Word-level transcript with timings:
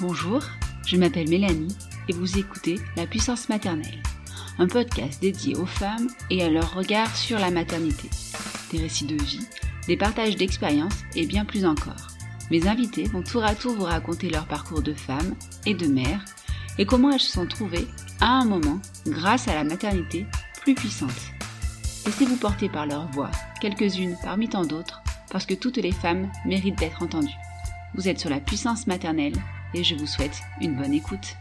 Bonjour, 0.00 0.42
je 0.86 0.96
m'appelle 0.96 1.28
Mélanie 1.28 1.76
et 2.08 2.12
vous 2.12 2.38
écoutez 2.38 2.80
La 2.96 3.06
puissance 3.06 3.48
maternelle 3.48 4.02
un 4.58 4.66
podcast 4.66 5.20
dédié 5.20 5.56
aux 5.56 5.66
femmes 5.66 6.08
et 6.30 6.42
à 6.42 6.50
leur 6.50 6.74
regard 6.74 7.14
sur 7.16 7.38
la 7.38 7.50
maternité. 7.50 8.08
Des 8.70 8.78
récits 8.78 9.06
de 9.06 9.20
vie, 9.22 9.46
des 9.86 9.96
partages 9.96 10.36
d'expériences 10.36 11.04
et 11.14 11.26
bien 11.26 11.44
plus 11.44 11.64
encore. 11.64 12.08
Mes 12.50 12.66
invités 12.68 13.04
vont 13.04 13.22
tour 13.22 13.44
à 13.44 13.54
tour 13.54 13.74
vous 13.74 13.84
raconter 13.84 14.30
leur 14.30 14.46
parcours 14.46 14.82
de 14.82 14.94
femme 14.94 15.34
et 15.66 15.74
de 15.74 15.86
mère 15.86 16.24
et 16.78 16.86
comment 16.86 17.10
elles 17.10 17.20
se 17.20 17.32
sont 17.32 17.46
trouvées, 17.46 17.86
à 18.20 18.28
un 18.28 18.44
moment, 18.44 18.80
grâce 19.06 19.48
à 19.48 19.54
la 19.54 19.64
maternité, 19.64 20.26
plus 20.62 20.74
puissantes. 20.74 21.10
Laissez-vous 22.06 22.36
porter 22.36 22.68
par 22.68 22.86
leur 22.86 23.08
voix, 23.12 23.30
quelques-unes 23.60 24.16
parmi 24.22 24.48
tant 24.48 24.64
d'autres, 24.64 25.02
parce 25.30 25.46
que 25.46 25.54
toutes 25.54 25.76
les 25.76 25.92
femmes 25.92 26.30
méritent 26.44 26.78
d'être 26.78 27.02
entendues. 27.02 27.28
Vous 27.94 28.08
êtes 28.08 28.18
sur 28.18 28.30
la 28.30 28.40
puissance 28.40 28.88
maternelle 28.88 29.34
et 29.74 29.84
je 29.84 29.94
vous 29.94 30.06
souhaite 30.06 30.40
une 30.60 30.74
bonne 30.74 30.94
écoute. 30.94 31.36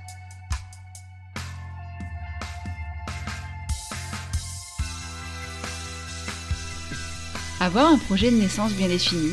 Avoir 7.59 7.87
un 7.87 7.97
projet 7.97 8.29
de 8.29 8.35
naissance 8.35 8.73
bien 8.73 8.89
défini, 8.89 9.31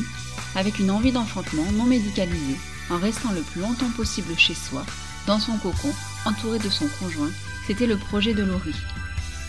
avec 0.55 0.79
une 0.79 0.91
envie 0.91 1.11
d'enfantement 1.11 1.71
non 1.73 1.85
médicalisée, 1.85 2.59
en 2.91 2.99
restant 2.99 3.33
le 3.33 3.41
plus 3.41 3.61
longtemps 3.61 3.91
possible 3.97 4.39
chez 4.39 4.55
soi, 4.55 4.85
dans 5.27 5.41
son 5.41 5.57
cocon, 5.59 5.93
entouré 6.25 6.59
de 6.59 6.69
son 6.69 6.87
conjoint, 7.01 7.31
c'était 7.67 7.87
le 7.87 7.97
projet 7.97 8.35
de 8.35 8.45
Laurie. 8.45 8.77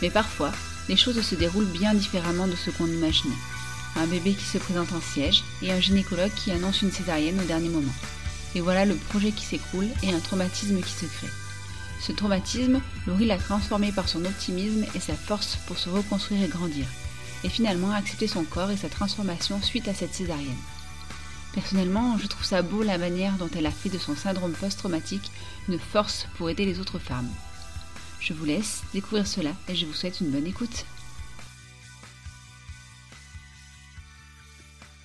Mais 0.01 0.09
parfois, 0.09 0.51
les 0.89 0.97
choses 0.97 1.21
se 1.21 1.35
déroulent 1.35 1.65
bien 1.65 1.93
différemment 1.93 2.47
de 2.47 2.55
ce 2.55 2.71
qu'on 2.71 2.87
imaginait. 2.87 3.35
Un 3.97 4.07
bébé 4.07 4.33
qui 4.33 4.45
se 4.45 4.57
présente 4.57 4.93
en 4.93 5.01
siège 5.01 5.43
et 5.61 5.71
un 5.71 5.79
gynécologue 5.79 6.33
qui 6.35 6.51
annonce 6.51 6.81
une 6.81 6.91
césarienne 6.91 7.39
au 7.39 7.45
dernier 7.45 7.69
moment. 7.69 7.93
Et 8.55 8.61
voilà 8.61 8.85
le 8.85 8.95
projet 8.95 9.31
qui 9.31 9.45
s'écroule 9.45 9.87
et 10.03 10.13
un 10.13 10.19
traumatisme 10.19 10.81
qui 10.81 10.91
se 10.91 11.05
crée. 11.05 11.29
Ce 12.01 12.11
traumatisme, 12.11 12.81
Laurie 13.07 13.25
l'a 13.25 13.37
transformé 13.37 13.91
par 13.91 14.09
son 14.09 14.25
optimisme 14.25 14.85
et 14.95 14.99
sa 14.99 15.13
force 15.13 15.57
pour 15.67 15.77
se 15.77 15.89
reconstruire 15.89 16.43
et 16.43 16.47
grandir 16.47 16.85
et 17.43 17.49
finalement 17.49 17.91
accepter 17.91 18.27
son 18.27 18.43
corps 18.43 18.71
et 18.71 18.77
sa 18.77 18.89
transformation 18.89 19.61
suite 19.61 19.87
à 19.87 19.93
cette 19.93 20.13
césarienne. 20.13 20.57
Personnellement, 21.53 22.17
je 22.17 22.27
trouve 22.27 22.45
ça 22.45 22.61
beau 22.61 22.81
la 22.81 22.97
manière 22.97 23.33
dont 23.33 23.49
elle 23.55 23.65
a 23.65 23.71
fait 23.71 23.89
de 23.89 23.97
son 23.97 24.15
syndrome 24.15 24.53
post-traumatique 24.53 25.31
une 25.67 25.79
force 25.79 26.27
pour 26.37 26.49
aider 26.49 26.65
les 26.65 26.79
autres 26.79 26.99
femmes. 26.99 27.29
Je 28.19 28.33
vous 28.33 28.45
laisse 28.45 28.83
découvrir 28.93 29.27
cela 29.27 29.51
et 29.67 29.75
je 29.75 29.85
vous 29.85 29.93
souhaite 29.93 30.21
une 30.21 30.29
bonne 30.29 30.47
écoute. 30.47 30.85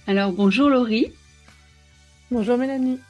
Alors 0.07 0.33
bonjour 0.33 0.69
Laurie. 0.69 1.13
Bonjour 2.31 2.57
Mélanie. 2.59 3.01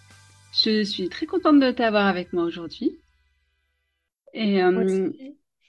Je 0.64 0.84
suis 0.84 1.08
très 1.08 1.26
contente 1.26 1.60
de 1.60 1.70
t'avoir 1.70 2.06
avec 2.06 2.32
moi 2.32 2.44
aujourd'hui. 2.44 2.98
Et 4.32 4.62
euh, 4.62 5.10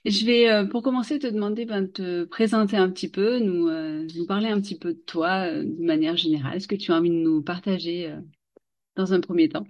je 0.06 0.26
vais, 0.26 0.50
euh, 0.50 0.66
pour 0.66 0.82
commencer, 0.82 1.20
te 1.20 1.28
demander 1.28 1.66
ben, 1.66 1.82
de 1.82 1.88
te 1.88 2.24
présenter 2.24 2.78
un 2.78 2.90
petit 2.90 3.10
peu, 3.10 3.40
nous, 3.40 3.68
euh, 3.68 4.08
nous 4.16 4.26
parler 4.26 4.48
un 4.48 4.62
petit 4.62 4.78
peu 4.78 4.94
de 4.94 5.00
toi 5.00 5.52
de 5.52 5.86
manière 5.86 6.16
générale. 6.16 6.58
Est-ce 6.58 6.68
que 6.68 6.76
tu 6.76 6.92
as 6.92 6.96
envie 6.96 7.10
de 7.10 7.16
nous 7.16 7.42
partager 7.42 8.14
dans 8.96 9.14
un 9.14 9.20
premier 9.20 9.50
temps? 9.50 9.66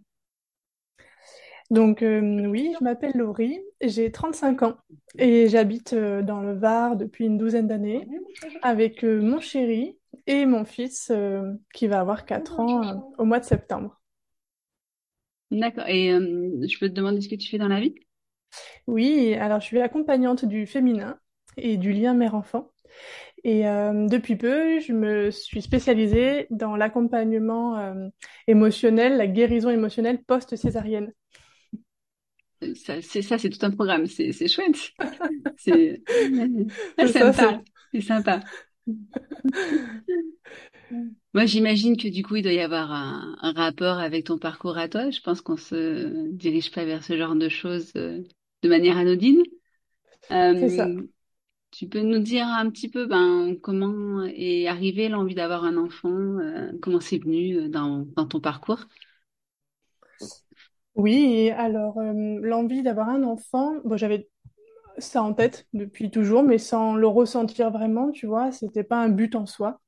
Donc 1.69 1.99
oui, 2.01 2.73
je 2.79 2.83
m'appelle 2.83 3.11
Laurie, 3.15 3.59
j'ai 3.81 4.09
35 4.09 4.63
ans 4.63 4.77
et 5.17 5.49
j'habite 5.49 5.93
dans 5.93 6.41
le 6.41 6.53
Var 6.53 6.95
depuis 6.95 7.25
une 7.25 7.37
douzaine 7.37 7.67
d'années 7.67 8.07
avec 8.61 9.03
mon 9.03 9.41
chéri 9.41 9.97
et 10.27 10.45
mon 10.45 10.63
fils 10.63 11.11
qui 11.73 11.87
va 11.87 11.99
avoir 11.99 12.25
4 12.25 12.59
ans 12.61 13.13
au 13.17 13.25
mois 13.25 13.39
de 13.39 13.45
septembre. 13.45 13.99
D'accord. 15.51 15.85
Et 15.87 16.09
je 16.09 16.79
peux 16.79 16.89
te 16.89 16.93
demander 16.93 17.21
ce 17.21 17.29
que 17.29 17.35
tu 17.35 17.49
fais 17.49 17.57
dans 17.57 17.67
la 17.67 17.79
vie? 17.79 17.95
Oui, 18.87 19.33
alors 19.35 19.59
je 19.59 19.65
suis 19.65 19.81
accompagnante 19.81 20.45
du 20.45 20.65
féminin 20.65 21.19
et 21.57 21.77
du 21.77 21.91
lien 21.93 22.13
mère-enfant. 22.13 22.71
Et 23.43 23.67
euh, 23.67 24.07
depuis 24.07 24.35
peu, 24.35 24.79
je 24.79 24.93
me 24.93 25.31
suis 25.31 25.61
spécialisée 25.61 26.47
dans 26.49 26.75
l'accompagnement 26.75 27.77
euh, 27.77 28.09
émotionnel, 28.47 29.17
la 29.17 29.27
guérison 29.27 29.69
émotionnelle 29.69 30.23
post-césarienne. 30.23 31.13
Ça, 32.75 33.01
c'est 33.01 33.21
ça, 33.21 33.37
c'est 33.37 33.49
tout 33.49 33.63
un 33.65 33.71
programme. 33.71 34.07
C'est, 34.07 34.31
c'est 34.31 34.47
chouette. 34.47 34.91
C'est, 35.57 36.01
sympa. 37.07 37.61
C'est 37.93 38.01
sympa. 38.01 38.39
Moi, 41.33 41.45
j'imagine 41.45 41.97
que 41.97 42.07
du 42.07 42.23
coup, 42.23 42.37
il 42.37 42.43
doit 42.43 42.53
y 42.53 42.59
avoir 42.59 42.91
un, 42.91 43.35
rapport 43.55 43.99
avec 43.99 44.25
ton 44.25 44.37
parcours 44.37 44.77
à 44.77 44.87
toi. 44.87 45.09
Je 45.09 45.21
pense 45.21 45.41
qu'on 45.41 45.57
se 45.57 46.29
dirige 46.31 46.71
pas 46.71 46.85
vers 46.85 47.03
ce 47.03 47.17
genre 47.17 47.35
de 47.35 47.49
choses 47.49 47.91
euh, 47.95 48.23
de 48.63 48.69
manière 48.69 48.97
anodine. 48.97 49.43
C'est 50.29 50.69
ça. 50.69 50.87
Euh, 50.87 51.01
tu 51.71 51.87
peux 51.87 52.01
nous 52.01 52.19
dire 52.19 52.47
un 52.47 52.69
petit 52.69 52.89
peu 52.89 53.05
ben, 53.05 53.55
comment 53.61 54.23
est 54.23 54.67
arrivée 54.67 55.09
l'envie 55.09 55.35
d'avoir 55.35 55.63
un 55.63 55.77
enfant, 55.77 56.09
euh, 56.09 56.71
comment 56.81 57.01
c'est 57.01 57.19
venu 57.19 57.69
dans, 57.69 58.07
dans 58.15 58.25
ton 58.25 58.39
parcours? 58.39 58.85
Oui, 60.95 61.51
alors 61.51 62.01
l'envie 62.01 62.81
d'avoir 62.81 63.09
un 63.09 63.21
enfant, 63.23 63.75
bon, 63.83 63.97
j'avais 63.97 64.27
ça 64.97 65.21
en 65.21 65.33
tête 65.33 65.67
depuis 65.73 66.09
toujours, 66.09 66.43
mais 66.43 66.57
sans 66.57 66.95
le 66.95 67.07
ressentir 67.07 67.69
vraiment, 67.69 68.11
tu 68.11 68.25
vois, 68.25 68.51
c'était 68.51 68.83
pas 68.83 68.99
un 68.99 69.09
but 69.09 69.35
en 69.35 69.45
soi. 69.45 69.79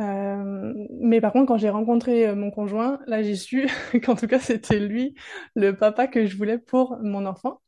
Euh, 0.00 0.74
mais 1.00 1.20
par 1.20 1.32
contre, 1.32 1.46
quand 1.46 1.58
j'ai 1.58 1.70
rencontré 1.70 2.26
euh, 2.26 2.34
mon 2.34 2.50
conjoint, 2.50 2.98
là, 3.06 3.22
j'ai 3.22 3.36
su 3.36 3.68
qu'en 4.04 4.16
tout 4.16 4.26
cas, 4.26 4.40
c'était 4.40 4.80
lui, 4.80 5.14
le 5.54 5.76
papa 5.76 6.06
que 6.08 6.26
je 6.26 6.36
voulais 6.36 6.58
pour 6.58 6.98
mon 7.02 7.26
enfant. 7.26 7.60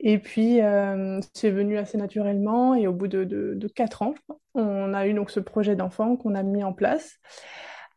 Et 0.00 0.18
puis, 0.18 0.60
euh, 0.60 1.20
c'est 1.34 1.50
venu 1.50 1.78
assez 1.78 1.96
naturellement. 1.96 2.74
Et 2.74 2.86
au 2.86 2.92
bout 2.92 3.08
de, 3.08 3.24
de, 3.24 3.54
de 3.54 3.68
4 3.68 4.02
ans, 4.02 4.14
on 4.54 4.92
a 4.94 5.06
eu 5.06 5.14
donc 5.14 5.30
ce 5.30 5.40
projet 5.40 5.76
d'enfant 5.76 6.16
qu'on 6.16 6.34
a 6.34 6.42
mis 6.42 6.64
en 6.64 6.72
place. 6.72 7.18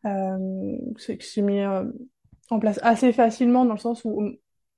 Euh, 0.04 0.78
c'est 0.98 1.42
mis 1.42 1.60
euh, 1.60 1.84
en 2.50 2.60
place 2.60 2.78
assez 2.82 3.12
facilement 3.12 3.64
dans 3.64 3.74
le 3.74 3.80
sens 3.80 4.04
où 4.04 4.22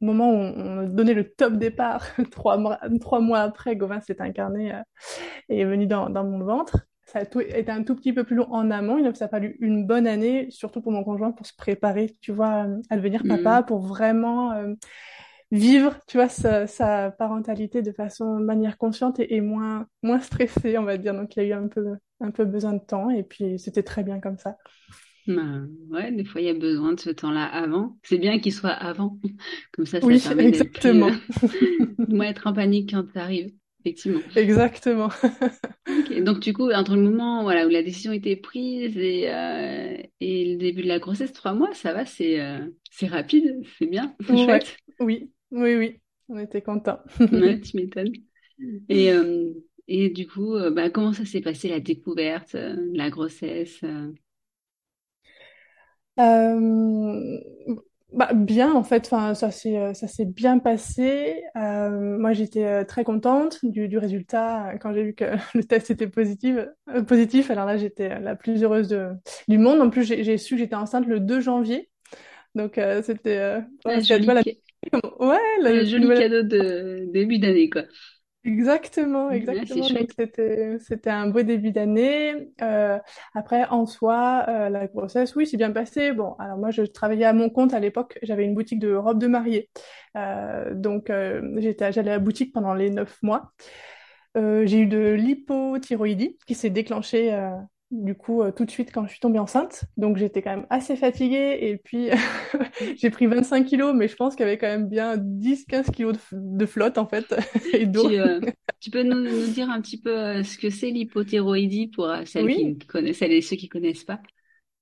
au 0.00 0.05
moment 0.05 0.31
où 0.31 0.37
on, 0.37 0.79
a 0.79 0.87
donné 0.87 1.12
le 1.12 1.31
top 1.31 1.55
départ, 1.55 2.06
trois 2.31 2.56
mois, 2.56 2.79
trois 3.00 3.20
mois 3.20 3.41
après, 3.41 3.76
Gauvin 3.76 4.00
s'est 4.00 4.23
incarné 4.23 4.73
et 5.49 5.61
est 5.61 5.64
venu 5.64 5.87
dans, 5.87 6.08
dans 6.08 6.25
mon 6.25 6.44
ventre 6.44 6.87
ça 7.08 7.20
a 7.20 7.22
été 7.22 7.70
un 7.70 7.82
tout 7.82 7.94
petit 7.94 8.12
peu 8.12 8.22
plus 8.22 8.37
long 8.37 8.50
en 8.52 8.70
amont. 8.70 8.99
Il 8.99 9.06
a 9.06 9.28
fallu 9.28 9.56
une 9.60 9.87
bonne 9.87 10.06
année, 10.06 10.46
surtout 10.50 10.82
pour 10.82 10.93
mon 10.93 11.05
conjoint, 11.05 11.32
pour 11.32 11.46
se 11.46 11.55
préparer, 11.56 12.14
tu 12.20 12.32
vois, 12.32 12.66
à 12.90 12.96
devenir 12.96 13.25
mm. 13.25 13.28
papa, 13.28 13.62
pour 13.62 13.81
vraiment 13.81 14.52
euh, 14.52 14.75
vivre, 15.50 15.99
tu 16.06 16.19
vois, 16.19 16.28
sa, 16.28 17.10
parentalité 17.12 17.81
de 17.81 17.93
façon 17.93 18.38
manière 18.38 18.76
consciente 18.76 19.20
et, 19.20 19.40
moins 19.40 19.87
moins 20.02 20.20
stressée, 20.20 20.76
on 20.76 20.84
va 20.84 20.99
dire. 20.99 21.14
Donc 21.14 21.34
il 21.37 21.40
a 21.40 21.44
eu 21.44 21.52
un 21.52 21.69
peu 21.69 21.94
un 22.20 22.31
peu 22.31 22.44
besoin 22.44 22.75
de 22.75 22.84
temps 22.84 23.08
et 23.08 23.22
puis 23.22 23.58
c'était 23.58 23.82
très 23.82 24.02
bien 24.02 24.20
comme 24.20 24.37
ça. 24.37 24.58
Ben, 25.26 25.69
ouais, 25.90 26.12
des 26.12 26.25
fois 26.25 26.43
il 26.43 26.46
y 26.46 26.50
a 26.50 26.55
besoin 26.55 26.93
de 26.93 27.00
ce 27.00 27.10
temps-là 27.10 27.44
avant. 27.44 27.96
C'est 28.02 28.19
bien 28.19 28.38
qu'il 28.38 28.52
soit 28.52 28.70
avant, 28.70 29.19
comme 29.72 29.87
ça, 29.87 29.99
ça 30.00 30.06
oui, 30.06 30.20
permet 30.20 30.49
exactement. 30.49 31.10
de 31.99 32.14
moins 32.14 32.26
être 32.26 32.46
en 32.46 32.52
panique 32.52 32.90
quand 32.93 33.06
ça 33.14 33.22
arrive 33.22 33.50
effectivement. 33.81 34.21
Exactement. 34.37 35.11
Donc 36.25 36.41
du 36.41 36.53
coup, 36.53 36.71
entre 36.71 36.97
le 36.97 37.03
moment 37.03 37.43
voilà, 37.43 37.67
où 37.67 37.71
la 37.71 37.83
décision 37.83 38.13
était 38.13 38.37
prise 38.37 38.97
et, 38.97 39.31
euh, 39.31 39.97
et 40.21 40.53
le 40.53 40.59
début 40.59 40.83
de 40.83 40.89
la 40.89 40.99
grossesse, 40.99 41.33
trois 41.33 41.55
mois, 41.55 41.73
ça 41.75 41.93
va, 41.93 42.05
c'est 42.07 42.41
euh, 42.41 42.67
rapide, 43.03 43.63
c'est 43.79 43.87
bien, 43.87 44.15
c'est 44.27 44.37
chouette. 44.37 44.77
Oui, 45.01 45.31
oui, 45.51 45.77
oui, 45.77 46.01
on 46.29 46.39
était 46.39 46.63
contents. 46.63 47.01
Ouais, 47.21 47.61
tu 47.61 47.77
m'étonnes. 47.77 48.13
Et, 48.89 49.13
euh, 49.13 49.53
et 49.87 50.11
du 50.11 50.27
coup, 50.27 50.55
bah, 50.73 50.91
comment 50.91 51.13
ça 51.13 51.25
s'est 51.25 51.41
passé 51.41 51.69
la 51.69 51.81
découverte, 51.81 52.55
la 52.55 53.11
grossesse? 53.11 53.83
Euh, 56.19 57.39
bah, 58.12 58.31
bien, 58.34 58.72
en 58.75 58.82
fait, 58.82 59.06
enfin, 59.06 59.34
ça 59.34 59.50
s'est, 59.50 59.76
euh, 59.78 59.93
ça 59.94 60.08
s'est 60.08 60.25
bien 60.25 60.58
passé. 60.58 61.43
Euh, 61.56 62.19
moi, 62.19 62.32
j'étais 62.32 62.64
euh, 62.64 62.84
très 62.84 63.05
contente 63.05 63.58
du, 63.64 63.88
du 63.88 63.99
résultat 63.99 64.70
euh, 64.70 64.78
quand 64.78 64.93
j'ai 64.94 65.02
vu 65.05 65.14
que 65.14 65.25
le 65.55 65.64
test 65.64 65.90
était 65.90 66.08
positif. 66.08 66.56
euh, 66.88 67.02
positif. 67.02 67.50
Alors 67.50 67.66
là, 67.66 67.76
j'étais 67.76 68.19
la 68.20 68.34
plus 68.34 68.62
heureuse 68.62 68.88
de, 68.88 69.10
du 69.49 69.58
monde. 69.58 69.81
En 69.81 69.90
plus, 69.90 70.05
j'ai 70.05 70.38
su 70.38 70.55
que 70.55 70.58
j'étais 70.60 70.75
enceinte 70.75 71.06
le 71.06 71.20
2 71.20 71.40
janvier. 71.40 71.90
Donc, 72.55 72.78
euh, 72.78 73.02
c'était, 73.02 73.38
euh, 73.38 73.60
ouais, 73.87 74.02
la, 74.34 74.43
ouais, 75.20 75.38
la 75.62 75.84
joli 75.84 76.12
cadeau 76.12 76.43
de 76.43 77.06
début 77.12 77.38
d'année, 77.38 77.70
quoi. 77.70 77.82
Exactement, 78.44 79.31
exactement. 79.31 79.81
Donc 79.81 79.88
chouette. 79.90 80.12
c'était 80.17 80.79
c'était 80.79 81.11
un 81.11 81.26
beau 81.29 81.43
début 81.43 81.70
d'année. 81.73 82.50
Euh, 82.62 82.99
après, 83.35 83.67
en 83.69 83.85
soi, 83.85 84.44
euh, 84.49 84.69
la 84.70 84.87
grossesse, 84.87 85.35
oui, 85.37 85.46
c'est 85.46 85.56
bien 85.56 85.73
passé. 85.73 86.12
Bon, 86.12 86.35
alors 86.38 86.56
moi, 86.56 86.70
je 86.70 86.82
travaillais 86.82 87.25
à 87.26 87.32
mon 87.32 87.50
compte 87.50 87.75
à 87.75 87.81
l'époque. 87.81 88.19
J'avais 88.23 88.44
une 88.44 88.55
boutique 88.55 88.79
de 88.79 88.94
robes 88.94 89.19
de 89.20 89.26
mariée. 89.26 89.69
Euh, 90.17 90.73
donc 90.75 91.11
euh, 91.11 91.43
j'étais 91.58 91.93
j'allais 91.93 92.11
à 92.12 92.14
la 92.14 92.19
boutique 92.20 92.52
pendant 92.55 92.75
les 92.75 92.90
neuf 92.90 93.19
mois. 93.23 93.52
Euh, 94.37 94.67
j'ai 94.67 94.81
eu 94.81 94.87
de 94.87 94.99
l'hypothyroïdie 95.14 96.38
qui 96.46 96.55
s'est 96.55 96.70
déclenchée 96.70 97.32
euh, 97.34 97.50
du 97.90 98.14
coup 98.14 98.43
euh, 98.43 98.52
tout 98.52 98.64
de 98.64 98.70
suite 98.70 98.93
quand 98.93 99.05
je 99.06 99.11
suis 99.11 99.20
tombée 99.20 99.38
enceinte. 99.38 99.85
Donc 99.96 100.17
j'étais 100.17 100.43
quand 100.43 100.50
même 100.50 100.67
assez 100.70 100.96
fatiguée 100.96 101.58
et 101.61 101.76
puis 101.76 102.11
j'ai 102.96 103.11
pris 103.11 103.26
25 103.26 103.64
kilos, 103.64 103.94
mais 103.94 104.08
je 104.08 104.17
pense 104.17 104.35
qu'il 104.35 104.44
y 104.44 104.49
avait 104.49 104.58
quand 104.58 104.67
même 104.67 104.88
bien 104.88 105.17
10-15 105.17 105.90
kilos 105.90 106.17
de, 106.32 106.67
flotte 106.67 106.99
en 106.99 107.06
fait 107.06 107.35
et 107.73 107.87
d'eau. 107.87 108.08
Tu, 108.08 108.19
euh, 108.19 108.40
tu 108.81 108.90
peux 108.90 109.02
nous, 109.02 109.20
nous 109.20 109.46
dire 109.49 109.70
un 109.70 109.81
petit 109.81 110.00
peu 110.00 110.17
euh, 110.17 110.43
ce 110.44 110.58
que 110.58 110.70
c'est 110.70 110.90
l'hypothyroïdie 110.90 111.88
pour 111.88 112.08
euh, 112.08 112.23
celles 112.25 112.46
qui 112.46 112.64
Oui, 112.64 112.64
ne 112.64 112.85
connaissent, 112.85 113.19
celles 113.19 113.32
et 113.32 113.43
ceux 113.43 113.56
qui 113.56 113.69
connaissent 113.69 114.05
pas? 114.05 114.20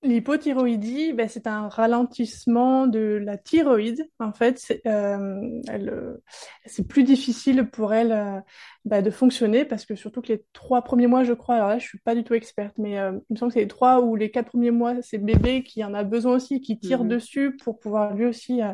L'hypothyroïdie, 0.06 1.12
ben, 1.12 1.28
c'est 1.28 1.46
un 1.46 1.68
ralentissement 1.68 2.86
de 2.86 3.20
la 3.22 3.36
thyroïde. 3.36 4.08
En 4.20 4.32
fait, 4.32 4.58
c'est 4.58 4.80
euh, 4.86 5.60
euh, 5.70 6.16
plus 6.88 7.02
difficile 7.02 7.66
pour 7.70 7.92
elle 7.92 8.12
euh, 8.12 8.40
ben, 8.84 9.02
de 9.02 9.10
fonctionner 9.10 9.64
parce 9.64 9.84
que 9.84 9.94
surtout 9.96 10.22
que 10.22 10.28
les 10.28 10.44
trois 10.52 10.82
premiers 10.82 11.06
mois, 11.08 11.24
je 11.24 11.32
crois, 11.32 11.56
alors 11.56 11.68
là, 11.68 11.78
je 11.78 11.86
suis 11.86 11.98
pas 11.98 12.14
du 12.14 12.24
tout 12.24 12.34
experte, 12.34 12.74
mais 12.78 12.98
euh, 12.98 13.12
il 13.30 13.34
me 13.34 13.36
semble 13.36 13.50
que 13.50 13.54
c'est 13.54 13.64
les 13.64 13.68
trois 13.68 14.00
ou 14.00 14.16
les 14.16 14.30
quatre 14.30 14.50
premiers 14.50 14.70
mois, 14.70 14.94
c'est 15.02 15.18
bébé 15.18 15.62
qui 15.64 15.82
en 15.84 15.92
a 15.94 16.04
besoin 16.04 16.36
aussi, 16.36 16.60
qui 16.60 16.78
tire 16.78 17.02
Mhm. 17.02 17.08
dessus 17.08 17.56
pour 17.56 17.78
pouvoir 17.80 18.14
lui 18.14 18.26
aussi 18.26 18.62
euh, 18.62 18.72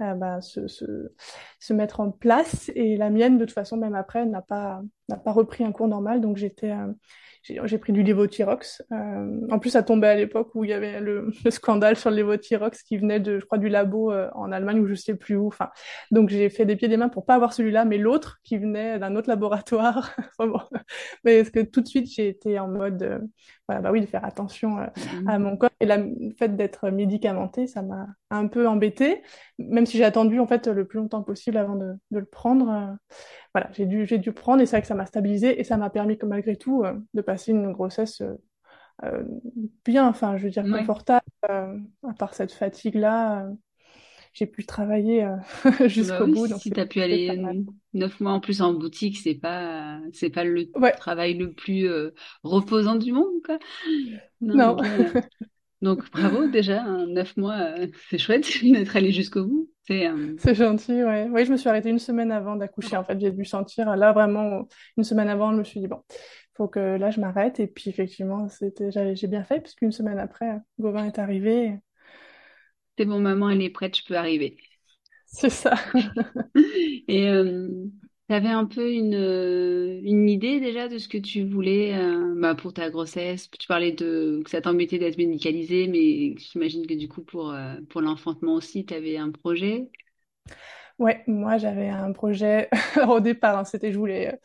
ben, 0.00 0.40
se, 0.40 0.66
se, 0.68 0.84
se 1.60 1.72
mettre 1.72 2.00
en 2.00 2.10
place. 2.10 2.70
Et 2.74 2.96
la 2.96 3.10
mienne, 3.10 3.38
de 3.38 3.44
toute 3.44 3.54
façon, 3.54 3.76
même 3.76 3.94
après, 3.94 4.26
n'a 4.26 4.42
pas, 4.42 4.82
n'a 5.08 5.16
pas 5.16 5.32
repris 5.32 5.64
un 5.64 5.72
cours 5.72 5.88
normal, 5.88 6.20
donc 6.20 6.36
j'étais 6.36 6.70
euh, 6.70 6.92
j'ai 7.64 7.78
pris 7.78 7.92
du 7.92 8.02
Levothyrox. 8.02 8.82
Euh, 8.92 9.40
en 9.50 9.58
plus, 9.58 9.70
ça 9.70 9.82
tombait 9.82 10.08
à 10.08 10.14
l'époque 10.14 10.50
où 10.54 10.64
il 10.64 10.70
y 10.70 10.72
avait 10.72 11.00
le, 11.00 11.30
le 11.44 11.50
scandale 11.50 11.96
sur 11.96 12.10
le 12.10 12.16
Levothyrox 12.16 12.82
qui 12.82 12.96
venait 12.96 13.20
de, 13.20 13.38
je 13.38 13.44
crois, 13.44 13.58
du 13.58 13.68
labo 13.68 14.12
euh, 14.12 14.28
en 14.34 14.52
Allemagne 14.52 14.80
ou 14.80 14.86
je 14.86 14.94
sais 14.94 15.14
plus 15.14 15.36
où. 15.36 15.46
Enfin, 15.48 15.70
donc 16.10 16.28
j'ai 16.28 16.48
fait 16.50 16.64
des 16.64 16.76
pieds 16.76 16.86
et 16.86 16.88
des 16.88 16.96
mains 16.96 17.08
pour 17.08 17.24
pas 17.24 17.34
avoir 17.34 17.52
celui-là, 17.52 17.84
mais 17.84 17.98
l'autre 17.98 18.38
qui 18.44 18.58
venait 18.58 18.98
d'un 18.98 19.16
autre 19.16 19.28
laboratoire. 19.28 20.14
Enfin 20.38 20.50
bon. 20.50 20.60
Mais 21.24 21.38
parce 21.38 21.50
que 21.50 21.60
tout 21.60 21.80
de 21.80 21.86
suite, 21.86 22.06
j'ai 22.10 22.28
été 22.28 22.58
en 22.58 22.68
mode, 22.68 23.02
euh, 23.02 23.18
voilà, 23.68 23.80
bah 23.82 23.90
oui, 23.92 24.00
de 24.00 24.06
faire 24.06 24.24
attention 24.24 24.78
euh, 24.78 24.86
à 25.26 25.38
Mhm. 25.38 25.42
mon 25.42 25.56
corps. 25.56 25.70
Et 25.80 25.86
la- 25.86 25.96
le 25.98 26.30
fait 26.38 26.56
d'être 26.56 26.90
médicamentée, 26.90 27.66
ça 27.66 27.82
m'a 27.82 28.06
un 28.30 28.46
peu 28.48 28.66
embêtée, 28.68 29.22
même 29.58 29.86
si 29.86 29.96
j'ai 29.98 30.04
attendu 30.04 30.38
en 30.40 30.46
fait 30.46 30.66
le 30.68 30.86
plus 30.86 30.98
longtemps 30.98 31.22
possible 31.22 31.56
avant 31.56 31.76
de, 31.76 31.94
de 32.12 32.18
le 32.18 32.24
prendre. 32.26 32.70
euh, 32.70 32.94
voilà, 33.54 33.70
j'ai 33.72 33.86
dû, 33.86 34.06
j'ai 34.06 34.18
dû 34.18 34.32
prendre 34.32 34.62
et 34.62 34.66
c'est 34.66 34.76
vrai 34.76 34.82
que 34.82 34.88
ça 34.88 34.94
m'a 34.94 35.06
stabilisé 35.06 35.60
et 35.60 35.64
ça 35.64 35.76
m'a 35.78 35.90
permis, 35.90 36.18
que, 36.18 36.26
malgré 36.26 36.56
tout, 36.56 36.84
euh, 36.84 36.94
de 37.14 37.22
passer 37.22 37.52
une 37.52 37.72
grossesse 37.72 38.22
bien, 39.84 40.08
enfin, 40.08 40.36
je 40.36 40.44
veux 40.44 40.50
dire, 40.50 40.68
confortable. 40.68 41.24
à 41.48 42.14
part 42.18 42.34
cette 42.34 42.52
fatigue-là, 42.52 43.48
j'ai 44.36 44.46
pu 44.46 44.64
travailler 44.66 45.24
euh, 45.24 45.36
Bah 45.98 46.20
jusqu'au 46.20 46.26
oui, 46.26 46.34
bout, 46.34 46.46
donc 46.48 46.62
si 46.62 46.72
tu 46.72 46.80
as 46.80 46.86
pu 46.86 47.00
aller 47.00 47.64
neuf 47.94 48.20
mois 48.20 48.32
en 48.32 48.40
plus 48.40 48.60
en 48.60 48.74
boutique, 48.74 49.16
c'est 49.18 49.34
pas 49.34 49.98
c'est 50.12 50.28
pas 50.30 50.44
le 50.44 50.70
Ouais, 50.74 50.96
travail 50.96 51.34
le 51.38 51.54
plus 51.54 51.88
euh, 51.88 52.10
reposant 52.42 52.96
du 52.96 53.12
monde, 53.12 53.42
quoi. 53.44 53.58
Non, 54.40 54.62
non, 54.62 54.76
donc 55.82 56.10
bravo 56.12 56.48
déjà, 56.48 56.82
hein, 56.84 57.06
neuf 57.08 57.36
mois, 57.36 57.56
euh, 57.78 57.88
c'est 58.10 58.18
chouette 58.18 58.46
d'être 58.62 58.96
allé 58.96 59.12
jusqu'au 59.12 59.44
bout. 59.46 59.70
C'est 59.88 60.06
euh, 60.08 60.36
gentil, 60.54 61.02
ouais. 61.04 61.28
Oui, 61.30 61.44
je 61.44 61.52
me 61.52 61.56
suis 61.56 61.68
arrêtée 61.68 61.88
une 61.90 61.98
semaine 61.98 62.30
avant 62.32 62.56
d'accoucher, 62.56 62.96
en 62.96 63.04
fait, 63.04 63.18
j'ai 63.20 63.30
dû 63.30 63.44
sentir, 63.44 63.96
là, 63.96 64.12
vraiment, 64.12 64.68
une 64.96 65.04
semaine 65.04 65.28
avant, 65.28 65.52
je 65.52 65.58
me 65.58 65.64
suis 65.64 65.80
dit, 65.80 65.86
bon, 65.88 66.02
faut 66.54 66.68
que 66.68 66.78
là, 66.96 67.10
je 67.10 67.20
m'arrête, 67.20 67.60
et 67.60 67.66
puis, 67.66 67.90
effectivement, 67.90 68.48
c'était, 68.48 68.90
j'ai 69.14 69.26
bien 69.28 69.44
fait, 69.44 69.60
puisqu'une 69.60 69.92
semaine 69.92 70.18
après, 70.18 70.58
Gauvin 70.78 71.04
est 71.06 71.18
arrivé, 71.18 71.78
c'est 72.98 73.04
bon, 73.06 73.20
maman, 73.20 73.50
elle 73.50 73.62
est 73.62 73.70
prête, 73.70 73.96
je 73.96 74.04
peux 74.04 74.16
arriver. 74.16 74.58
c'est 75.26 75.50
ça. 75.50 75.74
Et 77.08 77.28
euh, 77.28 77.68
t'avais 78.28 78.48
un 78.48 78.66
peu 78.66 78.92
une 78.92 79.14
euh, 79.14 80.00
une 80.02 80.28
idée 80.28 80.60
déjà 80.60 80.88
de 80.88 80.98
ce 80.98 81.08
que 81.08 81.18
tu 81.18 81.44
voulais 81.44 81.94
euh, 81.96 82.34
bah, 82.40 82.54
pour 82.54 82.72
ta 82.72 82.90
grossesse? 82.90 83.50
Tu 83.58 83.66
parlais 83.66 83.92
de 83.92 84.42
que 84.44 84.50
ça 84.50 84.60
t'embêtait 84.60 84.98
d'être 84.98 85.18
médicalisée, 85.18 85.88
mais 85.88 86.36
j'imagine 86.38 86.86
que 86.86 86.94
du 86.94 87.08
coup 87.08 87.22
pour 87.22 87.50
euh, 87.50 87.76
pour 87.90 88.00
l'enfantement 88.00 88.54
aussi, 88.54 88.84
t'avais 88.86 89.16
un 89.16 89.30
projet? 89.30 89.88
Ouais, 90.98 91.22
moi 91.26 91.58
j'avais 91.58 91.88
un 91.88 92.10
projet 92.12 92.70
au 93.08 93.20
départ, 93.20 93.58
hein, 93.58 93.64
c'était 93.64 93.92
je 93.92 93.98
voulais 93.98 94.32
euh, 94.32 94.36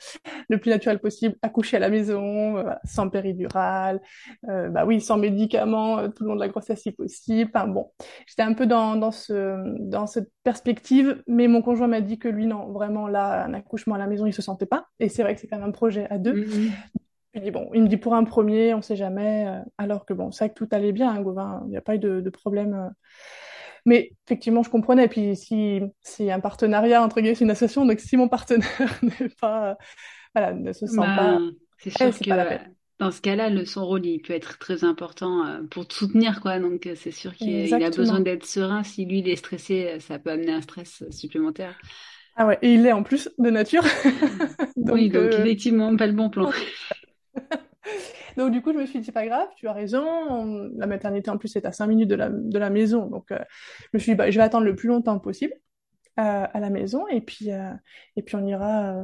le 0.50 0.58
plus 0.58 0.70
naturel 0.70 1.00
possible, 1.00 1.36
accoucher 1.42 1.78
à 1.78 1.80
la 1.80 1.90
maison, 1.90 2.58
euh, 2.58 2.74
sans 2.84 3.10
péridurale, 3.10 4.02
euh, 4.50 4.68
bah 4.70 4.86
oui, 4.86 5.00
sans 5.00 5.18
médicaments 5.18 6.00
euh, 6.00 6.10
tout 6.10 6.24
le 6.24 6.30
long 6.30 6.36
de 6.36 6.42
la 6.42 6.50
grossesse 6.50 6.82
si 6.82 6.92
possible. 6.92 7.50
Enfin 7.54 7.68
bon, 7.68 7.92
j'étais 8.28 8.42
un 8.42 8.54
peu 8.54 8.66
dans, 8.66 8.98
dans 8.98 9.12
ce, 9.12 9.64
dans 9.80 10.08
cette 10.08 10.30
perspective, 10.44 11.24
mais 11.26 11.48
mon 11.48 11.62
conjoint 11.62 11.88
m'a 11.88 12.02
dit 12.02 12.20
que 12.20 12.28
lui, 12.28 12.48
non, 12.48 12.72
vraiment 12.72 13.08
là, 13.08 13.46
un 13.46 13.54
accouchement 13.54 13.96
à 13.96 13.98
la 13.98 14.08
maison, 14.08 14.26
il 14.26 14.34
se 14.34 14.42
sentait 14.42 14.66
pas. 14.66 14.88
Et 15.00 15.08
c'est 15.08 15.24
vrai 15.24 15.36
que 15.36 15.42
c'est 15.42 15.48
quand 15.48 15.58
même 15.58 15.70
un 15.70 15.72
projet 15.72 16.06
à 16.10 16.18
deux. 16.18 16.34
Mhm. 16.34 16.72
Je 17.34 17.40
lui 17.40 17.46
dis, 17.46 17.52
bon, 17.52 17.70
il 17.74 17.84
me 17.84 17.88
dit 17.88 17.96
pour 17.96 18.14
un 18.14 18.26
premier, 18.26 18.74
on 18.74 18.82
sait 18.82 18.98
jamais, 18.98 19.48
euh, 19.48 19.62
alors 19.78 20.06
que 20.06 20.14
bon, 20.14 20.32
c'est 20.32 20.46
vrai 20.46 20.54
que 20.54 20.66
tout 20.66 20.68
allait 20.72 20.92
bien, 20.92 21.12
hein, 21.12 21.22
Gauvin, 21.22 21.62
il 21.68 21.70
n'y 21.70 21.78
a 21.78 21.82
pas 21.82 21.96
eu 21.96 22.00
de, 22.00 22.20
de 22.20 22.30
problème. 22.30 22.92
Mais 23.86 24.12
effectivement, 24.28 24.64
je 24.64 24.70
comprenais. 24.70 25.08
Puis 25.08 25.36
si, 25.36 25.82
si 26.02 26.32
un 26.32 26.40
partenariat, 26.40 27.04
entre 27.04 27.22
guillemets, 27.22 27.36
c'est 27.36 27.46
une 27.46 27.52
association, 27.52 27.86
donc 27.86 28.00
si 28.00 28.18
mon 28.18 28.30
partenaire 28.30 29.00
n'est 29.04 29.30
pas, 29.42 29.78
voilà, 30.36 30.54
ne 30.54 30.74
se 30.74 30.88
sent 30.88 31.10
pas, 31.16 31.34
Bah, 31.34 31.40
c'est 31.78 31.92
ouais, 32.00 32.12
sûr 32.12 32.14
c'est 32.14 32.26
que 32.26 32.30
pas 32.30 32.38
la 32.38 32.46
peine. 32.46 32.76
dans 33.00 33.12
ce 33.12 33.22
cas-là, 33.22 33.50
le 33.50 33.66
son 33.66 33.86
rôle, 33.86 34.06
il 34.06 34.22
peut 34.22 34.34
être 34.34 34.60
très 34.60 34.84
important 34.84 35.46
euh, 35.48 35.64
pour 35.72 35.88
te 35.88 35.94
soutenir, 35.94 36.42
quoi. 36.42 36.60
Donc, 36.60 36.88
euh, 36.88 36.96
c'est 36.96 37.12
sûr 37.12 37.36
qu'il 37.36 37.68
il 37.70 37.84
a 37.84 37.92
besoin 37.92 38.20
d'être 38.22 38.46
serein. 38.46 38.84
Si 38.84 39.06
lui, 39.06 39.20
il 39.20 39.30
est 39.30 39.36
stressé, 39.38 39.88
euh, 39.96 40.00
ça 40.00 40.20
peut 40.20 40.32
amener 40.32 40.54
un 40.54 40.62
stress 40.62 41.04
supplémentaire. 41.12 41.82
Ah 42.36 42.46
ouais, 42.48 42.58
et 42.62 42.74
il 42.74 42.84
l'est 42.84 42.92
en 42.94 43.04
plus 43.04 43.30
de 43.38 43.50
nature. 43.50 43.84
Oui, 44.90 45.10
Donc, 45.10 45.12
donc 45.12 45.38
euh, 45.40 45.40
effectivement, 45.40 45.96
pas 45.96 46.08
le 46.08 46.14
bon 46.14 46.30
plan. 46.30 46.52
Donc 48.38 48.52
du 48.52 48.62
coup, 48.62 48.74
je 48.74 48.78
me 48.78 48.86
suis 48.86 49.00
dit, 49.00 49.06
c'est 49.06 49.12
pas 49.12 49.26
grave, 49.26 49.48
tu 49.56 49.68
as 49.68 49.74
raison. 49.74 50.04
On- 50.06 50.70
La 50.78 50.88
maternité, 50.88 51.30
en 51.32 51.38
plus, 51.38 51.56
est 51.56 51.66
à 51.66 51.72
5 51.72 51.88
minutes 51.88 52.10
de 52.10 52.16
la, 52.16 52.30
de 52.30 52.60
la 52.60 52.70
maison. 52.70 53.08
Donc, 53.08 53.32
euh, 53.32 53.40
je 53.84 53.90
me 53.94 54.00
suis 54.00 54.12
dit, 54.14 54.16
bah, 54.16 54.30
je 54.32 54.38
vais 54.38 54.44
attendre 54.44 54.66
le 54.66 54.76
plus 54.76 54.88
longtemps 54.90 55.20
possible 55.20 55.54
euh, 56.20 56.46
à 56.54 56.60
la 56.60 56.70
maison. 56.70 57.08
Et 57.10 57.22
puis, 57.22 57.52
euh, 57.52 57.72
et 58.16 58.24
puis 58.24 58.36
on 58.36 58.46
ira, 58.46 58.96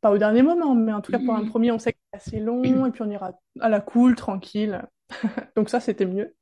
pas 0.00 0.10
au 0.12 0.18
dernier 0.18 0.42
moment, 0.42 0.74
mais 0.74 0.92
en 0.92 1.00
tout 1.00 1.12
cas, 1.12 1.18
pour 1.18 1.34
un 1.34 1.44
premier, 1.44 1.72
on 1.72 1.78
sait 1.78 1.92
que 1.92 1.98
c'est 2.12 2.16
assez 2.18 2.40
long. 2.40 2.86
Et 2.86 2.90
puis, 2.92 3.02
on 3.02 3.10
ira 3.10 3.32
à 3.60 3.68
la 3.68 3.80
cool, 3.80 4.14
tranquille. 4.16 4.82
Donc, 5.56 5.70
ça, 5.70 5.80
c'était 5.80 6.06
mieux. 6.06 6.34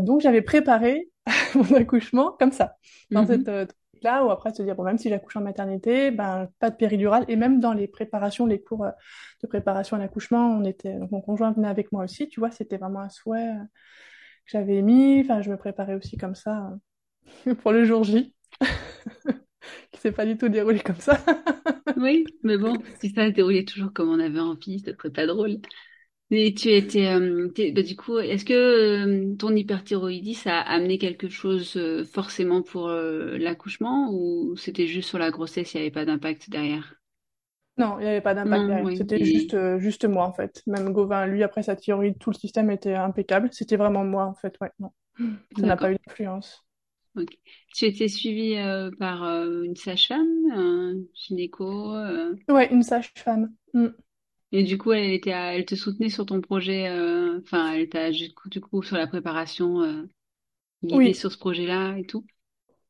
Donc, 0.00 0.20
j'avais 0.20 0.42
préparé 0.42 1.08
mon 1.54 1.74
accouchement 1.76 2.32
comme 2.38 2.52
ça, 2.52 2.76
dans 3.10 3.26
cette 3.26 3.48
Mhm. 3.48 3.54
euh, 3.54 3.66
là 4.04 4.24
où 4.24 4.30
après 4.30 4.52
se 4.52 4.62
dire, 4.62 4.74
bon, 4.74 4.84
même 4.84 4.98
si 4.98 5.08
j'accouche 5.08 5.36
en 5.36 5.40
maternité, 5.42 6.10
ben, 6.10 6.48
pas 6.58 6.70
de 6.70 6.76
péridurale. 6.76 7.24
Et 7.28 7.36
même 7.36 7.60
dans 7.60 7.72
les 7.72 7.88
préparations, 7.88 8.46
les 8.46 8.60
cours 8.62 8.84
euh, 8.84 8.90
de 9.42 9.46
préparation 9.48 9.96
à 9.96 10.00
l'accouchement, 10.00 10.48
on 10.56 10.64
était, 10.64 10.94
donc 10.98 11.10
mon 11.10 11.20
conjoint 11.20 11.52
venait 11.52 11.68
avec 11.68 11.92
moi 11.92 12.04
aussi, 12.04 12.28
tu 12.28 12.40
vois, 12.40 12.50
c'était 12.50 12.78
vraiment 12.78 13.00
un 13.00 13.08
souhait 13.08 13.50
euh, 13.50 13.64
que 14.44 14.50
j'avais 14.52 14.76
émis. 14.76 15.20
Enfin, 15.20 15.42
je 15.42 15.50
me 15.50 15.56
préparais 15.56 15.94
aussi 15.94 16.16
comme 16.16 16.34
ça 16.34 16.72
euh, 17.48 17.54
pour 17.62 17.72
le 17.72 17.84
jour 17.84 18.04
J, 18.04 18.34
qui 19.92 20.00
s'est 20.00 20.12
pas 20.12 20.26
du 20.26 20.36
tout 20.36 20.48
déroulé 20.48 20.80
comme 20.80 20.96
ça. 20.96 21.18
Oui, 21.96 22.24
mais 22.42 22.56
bon, 22.58 22.78
si 23.00 23.10
ça 23.10 23.26
se 23.26 23.32
déroulait 23.32 23.64
toujours 23.64 23.92
comme 23.92 24.08
on 24.08 24.18
avait 24.18 24.40
envie, 24.40 24.80
ce 24.80 24.92
serait 24.92 25.10
pas 25.10 25.26
drôle. 25.26 25.58
Mais 26.32 26.52
tu 26.54 26.70
étais, 26.70 27.08
euh, 27.08 27.48
bah, 27.74 27.82
du 27.82 27.94
coup, 27.96 28.18
est-ce 28.18 28.44
que 28.44 28.52
euh, 28.54 29.36
ton 29.36 29.54
hyperthyroïdie, 29.54 30.34
ça 30.34 30.58
a 30.60 30.72
amené 30.74 30.98
quelque 30.98 31.28
chose 31.28 31.76
euh, 31.76 32.04
forcément 32.04 32.62
pour 32.62 32.88
euh, 32.88 33.38
l'accouchement 33.38 34.10
ou 34.12 34.56
c'était 34.56 34.88
juste 34.88 35.10
sur 35.10 35.18
la 35.20 35.30
grossesse, 35.30 35.74
il 35.74 35.78
n'y 35.78 35.82
avait 35.82 35.92
pas 35.92 36.06
d'impact 36.06 36.50
derrière? 36.50 36.96
Non, 37.78 37.98
il 37.98 38.02
n'y 38.04 38.08
avait 38.08 38.20
pas 38.20 38.34
d'impact 38.34 38.66
Non, 38.66 38.66
derrière. 38.66 38.86
oui. 38.86 38.94
C'était 38.94 39.24
juste, 39.24 39.54
Et 39.54 39.78
juste 39.78 40.04
moi, 40.04 40.26
en 40.26 40.32
fait. 40.32 40.62
Même 40.66 40.92
Gauvin, 40.92 41.26
lui, 41.26 41.42
après 41.42 41.62
sa 41.62 41.74
thyroïde, 41.76 42.18
tout 42.18 42.30
le 42.30 42.36
système 42.36 42.70
était 42.70 42.94
impeccable. 42.94 43.48
C'était 43.52 43.76
vraiment 43.76 44.04
moi, 44.04 44.24
en 44.26 44.34
fait. 44.34 44.56
Ouais, 44.60 44.70
non. 44.78 44.92
Ça 45.60 45.66
n'a 45.66 45.76
pas 45.78 45.90
d'accord. 45.90 45.92
eu 45.92 45.96
d'influence. 46.06 46.64
Ok. 47.16 47.38
Tu 47.74 47.84
étais 47.86 48.08
suivie 48.08 48.56
euh, 48.56 48.90
par 48.98 49.22
euh, 49.24 49.62
une 49.62 49.76
sage-femme, 49.76 50.28
un 50.52 50.94
gynéco, 51.14 51.94
euh, 51.94 52.34
Ouais, 52.48 52.72
une 52.72 52.84
sage-femme. 52.84 53.52
Mm. 53.74 53.92
Et 54.52 54.62
du 54.64 54.78
coup, 54.78 54.92
elle 54.92 55.10
était, 55.12 55.30
elle 55.30 55.64
te 55.66 55.74
soutenait 55.74 56.10
sur 56.10 56.26
ton 56.26 56.40
projet, 56.40 56.88
euh, 56.88 57.40
enfin, 57.42 57.72
elle 57.74 57.88
t'a 57.88 58.10
du 58.10 58.32
coup, 58.34 58.48
du 58.50 58.60
coup 58.60 58.82
sur 58.82 58.96
la 58.96 59.06
préparation, 59.06 59.82
euh, 59.82 60.04
guidée 60.82 61.14
Oui, 61.14 61.14
sur 61.14 61.32
ce 61.32 61.38
projet-là 61.38 61.96
et 61.98 62.06
tout? 62.06 62.26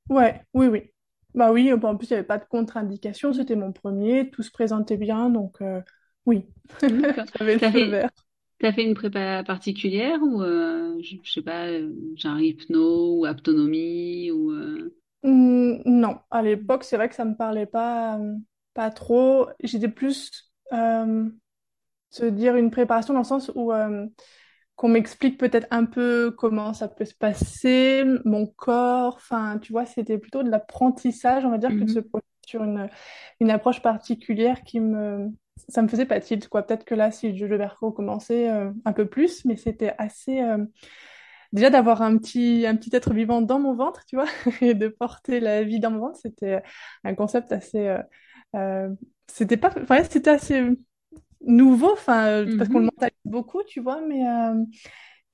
ouais, 0.08 0.42
oui, 0.54 0.66
oui. 0.68 0.90
Bah 1.34 1.52
oui, 1.52 1.70
euh, 1.70 1.78
en 1.82 1.96
plus, 1.96 2.08
il 2.10 2.12
n'y 2.14 2.18
avait 2.18 2.26
pas 2.26 2.38
de 2.38 2.44
contre-indication, 2.44 3.32
c'était 3.32 3.56
mon 3.56 3.72
premier, 3.72 4.30
tout 4.30 4.42
se 4.42 4.50
présentait 4.50 4.96
bien, 4.98 5.30
donc 5.30 5.60
euh, 5.62 5.80
oui, 6.26 6.46
D'accord. 6.88 7.26
j'avais 7.38 7.54
le 7.54 7.60
T'as 7.60 7.72
feu 7.72 7.72
fait, 7.72 7.90
vert. 7.90 8.10
t'as 8.60 8.72
fait 8.72 8.84
une 8.84 8.94
prépa 8.94 9.44
particulière 9.44 10.20
ou, 10.22 10.42
euh, 10.42 10.98
je, 11.02 11.16
je 11.24 11.32
sais 11.32 11.42
pas, 11.42 11.68
euh, 11.68 11.92
genre 12.16 12.40
hypno 12.40 13.18
ou 13.20 13.24
aptonomie 13.26 14.30
ou. 14.32 14.52
euh, 14.52 14.94
Mm, 15.22 15.82
non, 15.86 16.20
à 16.30 16.42
l'époque, 16.42 16.84
c'est 16.84 16.96
vrai 16.96 17.08
que 17.08 17.14
ça 17.14 17.24
me 17.24 17.36
parlait 17.36 17.66
pas, 17.66 18.18
euh, 18.18 18.36
pas 18.74 18.90
trop. 18.90 19.48
J'étais 19.62 19.88
plus, 19.88 20.52
se 22.12 22.24
dire 22.26 22.56
une 22.56 22.70
préparation 22.70 23.14
dans 23.14 23.20
le 23.20 23.26
sens 23.26 23.50
où 23.54 23.72
euh, 23.72 24.06
qu'on 24.76 24.88
m'explique 24.88 25.38
peut-être 25.38 25.66
un 25.70 25.84
peu 25.84 26.34
comment 26.36 26.72
ça 26.74 26.88
peut 26.88 27.04
se 27.04 27.14
passer, 27.14 28.04
mon 28.24 28.46
corps, 28.46 29.14
enfin, 29.16 29.58
tu 29.58 29.72
vois, 29.72 29.86
c'était 29.86 30.18
plutôt 30.18 30.42
de 30.42 30.50
l'apprentissage, 30.50 31.44
on 31.44 31.50
va 31.50 31.58
dire, 31.58 31.70
que 31.70 31.84
de 31.84 31.88
se 31.88 31.98
mhm. 31.98 32.08
projeter 32.08 32.28
sur 32.46 32.64
une, 32.64 32.88
une 33.40 33.50
approche 33.50 33.82
particulière 33.82 34.62
qui 34.62 34.80
me... 34.80 35.28
Ça 35.68 35.82
me 35.82 35.88
faisait 35.88 36.06
pas 36.06 36.18
tilt, 36.18 36.48
quoi. 36.48 36.62
Peut-être 36.62 36.84
que 36.84 36.94
là, 36.94 37.10
si 37.10 37.36
je 37.36 37.46
devais 37.46 37.66
recommencer 37.66 38.48
euh, 38.48 38.70
un 38.84 38.92
peu 38.92 39.06
plus, 39.06 39.44
mais 39.44 39.56
c'était 39.56 39.94
assez... 39.98 40.40
euh, 40.42 40.64
Déjà 41.52 41.68
d'avoir 41.68 42.00
un 42.00 42.16
petit, 42.16 42.64
un 42.66 42.76
petit 42.76 42.96
être 42.96 43.12
vivant 43.12 43.42
dans 43.42 43.60
mon 43.60 43.74
ventre, 43.74 44.04
tu 44.06 44.16
vois, 44.16 44.24
et 44.62 44.72
de 44.74 44.88
porter 44.88 45.38
la 45.38 45.62
vie 45.62 45.80
dans 45.80 45.90
mon 45.90 46.00
ventre, 46.00 46.18
c'était 46.20 46.62
un 47.04 47.14
concept 47.14 47.52
assez... 47.52 47.86
euh, 47.88 48.02
euh, 48.56 48.88
c'était 49.26 49.58
pas... 49.58 49.72
Ouais, 49.90 50.04
c'était 50.04 50.30
assez 50.30 50.64
nouveau, 51.46 51.92
enfin, 51.92 52.26
euh, 52.28 52.48
parce 52.56 52.68
qu'on 52.70 52.78
le 52.80 52.84
Mhm. 52.84 52.90
mentalise 52.96 53.14
beaucoup, 53.24 53.62
tu 53.64 53.80
vois, 53.80 54.00
mais 54.02 54.26
euh, 54.28 54.54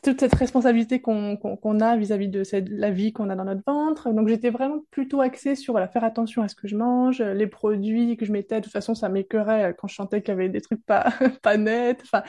toute 0.03 0.21
cette 0.21 0.35
responsabilité 0.35 1.01
qu'on 1.01 1.81
a 1.81 1.97
vis-à-vis 1.97 2.29
de 2.29 2.45
cette, 2.45 2.69
la 2.71 2.91
vie 2.91 3.13
qu'on 3.13 3.31
a 3.31 3.37
dans 3.37 3.45
notre 3.45 3.63
ventre. 3.67 4.11
Donc 4.13 4.29
j'étais 4.29 4.51
vraiment 4.51 4.81
plutôt 4.91 5.21
axée 5.21 5.57
sur 5.57 5.75
voilà, 5.75 5.89
faire 5.89 6.05
attention 6.05 6.43
à 6.43 6.49
ce 6.49 6.55
que 6.55 6.69
je 6.69 6.77
mange, 6.77 7.21
euh, 7.21 7.35
les 7.35 7.47
produits 7.49 8.17
que 8.17 8.25
je 8.27 8.33
mettais. 8.33 8.57
De 8.61 8.65
toute 8.65 8.73
façon, 8.73 8.95
ça 8.95 9.09
m'écœurait 9.09 9.71
euh, 9.71 9.73
quand 9.73 9.89
je 9.89 9.97
sentais 9.97 10.23
qu'il 10.23 10.31
y 10.31 10.33
avait 10.37 10.49
des 10.49 10.61
trucs 10.61 10.85
pas, 10.87 11.07
pas 11.43 11.57
nets. 11.57 12.01
Enfin, 12.03 12.23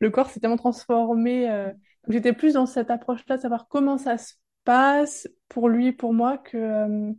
le 0.00 0.10
corps 0.10 0.30
s'est 0.30 0.40
tellement 0.40 0.56
transformé. 0.56 1.50
euh, 1.50 1.66
donc 1.68 2.12
j'étais 2.12 2.32
plus 2.32 2.54
dans 2.54 2.66
cette 2.66 2.90
approche-là, 2.90 3.36
de 3.36 3.42
savoir 3.42 3.68
comment 3.68 3.98
ça 3.98 4.18
se 4.18 4.34
passe 4.64 5.28
pour 5.48 5.68
lui, 5.68 5.92
pour 5.92 6.12
moi, 6.14 6.38
que 6.38 6.56
euh, 6.56 7.12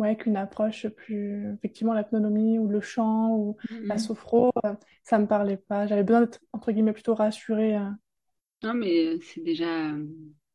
ouais, 0.00 0.16
qu'une 0.16 0.36
approche 0.36 0.88
plus 0.88 1.52
effectivement 1.54 1.94
l'autonomie 1.94 2.58
ou 2.58 2.68
le 2.68 2.80
chant 2.80 3.36
ou 3.36 3.56
la 3.88 3.98
Mhm. 3.98 3.98
sophro. 3.98 4.52
euh, 4.64 4.74
ça 5.04 5.18
me 5.18 5.26
parlait 5.26 5.56
pas. 5.58 5.86
J'avais 5.86 6.04
besoin 6.04 6.22
d'être, 6.22 6.40
entre 6.52 6.72
guillemets, 6.72 6.92
plutôt 6.92 7.14
rassurée. 7.14 7.76
euh. 7.76 7.90
Non, 8.62 8.74
mais 8.74 9.18
c'est 9.20 9.42
déjà 9.42 9.92
euh, 9.94 10.06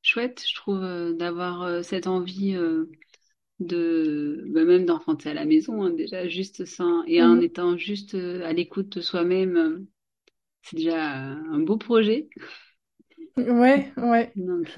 chouette, 0.02 0.44
je 0.48 0.56
trouve, 0.56 0.84
euh, 0.84 1.14
d'avoir 1.14 1.84
cette 1.84 2.08
envie 2.08 2.56
de, 3.60 4.44
bah, 4.50 4.66
même 4.66 4.86
d'enfanter 4.86 5.30
à 5.30 5.34
la 5.34 5.46
maison, 5.46 5.84
hein, 5.84 5.92
déjà 5.92 6.28
juste 6.28 6.66
sans, 6.66 7.04
et 7.06 7.24
en 7.24 7.40
Mhm. 7.40 7.42
étant 7.42 7.78
juste 7.78 8.16
à 8.16 8.52
l'écoute 8.54 8.90
de 8.98 9.02
soi-même, 9.02 9.88
c'est 10.64 10.78
déjà 10.78 11.14
un 11.14 11.60
beau 11.60 11.78
projet. 11.78 12.30
Ouais, 13.38 13.94
ouais, 13.98 14.36
Donc, 14.36 14.76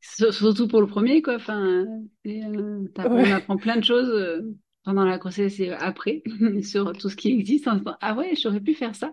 surtout 0.00 0.68
pour 0.68 0.80
le 0.80 0.86
premier, 0.86 1.22
quoi. 1.22 1.36
Enfin, 1.36 1.86
euh, 2.26 2.88
on 3.04 3.30
apprend 3.30 3.56
plein 3.56 3.76
de 3.76 3.84
choses 3.84 4.08
euh, 4.08 4.42
pendant 4.84 5.04
la 5.04 5.18
grossesse 5.18 5.60
et 5.60 5.70
après 5.72 6.22
sur 6.62 6.92
tout 6.92 7.08
ce 7.10 7.16
qui 7.16 7.30
existe. 7.32 7.68
En 7.68 7.74
se 7.74 7.78
disant, 7.80 7.96
ah 8.00 8.14
ouais, 8.14 8.34
j'aurais 8.40 8.60
pu 8.60 8.74
faire 8.74 8.94
ça. 8.94 9.12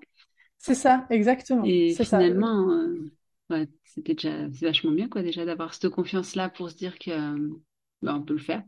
C'est 0.58 0.76
ça, 0.76 1.06
exactement. 1.10 1.66
Et 1.68 1.96
finalement, 1.96 2.72
euh, 2.72 3.12
ouais, 3.50 3.68
c'était 3.84 4.14
déjà, 4.16 4.48
vachement 4.50 4.92
bien, 4.92 5.10
quoi, 5.10 5.22
déjà 5.24 5.46
d'avoir 5.46 5.74
cette 5.74 5.90
confiance-là 5.90 6.50
pour 6.50 6.70
se 6.70 6.76
dire 6.76 6.98
que, 7.00 7.12
euh, 7.12 7.50
bah, 8.02 8.16
on 8.16 8.22
peut 8.24 8.34
le 8.34 8.40
faire. 8.40 8.64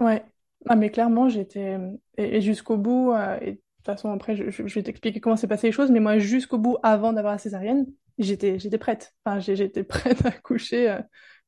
Ouais. 0.00 0.24
Ah, 0.66 0.76
mais 0.76 0.90
clairement, 0.90 1.28
j'étais. 1.28 1.78
Et, 2.16 2.36
et 2.36 2.40
jusqu'au 2.40 2.76
bout, 2.76 3.12
et 3.40 3.52
de 3.52 3.56
toute 3.56 3.86
façon, 3.86 4.10
après, 4.12 4.34
je, 4.36 4.50
je- 4.50 4.66
je 4.66 4.74
vais 4.74 4.82
t'expliquer 4.82 5.20
comment 5.20 5.36
s'est 5.36 5.46
passé 5.48 5.66
les 5.68 5.72
choses, 5.72 5.90
mais 5.90 6.00
moi, 6.00 6.18
jusqu'au 6.18 6.58
bout, 6.58 6.76
avant 6.82 7.12
d'avoir 7.12 7.34
la 7.34 7.38
césarienne, 7.38 7.86
j'étais, 8.18 8.58
j'étais 8.58 8.78
prête. 8.78 9.14
Enfin, 9.24 9.40
j'étais 9.40 9.84
prête 9.84 10.24
à 10.26 10.30
coucher, 10.32 10.90
euh, 10.90 11.00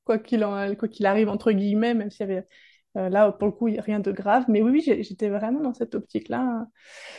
quoi 0.05 0.19
qu'il 0.19 0.45
en, 0.45 0.75
quoi 0.77 0.89
qu'il 0.89 1.07
arrive, 1.07 1.29
entre 1.29 1.53
guillemets, 1.53 1.95
même 1.95 2.11
s'il 2.11 2.29
y 2.29 2.33
avait. 2.33 2.47
euh, 2.97 3.09
là, 3.11 3.33
pour 3.33 3.47
le 3.49 3.53
coup, 3.53 3.67
rien 3.67 4.01
de 4.01 4.13
grave. 4.13 4.45
Mais 4.49 4.63
oui, 4.63 4.81
j'étais 4.83 5.29
vraiment 5.29 5.61
dans 5.61 5.75
cette 5.75 5.95
optique-là. 5.95 6.67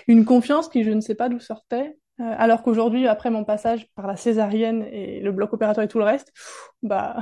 Une 0.08 0.25
confiance 0.25 0.70
qui, 0.70 0.84
je 0.84 0.92
ne 0.92 1.01
sais 1.01 1.16
pas 1.16 1.30
d'où 1.30 1.39
sortait. 1.39 1.98
Euh, 2.20 2.36
alors 2.38 2.63
qu'aujourd'hui, 2.63 3.08
après 3.08 3.30
mon 3.32 3.46
passage 3.46 3.88
par 3.96 4.08
la 4.08 4.16
césarienne 4.18 4.84
et 4.92 5.22
le 5.22 5.32
bloc 5.32 5.54
opératoire 5.54 5.86
et 5.86 5.88
tout 5.88 6.00
le 6.00 6.06
reste, 6.06 6.32
pff, 6.34 6.70
bah, 6.84 7.18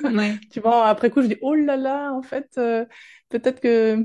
Ouais. 0.02 0.40
tu 0.50 0.60
vois, 0.60 0.86
après 0.88 1.10
coup, 1.10 1.22
je 1.22 1.28
dis, 1.28 1.36
oh 1.42 1.54
là 1.54 1.76
là, 1.76 2.12
en 2.12 2.22
fait, 2.22 2.48
peut-être 3.30 3.60
que 3.60 4.04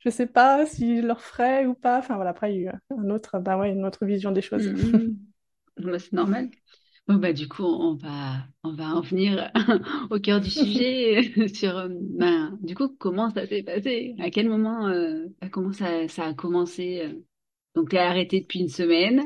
je 0.00 0.10
sais 0.10 0.26
pas 0.26 0.66
si 0.66 0.98
je 1.02 1.06
le 1.06 1.12
referais 1.12 1.66
ou 1.66 1.74
pas. 1.74 1.98
Enfin 1.98 2.16
voilà, 2.16 2.30
après, 2.30 2.54
il 2.54 2.62
y 2.62 2.68
a 2.68 2.72
eu 2.72 2.76
un 2.98 3.10
autre, 3.10 3.38
bah 3.40 3.58
ouais, 3.58 3.70
une 3.72 3.84
autre 3.86 4.06
vision 4.06 4.30
des 4.32 4.42
choses. 4.42 4.68
Mhm. 4.68 5.16
Bah, 5.78 5.98
c'est 5.98 6.12
normal. 6.12 6.50
Bah, 7.08 7.32
du 7.32 7.48
coup, 7.48 7.64
on 7.64 7.94
va, 7.94 8.36
on 8.64 8.74
va 8.74 8.94
en 8.94 9.00
venir 9.00 9.50
au 10.10 10.18
cœur 10.20 10.40
du 10.42 10.50
sujet 10.50 11.48
sur, 11.54 11.76
euh, 11.78 11.88
ben, 11.90 12.58
du 12.62 12.74
coup, 12.74 12.88
comment 12.98 13.30
ça 13.30 13.46
s'est 13.46 13.62
passé? 13.62 14.14
À 14.20 14.30
quel 14.30 14.48
moment, 14.50 14.88
euh, 14.88 15.24
bah, 15.40 15.48
comment 15.50 15.72
ça, 15.72 16.06
ça 16.08 16.26
a 16.26 16.34
commencé? 16.34 17.00
euh? 17.04 17.14
Donc, 17.74 17.90
t'es 17.90 17.98
arrêté 17.98 18.40
depuis 18.40 18.60
une 18.60 18.68
semaine. 18.68 19.24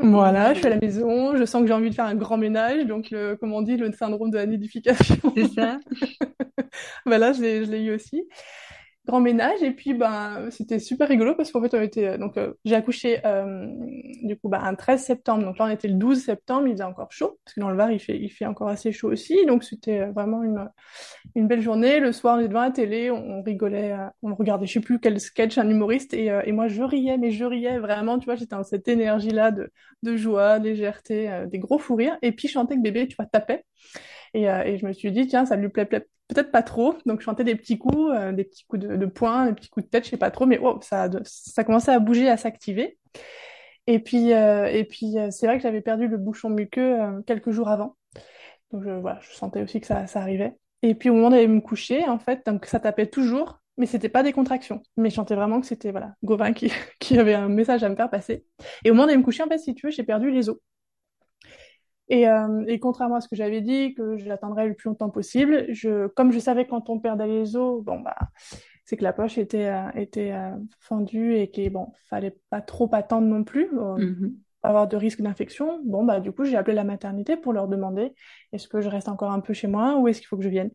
Voilà, 0.00 0.54
je 0.54 0.58
suis 0.58 0.66
à 0.68 0.70
la 0.70 0.78
maison, 0.78 1.36
je 1.36 1.44
sens 1.44 1.62
que 1.62 1.66
j'ai 1.68 1.72
envie 1.72 1.90
de 1.90 1.94
faire 1.94 2.04
un 2.04 2.14
grand 2.14 2.36
ménage, 2.38 2.86
donc 2.86 3.10
le, 3.10 3.36
comme 3.36 3.52
on 3.52 3.62
dit, 3.62 3.76
le 3.76 3.90
syndrome 3.92 4.30
de 4.30 4.36
la 4.36 4.46
nidification. 4.46 5.16
c'est 5.34 5.48
ça. 5.54 5.80
Voilà, 7.06 7.32
l'ai, 7.42 7.64
je 7.64 7.70
l'ai 7.70 7.82
eu 7.82 7.94
aussi. 7.94 8.28
Grand 9.08 9.20
ménage 9.20 9.62
et 9.62 9.70
puis 9.70 9.94
ben 9.94 10.50
c'était 10.50 10.78
super 10.78 11.08
rigolo 11.08 11.34
parce 11.34 11.50
qu'en 11.50 11.62
fait 11.62 11.74
on 11.74 11.80
était 11.80 12.18
donc 12.18 12.36
euh, 12.36 12.52
j'ai 12.66 12.74
accouché 12.74 13.20
euh, 13.24 13.66
du 14.22 14.36
coup 14.36 14.50
ben, 14.50 14.60
un 14.62 14.74
13 14.74 15.02
septembre. 15.02 15.44
Donc 15.44 15.58
là 15.58 15.64
on 15.64 15.70
était 15.70 15.88
le 15.88 15.94
12 15.94 16.22
septembre 16.22 16.66
il 16.66 16.72
faisait 16.72 16.84
encore 16.84 17.10
chaud 17.10 17.38
parce 17.42 17.54
que 17.54 17.60
dans 17.60 17.70
le 17.70 17.76
Var 17.76 17.90
il 17.90 18.00
fait 18.00 18.18
il 18.18 18.28
fait 18.28 18.44
encore 18.44 18.68
assez 18.68 18.92
chaud 18.92 19.10
aussi. 19.10 19.46
Donc 19.46 19.64
c'était 19.64 20.00
euh, 20.00 20.12
vraiment 20.12 20.42
une 20.42 20.68
une 21.34 21.48
belle 21.48 21.62
journée. 21.62 22.00
Le 22.00 22.12
soir 22.12 22.36
on 22.36 22.40
était 22.40 22.48
devant 22.48 22.60
la 22.60 22.70
télé 22.70 23.10
on, 23.10 23.42
rigolait 23.42 23.96
on 24.22 24.34
regardait 24.34 24.66
je 24.66 24.74
sais 24.74 24.80
plus 24.80 25.00
quel 25.00 25.18
sketch 25.18 25.56
un 25.56 25.70
humoriste 25.70 26.12
et, 26.12 26.26
et 26.44 26.52
moi 26.52 26.68
je 26.68 26.82
riais 26.82 27.16
mais 27.16 27.30
je 27.30 27.44
riais 27.46 27.78
vraiment 27.78 28.18
tu 28.18 28.26
vois 28.26 28.34
j'étais 28.34 28.56
dans 28.56 28.62
cette 28.62 28.88
énergie 28.88 29.30
là 29.30 29.50
de 29.50 29.72
de 30.02 30.16
joie 30.16 30.58
légèreté 30.58 31.46
des 31.50 31.58
gros 31.58 31.78
fous 31.78 31.96
rires. 31.96 32.18
Et 32.20 32.32
puis 32.32 32.46
je 32.48 32.52
chantais 32.52 32.76
que 32.76 32.82
bébé 32.82 33.08
tu 33.08 33.16
vois 33.16 33.26
tapait 33.26 33.64
et, 34.34 34.50
euh, 34.50 34.62
et 34.64 34.78
je 34.78 34.86
me 34.86 34.92
suis 34.92 35.12
dit, 35.12 35.26
tiens, 35.26 35.46
ça 35.46 35.56
lui 35.56 35.68
plaît, 35.68 35.86
peut-être 35.86 36.50
pas 36.50 36.62
trop. 36.62 36.94
Donc, 37.06 37.20
je 37.20 37.24
chantais 37.24 37.44
des 37.44 37.54
petits 37.54 37.78
coups, 37.78 38.12
euh, 38.14 38.32
des 38.32 38.44
petits 38.44 38.64
coups 38.66 38.82
de, 38.82 38.96
de 38.96 39.06
poing, 39.06 39.46
des 39.46 39.54
petits 39.54 39.70
coups 39.70 39.86
de 39.86 39.90
tête, 39.90 40.04
je 40.04 40.10
sais 40.10 40.16
pas 40.16 40.30
trop, 40.30 40.46
mais 40.46 40.58
oh, 40.62 40.78
ça, 40.82 41.08
ça 41.24 41.64
commençait 41.64 41.92
à 41.92 41.98
bouger, 41.98 42.28
à 42.28 42.36
s'activer. 42.36 42.98
Et 43.88 44.00
puis, 44.00 44.34
euh, 44.34 44.66
et 44.66 44.84
puis 44.84 45.18
euh, 45.18 45.30
c'est 45.30 45.46
vrai 45.46 45.56
que 45.56 45.62
j'avais 45.62 45.80
perdu 45.80 46.08
le 46.08 46.18
bouchon 46.18 46.50
muqueux 46.50 47.00
euh, 47.00 47.22
quelques 47.22 47.50
jours 47.50 47.68
avant. 47.70 47.96
Donc, 48.70 48.84
je, 48.84 48.90
voilà, 48.90 49.18
je 49.22 49.32
sentais 49.34 49.62
aussi 49.62 49.80
que 49.80 49.86
ça, 49.86 50.06
ça 50.06 50.20
arrivait. 50.20 50.52
Et 50.82 50.94
puis, 50.94 51.08
au 51.08 51.14
moment 51.14 51.30
d'aller 51.30 51.48
me 51.48 51.62
coucher, 51.62 52.06
en 52.06 52.18
fait, 52.18 52.44
donc 52.44 52.66
ça 52.66 52.80
tapait 52.80 53.06
toujours, 53.06 53.62
mais 53.78 53.86
c'était 53.86 54.10
pas 54.10 54.22
des 54.22 54.34
contractions. 54.34 54.82
Mais 54.98 55.08
je 55.08 55.14
sentais 55.14 55.34
vraiment 55.36 55.58
que 55.58 55.66
c'était, 55.66 55.90
voilà, 55.90 56.14
Gauvin 56.22 56.52
qui, 56.52 56.70
qui 57.00 57.18
avait 57.18 57.32
un 57.32 57.48
message 57.48 57.82
à 57.82 57.88
me 57.88 57.96
faire 57.96 58.10
passer. 58.10 58.44
Et 58.84 58.90
au 58.90 58.94
moment 58.94 59.06
d'aller 59.06 59.16
me 59.16 59.24
coucher, 59.24 59.42
en 59.42 59.48
fait, 59.48 59.58
si 59.58 59.74
tu 59.74 59.86
veux, 59.86 59.90
j'ai 59.90 60.04
perdu 60.04 60.30
les 60.30 60.50
os. 60.50 60.58
Et, 62.08 62.28
euh, 62.28 62.64
et 62.66 62.80
contrairement 62.80 63.16
à 63.16 63.20
ce 63.20 63.28
que 63.28 63.36
j'avais 63.36 63.60
dit, 63.60 63.94
que 63.94 64.16
je 64.16 64.26
le 64.68 64.74
plus 64.74 64.88
longtemps 64.88 65.10
possible, 65.10 65.66
je, 65.70 66.06
comme 66.08 66.32
je 66.32 66.38
savais 66.38 66.66
quand 66.66 66.88
on 66.90 66.98
perdait 67.00 67.26
les 67.26 67.56
os, 67.56 67.82
bon 67.84 68.00
bah, 68.00 68.16
c'est 68.84 68.96
que 68.96 69.04
la 69.04 69.12
poche 69.12 69.36
était, 69.36 69.68
euh, 69.68 69.88
euh, 70.32 70.50
fendue 70.80 71.34
et 71.34 71.50
qu'il 71.50 71.70
bon, 71.70 71.92
fallait 72.08 72.36
pas 72.48 72.62
trop 72.62 72.88
attendre 72.92 73.26
non 73.26 73.44
plus, 73.44 73.68
euh, 73.78 73.96
Mhm. 73.98 74.36
Avoir 74.68 74.86
de 74.86 74.96
risque 74.96 75.22
d'infection. 75.22 75.80
Bon 75.84 76.04
bah 76.04 76.20
du 76.20 76.30
coup 76.32 76.44
j'ai 76.44 76.56
appelé 76.56 76.74
la 76.74 76.84
maternité 76.84 77.36
pour 77.36 77.52
leur 77.52 77.68
demander 77.68 78.12
est-ce 78.52 78.68
que 78.68 78.80
je 78.80 78.88
reste 78.88 79.08
encore 79.08 79.32
un 79.32 79.40
peu 79.40 79.54
chez 79.54 79.66
moi 79.66 79.96
ou 79.96 80.08
est-ce 80.08 80.20
qu'il 80.20 80.28
faut 80.28 80.36
que 80.36 80.44
je 80.44 80.48
vienne? 80.48 80.70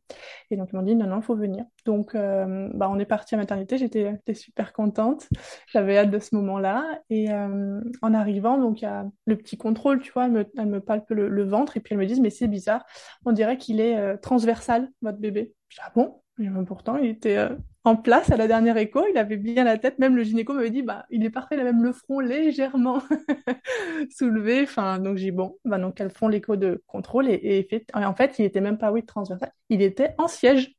Et 0.50 0.58
donc 0.58 0.70
ils 0.74 0.76
m'ont 0.76 0.82
dit 0.82 0.96
non 0.96 1.08
non, 1.08 1.18
il 1.18 1.24
faut 1.24 1.36
venir. 1.36 1.64
Donc 1.86 2.16
euh, 2.16 2.70
bah 2.74 2.90
on 2.90 2.98
est 3.00 3.06
parti 3.06 3.36
à 3.36 3.38
maternité, 3.38 3.78
j'étais 3.78 4.18
super 4.34 4.74
contente, 4.74 5.28
j'avais 5.68 5.98
hâte 5.98 6.12
de 6.12 6.20
ce 6.20 6.36
moment-là 6.36 7.00
et 7.10 7.32
euh, 7.32 7.80
en 8.02 8.14
arrivant 8.14 8.58
donc 8.58 8.82
il 8.82 8.86
y 8.86 8.88
a 8.88 9.06
le 9.26 9.38
petit 9.38 9.58
contrôle, 9.58 10.02
tu 10.02 10.12
vois, 10.12 10.26
elle 10.26 10.32
me, 10.32 10.46
elle 10.58 10.68
me 10.68 10.80
palpe 10.80 11.10
le, 11.12 11.44
ventre 11.44 11.78
et 11.78 11.80
puis 11.80 11.94
elle 11.94 12.00
me 12.00 12.06
dit 12.06 12.20
mais 12.20 12.30
c'est 12.30 12.48
bizarre, 12.48 12.86
on 13.26 13.32
dirait 13.32 13.58
qu'il 13.58 13.80
est 13.80 13.98
euh, 13.98 14.18
transversal 14.18 14.90
votre 15.02 15.20
bébé. 15.20 15.54
Je 15.70 15.80
ah 15.84 15.92
bon? 15.96 16.23
Et, 16.40 16.48
pourtant 16.68 16.98
il 16.98 17.10
était 17.12 17.38
euh, 17.38 17.56
en 17.84 17.96
place 17.96 18.32
à 18.32 18.38
la 18.38 18.48
dernière 18.48 18.78
écho, 18.78 19.06
il 19.10 19.18
avait 19.18 19.38
bien 19.38 19.64
la 19.64 19.78
tête, 19.78 20.00
même 20.00 20.16
le 20.16 20.24
gynéco 20.24 20.54
m'avait 20.54 20.72
dit 20.72 20.82
bah 20.82 21.06
il 21.12 21.24
est 21.24 21.30
parfait, 21.30 21.56
il 21.56 21.62
a 21.62 21.64
même 21.64 21.84
le 21.84 21.94
front 21.94 22.20
légèrement 22.20 23.04
soulevé. 24.12 24.62
Enfin, 24.64 25.00
donc 25.00 25.18
j'ai 25.18 25.26
dit, 25.26 25.32
bon, 25.32 25.58
bah, 25.66 25.78
donc 25.80 26.00
elles 26.02 26.12
font 26.12 26.28
l'écho 26.28 26.56
de 26.56 26.84
contrôle 26.88 27.30
et, 27.30 27.40
et, 27.60 27.64
fait- 27.64 27.86
et 28.00 28.06
en 28.06 28.16
fait, 28.16 28.40
il 28.40 28.46
était 28.46 28.62
même 28.62 28.78
pas, 28.78 28.92
oui, 28.92 29.06
transversal, 29.06 29.52
il 29.70 29.82
était 29.82 30.16
en 30.18 30.28
siège. 30.28 30.76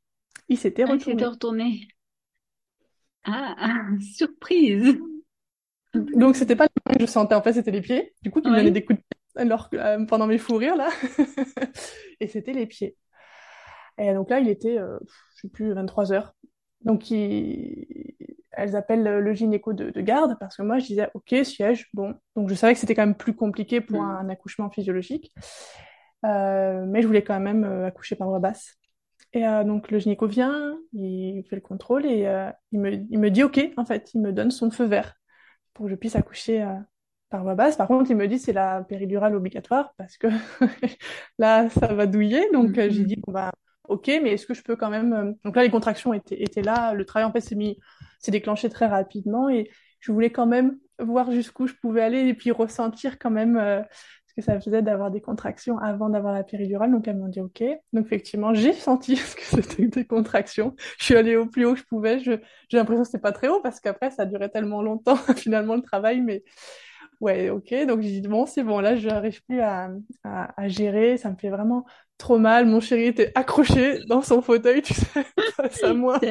il 0.49 0.57
s'était 0.57 0.83
Ah, 0.83 0.87
il 0.87 0.91
retourné. 0.93 1.13
s'était 1.13 1.25
retourné. 1.25 1.87
Ah, 3.23 3.55
ah, 3.57 3.99
surprise. 4.17 4.97
Donc, 5.93 6.35
c'était 6.35 6.55
pas 6.55 6.67
mains 6.87 6.93
que 6.95 7.01
je 7.01 7.05
sentais, 7.05 7.35
en 7.35 7.41
fait, 7.41 7.53
c'était 7.53 7.71
les 7.71 7.81
pieds. 7.81 8.13
Du 8.21 8.31
coup, 8.31 8.41
qui 8.41 8.49
me 8.49 8.55
Ouais. 8.55 8.71
des 8.71 8.83
coups 8.83 8.99
de 8.99 9.03
pied 9.03 9.17
alors, 9.37 9.69
que- 9.69 9.77
euh, 9.77 10.05
pendant 10.05 10.27
mes 10.27 10.37
fous 10.37 10.55
rires, 10.57 10.75
là. 10.77 10.89
Et 12.19 12.27
c'était 12.27 12.53
les 12.53 12.67
pieds. 12.67 12.95
Et 13.97 14.13
donc 14.13 14.29
là, 14.29 14.39
il 14.39 14.49
était, 14.49 14.77
euh, 14.77 14.99
je 15.35 15.41
sais 15.41 15.49
plus, 15.49 15.73
23 15.73 16.11
heures. 16.11 16.33
Donc, 16.81 17.09
il- 17.11 18.15
elles 18.51 18.75
appellent 18.75 19.03
le 19.03 19.33
gynéco 19.33 19.73
de, 19.73 19.89
de 19.89 20.01
garde 20.01 20.37
parce 20.39 20.57
que 20.57 20.61
moi, 20.63 20.79
je 20.79 20.85
disais, 20.87 21.09
OK, 21.13 21.35
siège, 21.43 21.89
bon. 21.93 22.15
Donc, 22.35 22.49
je 22.49 22.55
savais 22.55 22.73
que 22.73 22.79
c'était 22.79 22.95
quand 22.95 23.05
même 23.05 23.15
plus 23.15 23.35
compliqué 23.35 23.81
pour 23.81 24.01
Mm. 24.01 24.05
un 24.05 24.29
accouchement 24.29 24.69
physiologique. 24.69 25.33
Euh, 26.25 26.85
mais 26.87 27.01
je 27.01 27.07
voulais 27.07 27.23
quand 27.23 27.39
même 27.39 27.63
euh, 27.63 27.87
accoucher 27.87 28.15
par 28.15 28.29
voie 28.29 28.39
basse. 28.39 28.75
Et 29.33 29.47
euh, 29.47 29.63
donc, 29.63 29.91
le 29.91 29.99
gynéco 29.99 30.27
vient, 30.27 30.77
il 30.93 31.43
fait 31.49 31.55
le 31.57 31.61
contrôle 31.61 32.05
et 32.05 32.27
euh, 32.27 32.49
il 32.71 32.79
me, 32.79 32.93
il 32.93 33.19
me 33.19 33.31
dit 33.31 33.43
OK, 33.43 33.59
en 33.77 33.85
fait, 33.85 34.13
il 34.13 34.21
me 34.21 34.33
donne 34.33 34.51
son 34.51 34.71
feu 34.71 34.85
vert 34.85 35.15
pour 35.73 35.85
que 35.87 35.91
je 35.91 35.95
puisse 35.97 36.15
accoucher 36.15 36.63
euh, 36.63 36.75
par 37.29 37.43
voie 37.43 37.55
basse. 37.55 37.77
Par 37.77 37.87
contre, 37.87 38.11
il 38.11 38.17
me 38.17 38.27
dit 38.27 38.39
c'est 38.39 38.53
la 38.53 38.83
péridurale 38.83 39.35
obligatoire 39.35 39.93
parce 39.97 40.17
que 40.17 40.27
là, 41.39 41.69
ça 41.69 41.93
va 41.93 42.07
douiller. 42.07 42.49
Donc, 42.53 42.77
euh, 42.77 42.89
j'ai 42.89 43.03
Mhm. 43.03 43.05
dit 43.05 43.17
bon 43.25 43.33
bah 43.33 43.51
ok, 43.89 44.07
mais 44.23 44.33
est-ce 44.33 44.45
que 44.45 44.53
je 44.53 44.63
peux 44.63 44.75
quand 44.75 44.89
même 44.89 45.13
euh, 45.13 45.31
Donc 45.43 45.55
là, 45.55 45.63
les 45.63 45.69
contractions 45.69 46.13
étaient, 46.13 46.41
étaient 46.41 46.61
là. 46.61 46.93
Le 46.93 47.05
travail 47.05 47.27
en 47.27 47.31
fait 47.31 47.41
s'est 47.41 47.55
mis, 47.55 47.79
s'est 48.19 48.31
déclenché 48.31 48.69
très 48.69 48.87
rapidement 48.87 49.49
et 49.49 49.69
je 49.99 50.11
voulais 50.11 50.29
quand 50.29 50.45
même 50.45 50.77
voir 50.99 51.31
jusqu'où 51.31 51.67
je 51.67 51.73
pouvais 51.73 52.01
aller 52.01 52.27
et 52.27 52.33
puis 52.33 52.51
ressentir 52.51 53.19
quand 53.19 53.31
même 53.31 53.57
euh, 53.57 53.81
ce 54.27 54.33
que 54.35 54.41
ça 54.41 54.59
faisait 54.59 54.81
d'avoir 54.81 55.11
des 55.11 55.21
contractions 55.21 55.77
avant 55.79 56.09
d'avoir 56.09 56.33
la 56.33 56.43
péridurale. 56.43 56.91
Donc 56.91 57.07
elles 57.07 57.17
m'ont 57.17 57.27
dit 57.27 57.41
ok. 57.41 57.63
Donc 57.93 58.05
effectivement, 58.05 58.53
j'ai 58.53 58.73
senti 58.73 59.15
ce 59.15 59.35
que 59.35 59.43
c'était 59.43 59.87
des 59.87 60.05
contractions. 60.05 60.75
Je 60.99 61.05
suis 61.05 61.15
allée 61.15 61.35
au 61.35 61.47
plus 61.47 61.65
haut 61.65 61.73
que 61.73 61.79
je 61.79 61.85
pouvais. 61.85 62.19
J'ai 62.19 62.39
l'impression 62.73 63.03
que 63.03 63.07
c'était 63.07 63.21
pas 63.21 63.31
très 63.31 63.47
haut 63.47 63.61
parce 63.61 63.79
qu'après 63.79 64.11
ça 64.11 64.25
durait 64.25 64.49
tellement 64.49 64.81
longtemps 64.81 65.17
finalement 65.35 65.75
le 65.75 65.81
travail, 65.81 66.21
mais 66.21 66.43
Ouais, 67.25 67.49
ok. 67.49 67.73
Donc 67.87 68.01
j'ai 68.01 68.19
dit, 68.21 68.27
bon, 68.27 68.45
c'est 68.45 68.63
bon, 68.63 68.79
là, 68.79 68.95
je 68.95 69.07
n'arrive 69.07 69.43
plus 69.45 69.59
à, 69.61 69.89
à, 70.23 70.61
à 70.61 70.67
gérer. 70.67 71.17
Ça 71.17 71.31
me 71.31 71.35
fait 71.37 71.49
vraiment 71.49 71.85
trop 72.17 72.37
mal. 72.37 72.65
Mon 72.67 72.79
chéri 72.79 73.05
était 73.05 73.31
accroché 73.35 73.99
dans 74.05 74.21
son 74.21 74.41
fauteuil, 74.41 74.81
tu 74.83 74.93
sais, 74.93 75.25
face 75.57 75.83
à 75.83 75.93
moi. 75.93 76.21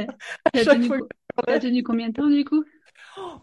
À 0.54 0.64
chaque 0.64 0.82
tenu, 0.82 0.84
fois 0.84 1.00
que 1.00 1.06
t'as 1.46 1.58
tenu 1.60 1.82
combien 1.82 2.08
de 2.08 2.14
temps 2.14 2.28
du 2.30 2.44
coup? 2.44 2.64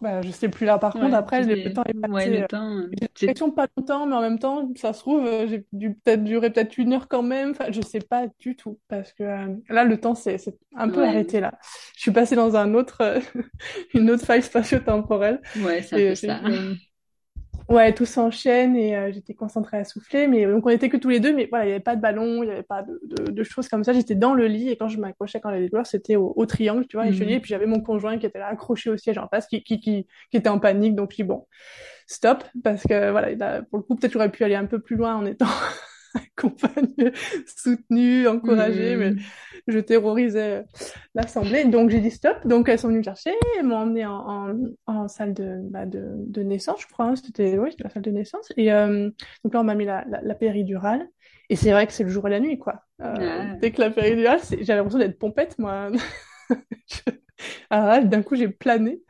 Bah, 0.01 0.22
je 0.22 0.31
sais 0.31 0.50
plus 0.50 0.65
là. 0.65 0.77
Par 0.79 0.98
contre, 0.98 1.15
Ouais, 1.15 1.15
après, 1.15 1.43
le 1.46 1.58
temps 1.72 1.84
est 1.86 1.93
Ouais, 2.08 2.27
passé. 2.27 2.29
le 2.29 2.43
euh, 2.43 2.48
temps. 2.48 2.77
euh, 2.79 2.88
J'ai 3.15 3.27
l'impression 3.27 3.51
pas 3.51 3.67
longtemps, 3.77 4.05
mais 4.08 4.15
en 4.15 4.22
même 4.22 4.39
temps, 4.39 4.72
ça 4.75 4.93
se 4.93 5.00
trouve, 5.00 5.25
euh, 5.25 5.48
j'ai 5.48 5.65
dû 5.74 5.96
peut-être 5.96 6.24
durer 6.24 6.51
peut-être 6.51 6.77
une 6.77 6.93
heure 6.93 7.08
quand 7.08 7.24
même. 7.24 7.51
Enfin, 7.51 7.72
je 7.72 7.81
sais 7.81 8.00
pas 8.01 8.27
du 8.39 8.55
tout. 8.55 8.79
Parce 8.88 9.13
que 9.13 9.24
euh, 9.24 9.55
là, 9.70 9.84
le 9.86 10.00
temps 10.00 10.15
s'est 10.15 10.38
c'est 10.38 10.58
un 10.75 10.89
peu 10.89 11.03
Ouais, 11.03 11.08
arrêté 11.08 11.39
là. 11.39 11.58
Je 11.96 12.01
suis 12.01 12.12
passée 12.12 12.36
dans 12.36 12.55
un 12.55 12.74
autre, 12.74 13.20
une 13.93 14.10
autre 14.12 14.25
faille 14.25 14.43
spatio-temporelle. 14.43 15.41
ouais, 15.55 15.81
Et 15.93 16.00
peu 16.01 16.15
j'ai 16.15 16.15
ça. 16.15 16.41
Ouais, 17.71 17.93
tout 17.93 18.05
s'enchaîne 18.05 18.75
et 18.75 18.97
euh, 18.97 19.11
j'étais 19.13 19.33
concentrée 19.33 19.77
à 19.77 19.83
souffler. 19.85 20.27
Mais 20.27 20.45
donc, 20.45 20.65
on 20.65 20.69
était 20.69 20.89
que 20.89 20.97
tous 20.97 21.07
les 21.09 21.19
deux, 21.21 21.33
mais 21.33 21.47
voilà, 21.49 21.65
il 21.65 21.67
n'y 21.69 21.73
avait 21.73 21.81
pas 21.83 21.95
de 21.95 22.01
ballon, 22.01 22.43
il 22.43 22.47
n'y 22.47 22.51
avait 22.51 22.63
pas 22.63 22.83
de, 22.83 22.99
de, 23.03 23.31
de 23.31 23.43
choses 23.43 23.69
comme 23.69 23.83
ça. 23.83 23.93
J'étais 23.93 24.15
dans 24.15 24.33
le 24.33 24.47
lit 24.47 24.69
et 24.69 24.75
quand 24.75 24.89
je 24.89 24.99
m'accrochais 24.99 25.39
quand 25.39 25.51
des 25.51 25.69
douleurs, 25.69 25.87
c'était 25.87 26.17
au, 26.17 26.33
au 26.35 26.45
triangle, 26.45 26.85
tu 26.87 26.97
vois. 26.97 27.07
Et 27.07 27.11
Mhm. 27.11 27.39
puis 27.39 27.49
j'avais 27.49 27.65
mon 27.67 27.79
conjoint 27.81 28.17
qui 28.17 28.25
était 28.25 28.39
là 28.39 28.47
accroché 28.47 28.89
au 28.89 28.97
siège 28.97 29.17
en 29.17 29.27
face, 29.29 29.47
qui, 29.47 29.63
qui, 29.63 29.79
qui, 29.79 30.05
qui 30.31 30.37
était 30.37 30.49
en 30.49 30.59
panique. 30.59 30.95
Donc, 30.95 31.11
je 31.11 31.17
dis 31.17 31.23
bon, 31.23 31.47
stop, 32.07 32.43
parce 32.63 32.83
que 32.83 33.11
voilà, 33.11 33.61
pour 33.63 33.77
le 33.79 33.83
coup, 33.83 33.95
peut-être 33.95 34.11
j'aurais 34.13 34.31
pu 34.31 34.43
aller 34.43 34.55
un 34.55 34.65
peu 34.65 34.79
plus 34.79 34.97
loin 34.97 35.15
en 35.15 35.25
étant 35.25 35.45
accompagnée, 36.37 37.11
soutenue, 37.45 38.27
encouragée, 38.27 38.95
mais 38.97 39.13
Mhm. 39.13 39.19
je 39.67 39.79
terrorisais 39.79 40.63
l'assemblée. 41.15 41.65
Donc 41.65 41.89
j'ai 41.89 41.99
dit 41.99 42.11
stop. 42.11 42.37
Donc 42.45 42.69
elles 42.69 42.79
sont 42.79 42.87
venues 42.87 42.99
me 42.99 43.03
chercher, 43.03 43.31
elles 43.57 43.65
m'ont 43.65 43.77
emmenée 43.77 44.05
en, 44.05 44.49
en, 44.49 44.55
en 44.87 45.07
salle 45.07 45.33
de, 45.33 45.57
bah, 45.69 45.85
de, 45.85 46.07
de 46.17 46.43
naissance, 46.43 46.81
je 46.81 46.87
crois. 46.87 47.05
hein. 47.07 47.15
C'était 47.15 47.57
oui, 47.57 47.71
c'était 47.71 47.83
la 47.85 47.89
salle 47.89 48.03
de 48.03 48.11
naissance. 48.11 48.51
Et 48.57 48.71
euh, 48.74 49.09
donc 49.43 49.53
là 49.53 49.61
on 49.61 49.63
m'a 49.63 49.75
mis 49.75 49.85
la, 49.85 50.05
la, 50.09 50.21
la 50.21 50.35
péridurale. 50.35 51.07
Et 51.50 51.55
c'est 51.57 51.71
vrai 51.71 51.85
que 51.85 51.93
c'est 51.93 52.03
le 52.03 52.09
jour 52.09 52.27
et 52.27 52.31
la 52.31 52.39
nuit, 52.39 52.57
quoi. 52.57 52.83
Euh, 53.01 53.43
Ah, 53.43 53.55
dès 53.61 53.71
que 53.71 53.81
la 53.81 53.89
péridurale, 53.91 54.39
j'avais 54.61 54.75
l'impression 54.77 55.00
d'être 55.00 55.19
pompette, 55.19 55.59
moi. 55.59 55.89
Je- 56.87 57.11
Alors 57.69 57.87
là, 57.87 58.03
d'un 58.03 58.23
coup, 58.23 58.35
j'ai 58.35 58.47
plané. 58.49 59.01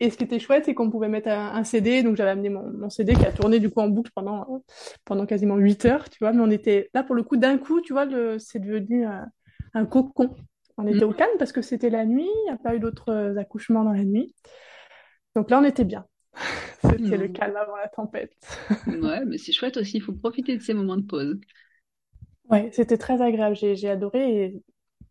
Et 0.00 0.10
ce 0.10 0.16
qui 0.18 0.24
était 0.24 0.38
chouette, 0.38 0.64
c'est 0.66 0.74
qu'on 0.74 0.90
pouvait 0.90 1.08
mettre 1.08 1.28
un, 1.28 1.54
un 1.54 1.64
CD. 1.64 2.02
Donc, 2.02 2.16
j'avais 2.16 2.30
amené 2.30 2.50
mon, 2.50 2.70
mon 2.72 2.90
CD 2.90 3.16
qui 3.18 3.26
a 3.26 3.32
tourné 3.32 3.60
du 3.60 3.70
coup 3.70 3.80
en 3.80 3.88
boucle 3.88 4.10
pendant, 4.14 4.64
pendant 5.04 5.26
quasiment 5.26 5.56
8 5.56 5.84
heures, 5.86 6.08
tu 6.10 6.18
vois. 6.20 6.32
Mais 6.32 6.42
on 6.42 6.50
était 6.50 6.90
là 6.94 7.02
pour 7.04 7.14
le 7.14 7.22
coup, 7.22 7.36
d'un 7.36 7.58
coup, 7.58 7.80
tu 7.80 7.92
vois, 7.92 8.04
le, 8.06 8.38
c'est 8.38 8.60
devenu 8.60 9.06
euh, 9.06 9.12
un 9.74 9.86
cocon. 9.86 10.36
On 10.78 10.86
était 10.86 11.04
au 11.04 11.12
Mhm. 11.12 11.14
calme 11.14 11.30
parce 11.38 11.52
que 11.52 11.62
c'était 11.62 11.90
la 11.90 12.04
nuit, 12.06 12.26
il 12.28 12.44
n'y 12.44 12.50
a 12.50 12.58
pas 12.58 12.74
eu 12.76 12.80
d'autres 12.80 13.10
euh, 13.12 13.36
accouchements 13.38 13.84
dans 13.84 13.92
la 13.92 14.04
nuit. 14.04 14.34
Donc 15.34 15.50
là, 15.50 15.58
on 15.60 15.64
était 15.64 15.84
bien. 15.84 16.06
C'était 16.80 17.16
le 17.18 17.28
Non. 17.28 17.28
calme 17.28 17.56
avant 17.56 17.76
la 17.76 17.88
tempête. 17.88 18.32
Ouais, 18.86 19.24
mais 19.24 19.38
c'est 19.38 19.52
chouette 19.52 19.76
aussi, 19.76 19.96
il 19.98 20.02
faut 20.02 20.12
profiter 20.12 20.56
de 20.56 20.62
ces 20.62 20.74
moments 20.74 20.96
de 20.96 21.02
pause. 21.06 21.38
Ouais, 22.50 22.70
c'était 22.72 22.98
très 22.98 23.20
agréable. 23.22 23.56
J'ai, 23.56 23.76
j'ai 23.76 23.88
adoré. 23.90 24.44
Et 24.44 24.62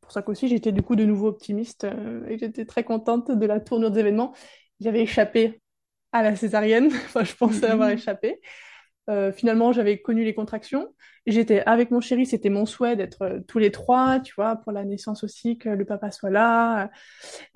pour 0.06 0.14
ça 0.14 0.22
qu'aussi, 0.22 0.48
j'étais 0.48 0.72
du 0.72 0.82
coup 0.84 0.96
de 0.96 1.06
nouveau 1.06 1.28
optimiste 1.28 1.84
euh, 1.86 2.26
et 2.28 2.38
j'étais 2.38 2.66
très 2.66 2.84
contente 2.84 3.32
de 3.32 3.46
la 3.46 3.60
tournure 3.60 3.92
des 3.92 4.02
événements. 4.02 4.34
J'avais 4.80 5.02
échappé 5.02 5.62
à 6.12 6.24
la 6.24 6.36
césarienne. 6.36 6.88
Enfin, 7.08 7.24
je 7.24 7.36
pensais 7.36 7.68
avoir 7.68 7.90
Mhm. 7.90 7.98
échappé. 7.98 8.42
Euh, 9.10 9.32
finalement, 9.32 9.72
j'avais 9.74 10.02
connu 10.02 10.24
les 10.26 10.34
contractions. 10.36 10.94
J'étais 11.28 11.62
avec 11.66 11.92
mon 11.92 12.02
chéri, 12.02 12.26
c'était 12.26 12.50
mon 12.50 12.66
souhait 12.66 12.96
d'être 12.96 13.22
euh, 13.24 13.40
tous 13.48 13.60
les 13.60 13.72
trois, 13.72 14.20
tu 14.20 14.34
vois, 14.36 14.56
pour 14.58 14.72
la 14.72 14.86
naissance 14.86 15.24
aussi, 15.24 15.58
que 15.60 15.70
le 15.70 15.86
papa 15.86 16.12
soit 16.12 16.32
là 16.32 16.90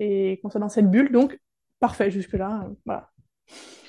et 0.00 0.40
qu'on 0.42 0.50
soit 0.50 0.60
dans 0.60 0.68
cette 0.68 0.90
bulle. 0.90 1.12
Donc, 1.12 1.38
parfait, 1.80 2.10
jusque-là, 2.10 2.68
voilà. 2.86 3.10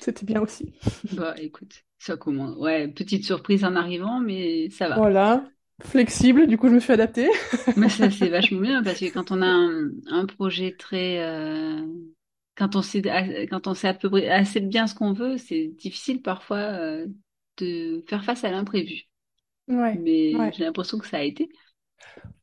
C'était 0.00 0.26
bien 0.26 0.40
aussi. 0.42 0.74
Bah, 1.10 1.34
écoute, 1.38 1.84
ça 1.98 2.16
commence. 2.16 2.56
Ouais, 2.56 2.88
petite 2.88 3.24
surprise 3.24 3.64
en 3.64 3.76
arrivant, 3.76 4.20
mais 4.20 4.70
ça 4.70 4.88
va. 4.88 4.96
Voilà. 4.96 5.51
Flexible, 5.84 6.46
du 6.46 6.56
coup, 6.58 6.68
je 6.68 6.74
me 6.74 6.80
suis 6.80 6.92
adaptée. 6.92 7.28
Mais 7.76 7.88
ça, 7.88 8.10
c'est 8.10 8.28
vachement 8.28 8.60
bien 8.60 8.82
parce 8.82 9.00
que 9.00 9.06
quand 9.12 9.30
on 9.30 9.40
a 9.42 9.46
un, 9.46 9.90
un 10.10 10.26
projet 10.26 10.76
très, 10.76 11.20
euh, 11.20 11.86
quand 12.56 12.76
on 12.76 12.82
sait, 12.82 13.00
quand 13.50 13.66
on 13.66 13.74
sait 13.74 13.88
à 13.88 13.94
peu 13.94 14.10
près 14.10 14.28
assez 14.28 14.60
bien 14.60 14.86
ce 14.86 14.94
qu'on 14.94 15.12
veut, 15.14 15.38
c'est 15.38 15.68
difficile 15.68 16.22
parfois, 16.22 16.58
euh, 16.58 17.06
de 17.58 18.04
faire 18.08 18.24
face 18.24 18.44
à 18.44 18.50
l'imprévu. 18.50 19.02
Ouais, 19.68 20.00
Mais 20.00 20.32
ouais. 20.32 20.52
j'ai 20.52 20.64
l'impression 20.64 20.98
que 20.98 21.06
ça 21.08 21.18
a 21.18 21.22
été. 21.22 21.50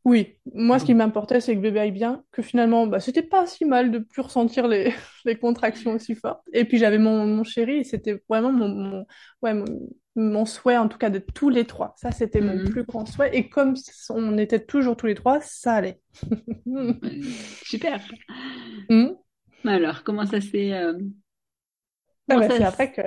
Oui, 0.06 0.38
moi, 0.54 0.80
ce 0.80 0.86
qui 0.86 0.94
m'importait, 0.94 1.42
c'est 1.42 1.56
que 1.56 1.60
bébé 1.62 1.80
aille 1.80 1.92
bien, 1.92 2.24
que 2.32 2.42
finalement, 2.42 2.88
bah, 2.88 3.00
c'était 3.00 3.22
pas 3.24 3.46
si 3.48 3.66
mal 3.66 3.92
de 3.92 4.00
plus 4.00 4.22
ressentir 4.22 4.68
les, 4.68 4.94
les 5.26 5.36
contractions 5.38 5.94
aussi 5.94 6.16
fortes. 6.16 6.42
Et 6.54 6.66
puis, 6.66 6.78
j'avais 6.78 6.98
mon, 6.98 7.26
mon 7.28 7.44
chéri, 7.44 7.86
c'était 7.86 8.24
vraiment 8.30 8.52
mon, 8.52 8.70
mon, 8.70 9.06
ouais, 9.42 9.54
mon, 9.54 9.66
mon 10.20 10.46
souhait, 10.46 10.78
en 10.78 10.88
tout 10.90 10.98
cas, 10.98 11.10
de 11.10 11.20
tous 11.20 11.50
les 11.50 11.66
trois. 11.66 11.94
Ça, 11.98 12.12
c'était 12.12 12.42
mon 12.42 12.60
Mhm. 12.60 12.64
plus 12.64 12.84
grand 12.84 13.06
souhait. 13.06 13.36
Et 13.36 13.50
comme 13.50 13.76
on 14.10 14.38
était 14.38 14.66
toujours 14.66 14.98
tous 14.98 15.08
les 15.08 15.16
trois, 15.16 15.42
ça 15.42 15.74
allait. 15.76 16.02
Super. 17.64 18.00
Mhm. 18.90 19.18
Alors, 19.66 20.04
comment 20.04 20.26
ça 20.26 20.42
s'est, 20.42 20.74
euh, 20.74 20.94
Ah 22.30 22.38
bah, 22.38 22.50
c'est 22.50 22.64
après 22.64 22.92
que, 22.92 23.02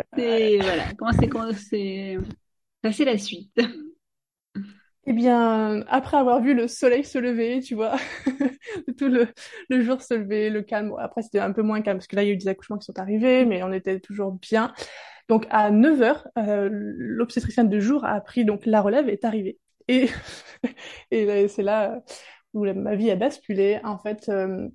voilà, 0.62 0.92
comment 0.98 1.12
c'est, 1.12 1.28
comment 1.28 1.52
c'est, 1.52 2.18
ça 2.84 2.92
c'est 2.92 3.04
la 3.04 3.18
suite? 3.18 3.52
eh 5.06 5.12
bien, 5.12 5.82
après 5.88 6.16
avoir 6.16 6.40
vu 6.40 6.54
le 6.54 6.68
soleil 6.68 7.04
se 7.04 7.18
lever, 7.18 7.60
tu 7.60 7.74
vois, 7.74 7.96
tout 8.98 9.08
le, 9.08 9.26
le 9.68 9.82
jour 9.82 10.00
se 10.00 10.14
lever, 10.14 10.48
le 10.48 10.62
calme. 10.62 10.94
Après, 11.00 11.22
c'était 11.22 11.40
un 11.40 11.50
peu 11.52 11.62
moins 11.62 11.82
calme, 11.82 11.98
parce 11.98 12.06
que 12.06 12.14
là, 12.16 12.22
il 12.22 12.28
y 12.28 12.30
a 12.30 12.34
eu 12.34 12.36
des 12.36 12.46
accouchements 12.48 12.78
qui 12.78 12.84
sont 12.86 12.98
arrivés, 13.00 13.44
mais 13.44 13.62
on 13.64 13.72
était 13.72 13.98
toujours 13.98 14.32
bien. 14.32 14.72
Donc, 15.28 15.46
à 15.50 15.70
9 15.70 16.02
heures, 16.02 16.28
euh, 16.38 16.68
l'obstétricienne 16.70 17.68
de 17.68 17.80
jour 17.80 18.04
a 18.04 18.12
appris, 18.12 18.44
donc 18.44 18.66
la 18.66 18.80
relève 18.80 19.08
est 19.08 19.24
arrivée. 19.24 19.58
Et, 19.88 20.08
c'est 21.48 21.62
là 21.62 22.02
où 22.54 22.64
ma 22.64 22.94
vie 22.94 23.10
a 23.10 23.16
basculé. 23.16 23.80
En 23.84 23.98
fait, 23.98 24.28
euh, 24.28 24.68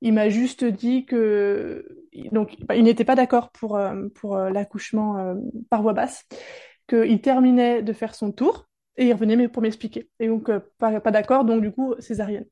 il 0.00 0.12
m'a 0.12 0.28
juste 0.28 0.64
dit 0.64 1.06
que 1.06 1.86
donc 2.32 2.56
bah, 2.66 2.76
il 2.76 2.84
n'était 2.84 3.04
pas 3.04 3.14
d'accord 3.14 3.50
pour 3.50 3.76
euh, 3.76 4.08
pour 4.14 4.36
euh, 4.36 4.50
l'accouchement 4.50 5.34
par 5.70 5.82
voie 5.82 5.92
basse, 5.92 6.24
qu'il 6.88 7.20
terminait 7.20 7.82
de 7.82 7.92
faire 7.92 8.14
son 8.14 8.32
tour 8.32 8.68
et 8.96 9.06
il 9.06 9.12
revenait 9.12 9.48
pour 9.48 9.62
m'expliquer. 9.62 10.08
Et 10.20 10.28
donc 10.28 10.50
pas, 10.78 11.00
pas 11.00 11.10
d'accord, 11.10 11.44
donc 11.44 11.62
du 11.62 11.72
coup 11.72 11.94
césarienne. 11.98 12.46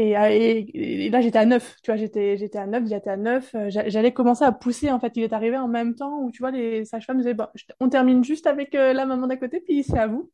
Et, 0.00 0.16
euh, 0.16 0.28
et, 0.30 1.06
et 1.06 1.10
là 1.10 1.20
j'étais 1.20 1.38
à 1.38 1.44
9, 1.46 1.76
tu 1.82 1.90
vois, 1.90 1.96
j'étais 1.98 2.38
j'étais 2.38 2.58
à 2.58 2.66
9, 2.66 2.84
j'étais 2.88 3.10
à 3.10 3.16
9, 3.18 3.54
euh, 3.54 3.68
j'a- 3.70 3.88
j'allais 3.88 4.12
commencer 4.12 4.44
à 4.44 4.52
pousser 4.52 4.90
en 4.90 4.98
fait, 5.00 5.12
il 5.16 5.22
est 5.24 5.32
arrivé 5.34 5.58
en 5.58 5.68
même 5.68 5.94
temps 5.94 6.20
où 6.22 6.30
tu 6.30 6.38
vois 6.42 6.50
les 6.52 6.84
sages-femmes 6.86 7.18
disaient 7.18 7.34
bon, 7.34 7.46
on 7.80 7.88
termine 7.90 8.24
juste 8.24 8.46
avec 8.46 8.74
euh, 8.74 8.92
la 8.94 9.04
maman 9.06 9.26
d'à 9.26 9.36
côté 9.36 9.60
puis 9.60 9.82
c'est 9.84 9.98
à 9.98 10.06
vous. 10.06 10.30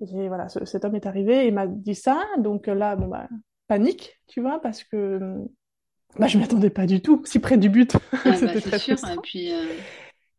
Et 0.00 0.28
voilà, 0.28 0.48
ce- 0.48 0.64
cet 0.64 0.84
homme 0.84 0.94
est 0.96 1.06
arrivé 1.06 1.46
et 1.46 1.50
m'a 1.50 1.66
dit 1.66 1.94
ça, 1.94 2.22
donc 2.38 2.66
là 2.66 2.96
bon 2.96 3.06
bah 3.08 3.28
panique, 3.68 4.20
tu 4.26 4.40
vois, 4.40 4.60
parce 4.60 4.84
que 4.84 5.44
bah, 6.18 6.26
je 6.28 6.38
m'y 6.38 6.44
attendais 6.44 6.70
pas 6.70 6.86
du 6.86 7.02
tout, 7.02 7.22
si 7.26 7.40
près 7.40 7.58
du 7.58 7.68
but. 7.68 7.96
Ah 8.24 8.38
bah, 8.40 8.56
C'était 8.56 8.60
c'est 8.62 8.70
très 8.70 8.78
sûr. 8.78 8.98
Et 9.08 9.18
frustrant. 9.18 9.22
puis, 9.22 9.52
euh, 9.52 9.80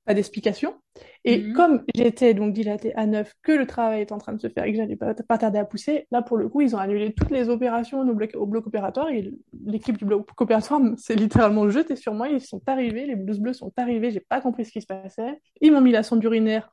pas 0.05 0.13
d'explication. 0.13 0.75
Et 1.23 1.39
Mhm. 1.39 1.53
comme 1.53 1.83
j'étais 1.95 2.33
donc 2.33 2.53
dilatée 2.53 2.93
à 2.95 3.05
neuf, 3.07 3.33
que 3.43 3.51
le 3.51 3.65
travail 3.67 4.01
est 4.01 4.11
en 4.11 4.17
train 4.19 4.33
de 4.33 4.39
se 4.41 4.47
faire 4.49 4.63
et 4.65 4.71
que 4.71 4.77
j'allais 4.77 4.95
pas, 4.95 5.13
pas 5.15 5.37
tarder 5.37 5.59
à 5.59 5.65
pousser, 5.65 6.07
là 6.11 6.21
pour 6.21 6.37
le 6.37 6.47
coup, 6.49 6.61
ils 6.61 6.75
ont 6.75 6.79
annulé 6.79 7.13
toutes 7.13 7.31
les 7.31 7.49
opérations 7.49 8.01
au 8.01 8.13
bloc, 8.13 8.31
au 8.35 8.45
bloc 8.45 8.67
opératoire 8.67 9.09
et 9.09 9.31
l'équipe 9.65 9.97
du 9.97 10.05
bloc 10.05 10.29
opératoire 10.39 10.81
s'est 10.97 11.15
littéralement 11.15 11.69
jetée 11.69 11.95
sur 11.95 12.13
moi. 12.13 12.29
Ils 12.29 12.41
sont 12.41 12.61
arrivés, 12.67 13.05
les 13.05 13.15
blouses 13.15 13.39
bleues 13.39 13.53
sont 13.53 13.73
arrivés, 13.77 14.11
j'ai 14.11 14.19
pas 14.21 14.41
compris 14.41 14.65
ce 14.65 14.71
qui 14.71 14.81
se 14.81 14.87
passait. 14.87 15.39
Ils 15.61 15.71
m'ont 15.71 15.81
mis 15.81 15.91
la 15.91 16.03
sonde 16.03 16.23
urinaire 16.23 16.71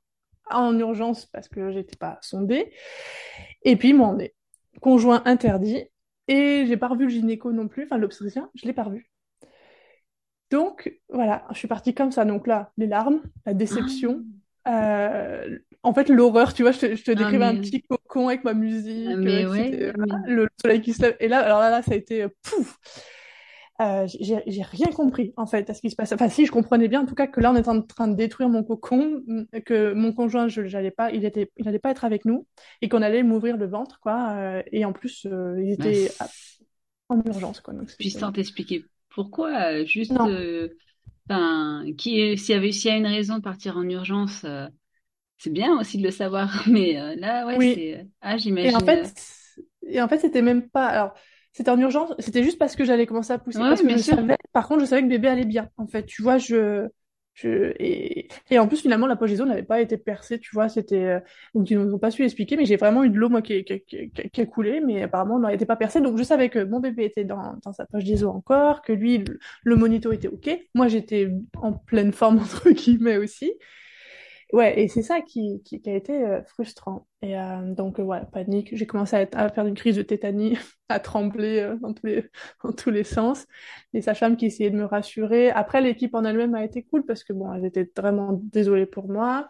en 0.50 0.78
urgence 0.78 1.26
parce 1.26 1.48
que 1.48 1.70
j'étais 1.72 1.96
pas 1.96 2.18
sondée. 2.20 2.72
Et 3.62 3.76
puis 3.76 3.90
ils 3.90 3.94
m'ont 3.96 4.06
emmené. 4.06 4.34
Conjoint 4.80 5.22
interdit. 5.24 5.84
Et 6.28 6.64
j'ai 6.66 6.76
pas 6.76 6.88
revu 6.88 7.04
le 7.04 7.10
gynéco 7.10 7.52
non 7.52 7.68
plus, 7.68 7.84
enfin 7.84 7.98
l'obstétricien, 7.98 8.48
je 8.54 8.66
l'ai 8.66 8.72
pas 8.72 8.84
revu. 8.84 9.11
Donc 10.52 10.92
voilà, 11.08 11.44
je 11.50 11.58
suis 11.58 11.68
partie 11.68 11.94
comme 11.94 12.12
ça. 12.12 12.24
Donc 12.24 12.46
là, 12.46 12.70
les 12.76 12.86
larmes, 12.86 13.22
la 13.46 13.54
déception, 13.54 14.22
euh, 14.68 15.58
en 15.82 15.94
fait 15.94 16.08
l'horreur, 16.08 16.54
tu 16.54 16.62
vois, 16.62 16.72
je 16.72 16.78
te, 16.78 16.94
je 16.94 17.02
te 17.02 17.10
Ah, 17.10 17.14
décrivais 17.14 17.44
un 17.44 17.56
petit 17.56 17.82
cocon 17.82 18.28
avec 18.28 18.44
ma 18.44 18.54
musique, 18.54 19.08
ah, 19.08 19.12
euh, 19.12 19.16
mais 19.16 19.44
qui 19.44 19.50
s'était- 19.50 19.86
ouais, 19.86 19.92
voilà, 19.96 20.22
mais- 20.26 20.32
le 20.32 20.48
soleil 20.60 20.80
qui 20.82 20.92
se 20.92 21.02
lève. 21.02 21.16
Et 21.20 21.28
là, 21.28 21.40
alors 21.40 21.60
là, 21.60 21.70
là 21.70 21.82
ça 21.82 21.92
a 21.92 21.94
été 21.96 22.22
euh, 22.22 22.28
pouf. 22.42 22.78
Euh, 23.80 24.06
j'ai 24.06 24.62
rien 24.62 24.88
compris 24.88 25.32
en 25.36 25.46
fait 25.46 25.68
à 25.68 25.74
ce 25.74 25.80
qui 25.80 25.90
se 25.90 25.96
passe. 25.96 26.12
Enfin, 26.12 26.28
si 26.28 26.46
je 26.46 26.52
comprenais 26.52 26.86
bien, 26.86 27.00
en 27.00 27.06
tout 27.06 27.14
cas, 27.16 27.26
que 27.26 27.40
là, 27.40 27.50
on 27.50 27.56
est 27.56 27.66
en 27.66 27.80
train 27.82 28.06
de 28.06 28.14
détruire 28.14 28.48
mon 28.48 28.62
cocon, 28.62 29.22
que 29.64 29.92
mon 29.94 30.12
conjoint, 30.12 30.46
je 30.46 30.66
j'allais 30.66 30.92
pas, 30.92 31.10
il 31.10 31.24
était, 31.24 31.50
il 31.56 31.66
allait 31.66 31.80
pas 31.80 31.90
être 31.90 32.04
avec 32.04 32.24
nous, 32.24 32.46
et 32.80 32.88
qu'on 32.88 33.02
allait 33.02 33.22
m'ouvrir 33.24 33.56
le 33.56 33.66
ventre, 33.66 33.98
quoi. 34.00 34.62
et 34.70 34.84
en 34.84 34.92
plus, 34.92 35.26
euh, 35.26 35.56
il 35.60 35.76
bah, 35.78 35.88
était 35.88 36.10
en 37.08 37.22
urgence, 37.26 37.60
quoi. 37.60 37.74
Donc 37.74 37.88
puis 37.98 38.10
c'était 38.10 38.20
sans 38.20 38.30
t'expliquer 38.30 38.84
pourquoi, 39.14 39.50
euh, 39.72 39.84
juste, 39.86 40.26
euh, 40.26 40.68
enfin, 41.28 41.84
qui 41.98 42.36
s'il 42.38 42.54
y 42.54 42.58
avait, 42.58 42.72
s'il 42.72 42.90
y 42.90 42.94
a 42.94 42.96
une 42.98 43.06
raison 43.06 43.36
de 43.38 43.42
partir 43.42 43.76
en 43.76 43.88
urgence, 43.88 44.44
euh, 44.44 44.68
c'est 45.38 45.50
bien 45.52 45.78
aussi 45.80 45.98
de 45.98 46.04
le 46.04 46.10
savoir, 46.12 46.64
mais 46.68 47.00
euh, 47.00 47.16
là, 47.16 47.46
ouais, 47.46 47.60
oui. 47.60 47.74
c'est, 47.74 48.06
ah, 48.20 48.36
Et 48.62 48.74
en 48.74 48.80
j'imagine, 48.80 48.82
fait, 48.82 49.14
et 49.86 50.00
en 50.02 50.08
fait, 50.08 50.18
c'était 50.20 50.42
même 50.42 50.68
pas. 50.70 50.86
Alors, 50.88 51.14
c'était 51.52 51.70
en 51.70 51.78
urgence. 51.78 52.12
C'était 52.18 52.44
juste 52.44 52.58
parce 52.58 52.76
que 52.76 52.84
j'allais 52.84 53.06
commencer 53.06 53.32
à 53.32 53.38
pousser, 53.38 53.64
ouais, 53.64 53.66
parce 53.66 53.82
que 53.82 53.90
je 53.90 54.02
savais. 54.02 54.36
Par 54.52 54.68
contre, 54.68 54.80
je 54.82 54.86
savais 54.86 55.02
que 55.02 55.08
bébé 55.08 55.28
allait 55.28 55.44
bien. 55.44 55.70
En 55.76 55.86
fait, 55.86 56.04
tu 56.06 56.22
vois, 56.22 56.38
je, 56.38 56.88
je 57.34 57.72
et, 57.78 58.28
et 58.50 58.58
en 58.58 58.68
plus 58.68 58.80
finalement 58.82 59.06
la 59.06 59.16
poche 59.16 59.30
des 59.30 59.40
os 59.40 59.48
n'avait 59.48 59.62
pas 59.62 59.80
été 59.80 59.96
percée. 59.96 60.38
Tu 60.38 60.50
vois, 60.52 60.68
c'était 60.68 61.04
euh, 61.04 61.20
donc 61.54 61.70
ils 61.70 61.78
n'ont 61.78 61.98
pas 61.98 62.10
su 62.10 62.24
expliquer. 62.24 62.56
Mais 62.56 62.64
j'ai 62.66 62.76
vraiment 62.76 63.04
eu 63.04 63.10
de 63.10 63.16
l'eau 63.18 63.28
moi 63.28 63.42
qui, 63.42 63.64
qui, 63.64 63.80
qui, 63.82 64.10
qui- 64.30 64.40
a 64.40 64.46
coulé, 64.46 64.80
mais 64.80 65.02
apparemment 65.02 65.40
elle 65.48 65.54
n'était 65.54 65.66
pas 65.66 65.76
percée. 65.76 66.00
Donc 66.00 66.18
je 66.18 66.22
savais 66.24 66.48
que 66.50 66.62
mon 66.64 66.80
bébé 66.80 67.04
était 67.04 67.24
dans, 67.24 67.54
dans 67.64 67.72
sa 67.72 67.86
poche 67.86 68.04
des 68.04 68.24
os 68.24 68.30
encore, 68.34 68.82
que 68.82 68.92
lui 68.92 69.18
le, 69.18 69.38
le 69.64 69.76
monito 69.76 70.12
était 70.12 70.28
ok. 70.28 70.50
Moi 70.74 70.88
j'étais 70.88 71.30
en 71.56 71.72
pleine 71.72 72.12
forme 72.12 72.38
entre 72.40 72.70
guillemets 72.70 73.16
aussi. 73.18 73.52
Ouais, 74.52 74.78
et 74.82 74.88
c'est 74.88 75.02
ça 75.02 75.22
qui, 75.22 75.62
qui, 75.64 75.80
qui 75.80 75.88
a 75.88 75.94
été 75.96 76.12
euh, 76.12 76.42
frustrant. 76.44 77.06
Et 77.22 77.38
euh, 77.38 77.72
donc, 77.74 77.98
euh, 77.98 78.02
ouais, 78.02 78.20
panique. 78.32 78.76
J'ai 78.76 78.86
commencé 78.86 79.16
à, 79.16 79.22
être- 79.22 79.36
à 79.38 79.48
faire 79.48 79.66
une 79.66 79.74
crise 79.74 79.96
de 79.96 80.02
tétanie, 80.02 80.58
à 80.90 81.00
trembler 81.00 81.60
euh, 81.60 81.76
dans 81.80 81.94
tous 81.94 82.04
les, 82.06 82.28
dans 82.64 82.72
tous 82.72 82.90
les 82.90 83.02
sens. 83.04 83.46
Les 83.94 84.02
sages-femmes 84.02 84.36
qui 84.36 84.46
essayaient 84.46 84.70
de 84.70 84.76
me 84.76 84.84
rassurer. 84.84 85.50
Après, 85.50 85.80
l'équipe 85.80 86.14
en 86.14 86.24
elle-même 86.24 86.54
a 86.54 86.64
été 86.64 86.82
cool 86.82 87.04
parce 87.06 87.24
que, 87.24 87.32
bon, 87.32 87.50
elles 87.54 87.64
étaient 87.64 87.90
vraiment 87.96 88.32
désolées 88.52 88.84
pour 88.86 89.08
moi. 89.08 89.48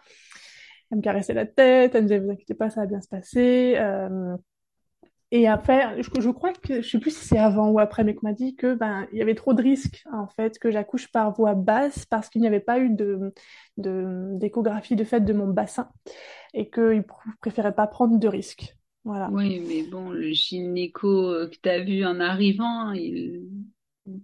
Elles 0.91 0.99
me 0.99 1.03
caressaient 1.03 1.35
la 1.35 1.47
tête, 1.47 1.95
elles 1.95 2.03
me 2.05 2.09
disaient, 2.09 2.21
vous 2.21 2.31
inquiétez 2.31 2.55
pas, 2.55 2.71
ça 2.71 2.83
va 2.83 2.87
bien 2.87 3.01
se 3.01 3.09
passer. 3.09 3.75
Euh, 3.79 4.37
et 5.31 5.49
après, 5.49 6.03
je, 6.03 6.11
je 6.21 6.29
crois 6.31 6.53
que, 6.53 6.83
je 6.83 6.89
sais 6.91 6.99
plus 6.99 7.11
si 7.17 7.25
c'est 7.27 7.39
avant 7.39 7.71
ou 7.71 7.79
après, 7.79 8.05
mais 8.05 8.15
qu'on 8.15 8.27
m'a 8.29 8.35
dit 8.35 8.55
que 8.55 8.75
ben 8.75 9.07
il 9.13 9.19
y 9.19 9.23
avait 9.23 9.35
trop 9.35 9.55
de 9.55 9.63
risques 9.63 10.05
en 10.13 10.27
fait 10.29 10.59
que 10.59 10.71
j'accouche 10.71 11.11
par 11.11 11.33
voie 11.35 11.55
basse 11.55 12.05
parce 12.05 12.29
qu'il 12.29 12.43
n'y 12.43 12.47
avait 12.47 12.61
pas 12.61 12.79
eu 12.79 12.91
de 12.91 13.17
de- 13.17 13.33
d'échographie 13.79 14.97
de 14.97 15.05
fait 15.05 15.21
de 15.21 15.33
mon 15.33 15.49
bassin 15.49 15.91
et 16.55 16.71
qu'ils 16.71 17.03
pr- 17.03 17.37
préféraient 17.41 17.75
pas 17.75 17.87
prendre 17.89 18.19
de 18.19 18.29
risques. 18.29 18.77
Voilà. 19.05 19.35
oui, 19.35 19.61
mais 19.61 19.85
bon, 19.85 20.11
le 20.11 20.33
gynéco 20.33 21.09
que 21.49 21.57
t'as 21.63 21.81
vu 21.81 22.05
en 22.05 22.19
arrivant, 22.21 22.93
il 22.93 23.49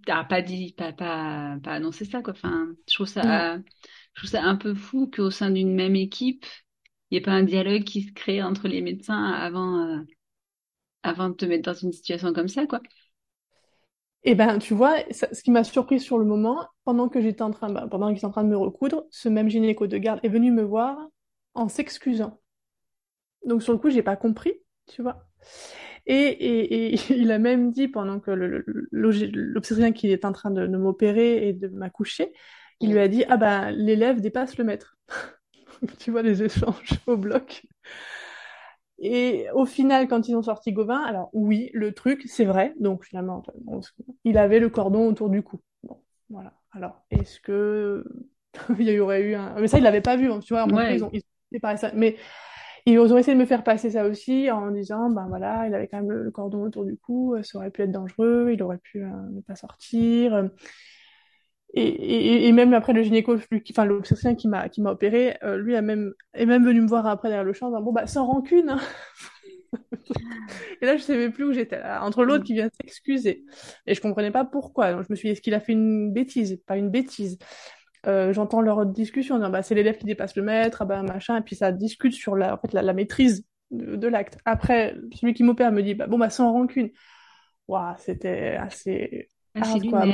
t'as 0.07 0.25
pas 0.25 0.43
dit, 0.43 0.73
pas, 0.77 0.93
pas, 0.93 1.57
pas 1.63 1.73
annoncé 1.75 2.05
ça, 2.05 2.21
quoi, 2.23 2.33
enfin, 2.33 2.75
je 2.89 2.95
trouve 2.95 3.07
ça, 3.07 3.59
je 3.59 4.21
trouve 4.21 4.31
ça 4.31 4.43
un 4.45 4.57
peu 4.57 4.75
fou 4.75 5.09
qu'au 5.15 5.31
sein 5.31 5.51
d'une 5.53 5.75
même 5.75 5.95
équipe, 5.97 6.45
il 7.11 7.15
n'y 7.15 7.19
ait 7.19 7.23
pas 7.23 7.33
un 7.33 7.45
dialogue 7.45 7.85
qui 7.85 8.03
se 8.03 8.13
crée 8.13 8.43
entre 8.43 8.69
les 8.69 8.83
médecins 8.83 9.25
avant, 9.33 9.87
euh, 9.87 10.03
avant 11.03 11.31
de 11.31 11.35
te 11.35 11.45
mettre 11.45 11.65
dans 11.73 11.75
une 11.79 11.93
situation 11.93 12.33
comme 12.33 12.49
ça, 12.49 12.67
quoi. 12.67 12.81
Et 14.25 14.35
ben 14.35 14.59
tu 14.59 14.75
vois, 14.75 14.97
ce 15.13 15.43
qui 15.43 15.51
m'a 15.51 15.65
surpris 15.65 16.01
sur 16.01 16.19
le 16.19 16.25
moment, 16.25 16.67
pendant 16.85 17.09
que 17.09 17.21
j'étais 17.21 17.43
en 17.43 17.51
train, 17.51 17.71
ben, 17.71 17.89
pendant 17.89 18.09
qu'ils 18.09 18.19
étaient 18.19 18.27
en 18.27 18.31
train 18.31 18.45
de 18.45 18.49
me 18.49 18.57
recoudre, 18.57 19.05
ce 19.11 19.29
même 19.29 19.49
gynéco 19.49 19.87
de 19.87 19.97
garde 19.99 20.21
est 20.23 20.29
venu 20.29 20.51
me 20.51 20.63
voir 20.63 20.99
en 21.55 21.69
s'excusant. 21.69 22.41
Donc 23.47 23.63
sur 23.63 23.73
le 23.73 23.79
coup, 23.79 23.91
j'ai 23.91 24.03
pas 24.03 24.17
compris, 24.17 24.53
tu 24.87 25.03
vois. 25.03 25.27
Et, 26.07 26.15
et, 26.17 26.95
et 26.95 26.99
il 27.11 27.31
a 27.33 27.39
même 27.39 27.73
dit, 27.73 27.89
pendant 27.89 28.21
que 28.21 28.31
l'obstétricien 28.93 29.93
qui 29.93 30.11
est 30.13 30.25
en 30.25 30.33
train 30.33 30.51
de, 30.51 30.67
de 30.67 30.77
m'opérer 30.77 31.49
et 31.49 31.53
de 31.53 31.69
m'accoucher, 31.69 32.33
il 32.81 32.93
lui 32.93 33.01
a 33.01 33.09
dit, 33.09 33.25
ah 33.29 33.37
ben, 33.37 33.71
l'élève 33.73 34.21
dépasse 34.21 34.59
le 34.59 34.65
maître. 34.65 34.99
Tu 36.01 36.11
vois 36.11 36.23
les 36.23 36.43
échanges 36.43 36.91
au 37.07 37.17
bloc. 37.17 37.63
Et 39.01 39.47
au 39.55 39.65
final, 39.67 40.09
quand 40.09 40.29
ils 40.29 40.37
ont 40.37 40.43
sorti 40.43 40.73
Gauvin, 40.73 41.01
alors 41.03 41.31
oui, 41.33 41.71
le 41.73 41.93
truc, 41.93 42.25
c'est 42.27 42.45
vrai. 42.45 42.75
Donc 42.81 43.05
finalement, 43.05 43.43
bon, 43.61 43.81
il 44.25 44.39
avait 44.39 44.59
le 44.59 44.71
cordon 44.71 45.09
autour 45.09 45.31
du 45.31 45.43
cou. 45.43 45.61
Bon, 45.85 46.03
voilà. 46.31 46.53
Alors, 46.73 47.03
est-ce 47.11 47.41
que 47.41 48.05
il 48.79 48.89
y 48.91 48.99
aurait 49.01 49.23
eu 49.23 49.35
un... 49.35 49.55
Mais 49.61 49.69
ça, 49.69 49.79
il 49.79 49.85
l'avait 49.85 50.01
pas 50.01 50.17
vu, 50.17 50.31
hein, 50.33 50.41
tu 50.41 50.53
vois. 50.55 50.67
Moi, 50.67 50.85
ils 50.91 51.03
Ouais, 51.03 51.05
ont, 51.05 51.11
ils 51.13 51.21
ont 51.65 51.77
ça. 51.77 51.93
Mais 51.95 52.17
ils 52.87 52.99
ont 53.01 53.19
essayé 53.19 53.35
de 53.37 53.41
me 53.41 53.47
faire 53.47 53.65
passer 53.65 53.91
ça 53.91 54.07
aussi 54.07 54.51
en 54.51 54.71
disant, 54.71 55.11
ben 55.11 55.27
voilà, 55.29 55.67
il 55.69 55.75
avait 55.75 55.89
quand 55.89 55.99
même 55.99 56.11
le, 56.11 56.23
le 56.25 56.31
cordon 56.31 56.63
autour 56.65 56.85
du 56.87 56.97
cou, 56.99 57.37
ça 57.43 57.59
aurait 57.59 57.71
pu 57.71 57.83
être 57.83 57.93
dangereux, 57.93 58.51
il 58.53 58.63
aurait 58.63 58.79
pu 58.79 59.03
euh, 59.05 59.09
ne 59.33 59.41
pas 59.43 59.57
sortir. 59.57 60.49
Et, 61.75 61.83
et, 61.87 62.49
et 62.49 62.53
même 62.53 62.73
après 62.75 62.93
le 62.95 63.03
gynéco, 63.03 63.37
lui, 63.51 63.63
enfin 63.71 63.85
l'obstétricien 63.85 64.35
qui 64.35 64.49
m'a 64.49 64.69
qui 64.71 64.81
m'a 64.81 64.91
opéré, 64.93 65.37
euh, 65.43 65.59
lui 65.59 65.77
a 65.77 65.83
même 65.83 66.15
est 66.35 66.47
même 66.47 66.65
venu 66.65 66.81
me 66.81 66.89
voir 66.89 67.07
après 67.07 67.29
derrière 67.29 67.45
le 67.45 67.53
champ, 67.53 67.71
bon 67.83 67.93
bah 67.93 68.07
sans 68.07 68.27
rancune. 68.27 68.71
hein. 68.71 68.81
Et 70.81 70.87
là 70.87 70.97
je 70.97 71.03
savais 71.03 71.31
plus 71.31 71.45
où 71.45 71.53
j'étais, 71.53 71.79
là, 71.79 72.03
entre 72.05 72.25
l'autre 72.25 72.45
qui 72.45 72.55
vient 72.55 72.69
s'excuser 72.81 73.45
et 73.87 73.95
je 73.95 74.01
comprenais 74.01 74.31
pas 74.31 74.45
pourquoi. 74.45 74.93
Donc 74.93 75.03
je 75.03 75.09
me 75.11 75.17
suis 75.17 75.29
dit 75.29 75.33
est-ce 75.33 75.43
qu'il 75.43 75.55
a 75.55 75.61
fait 75.61 75.73
une 75.73 76.13
bêtise, 76.13 76.61
pas 76.67 76.77
une 76.77 76.91
bêtise. 76.91 77.39
Euh, 78.07 78.33
j'entends 78.33 78.61
leur 78.63 78.87
discussion, 78.87 79.35
en 79.35 79.39
disant, 79.39 79.51
bah 79.51 79.63
c'est 79.63 79.75
l'élève 79.75 79.99
qui 79.99 80.07
dépasse 80.07 80.37
le 80.37 80.43
maître, 80.43 80.79
ah 80.83 80.85
bah 80.87 81.03
machin, 81.03 81.37
et 81.39 81.43
puis 81.43 81.57
ça 81.57 81.73
discute 81.73 82.13
sur 82.15 82.37
la 82.37 82.55
en 82.55 82.59
fait 82.59 82.73
la, 82.73 82.83
la 82.83 82.95
maîtrise 82.95 83.45
de, 83.71 83.97
de 83.97 84.09
l'acte. 84.09 84.39
Après 84.45 84.97
celui 85.15 85.35
qui 85.35 85.43
m'opère 85.43 85.73
me 85.73 85.83
dit 85.83 85.95
bah 85.95 86.07
bon 86.07 86.19
bah 86.19 86.31
sans 86.31 86.53
rancune. 86.53 86.91
Waouh, 87.69 87.95
c'était 87.99 88.57
assez 88.57 89.29
hard 89.61 89.85
quoi. 89.87 90.07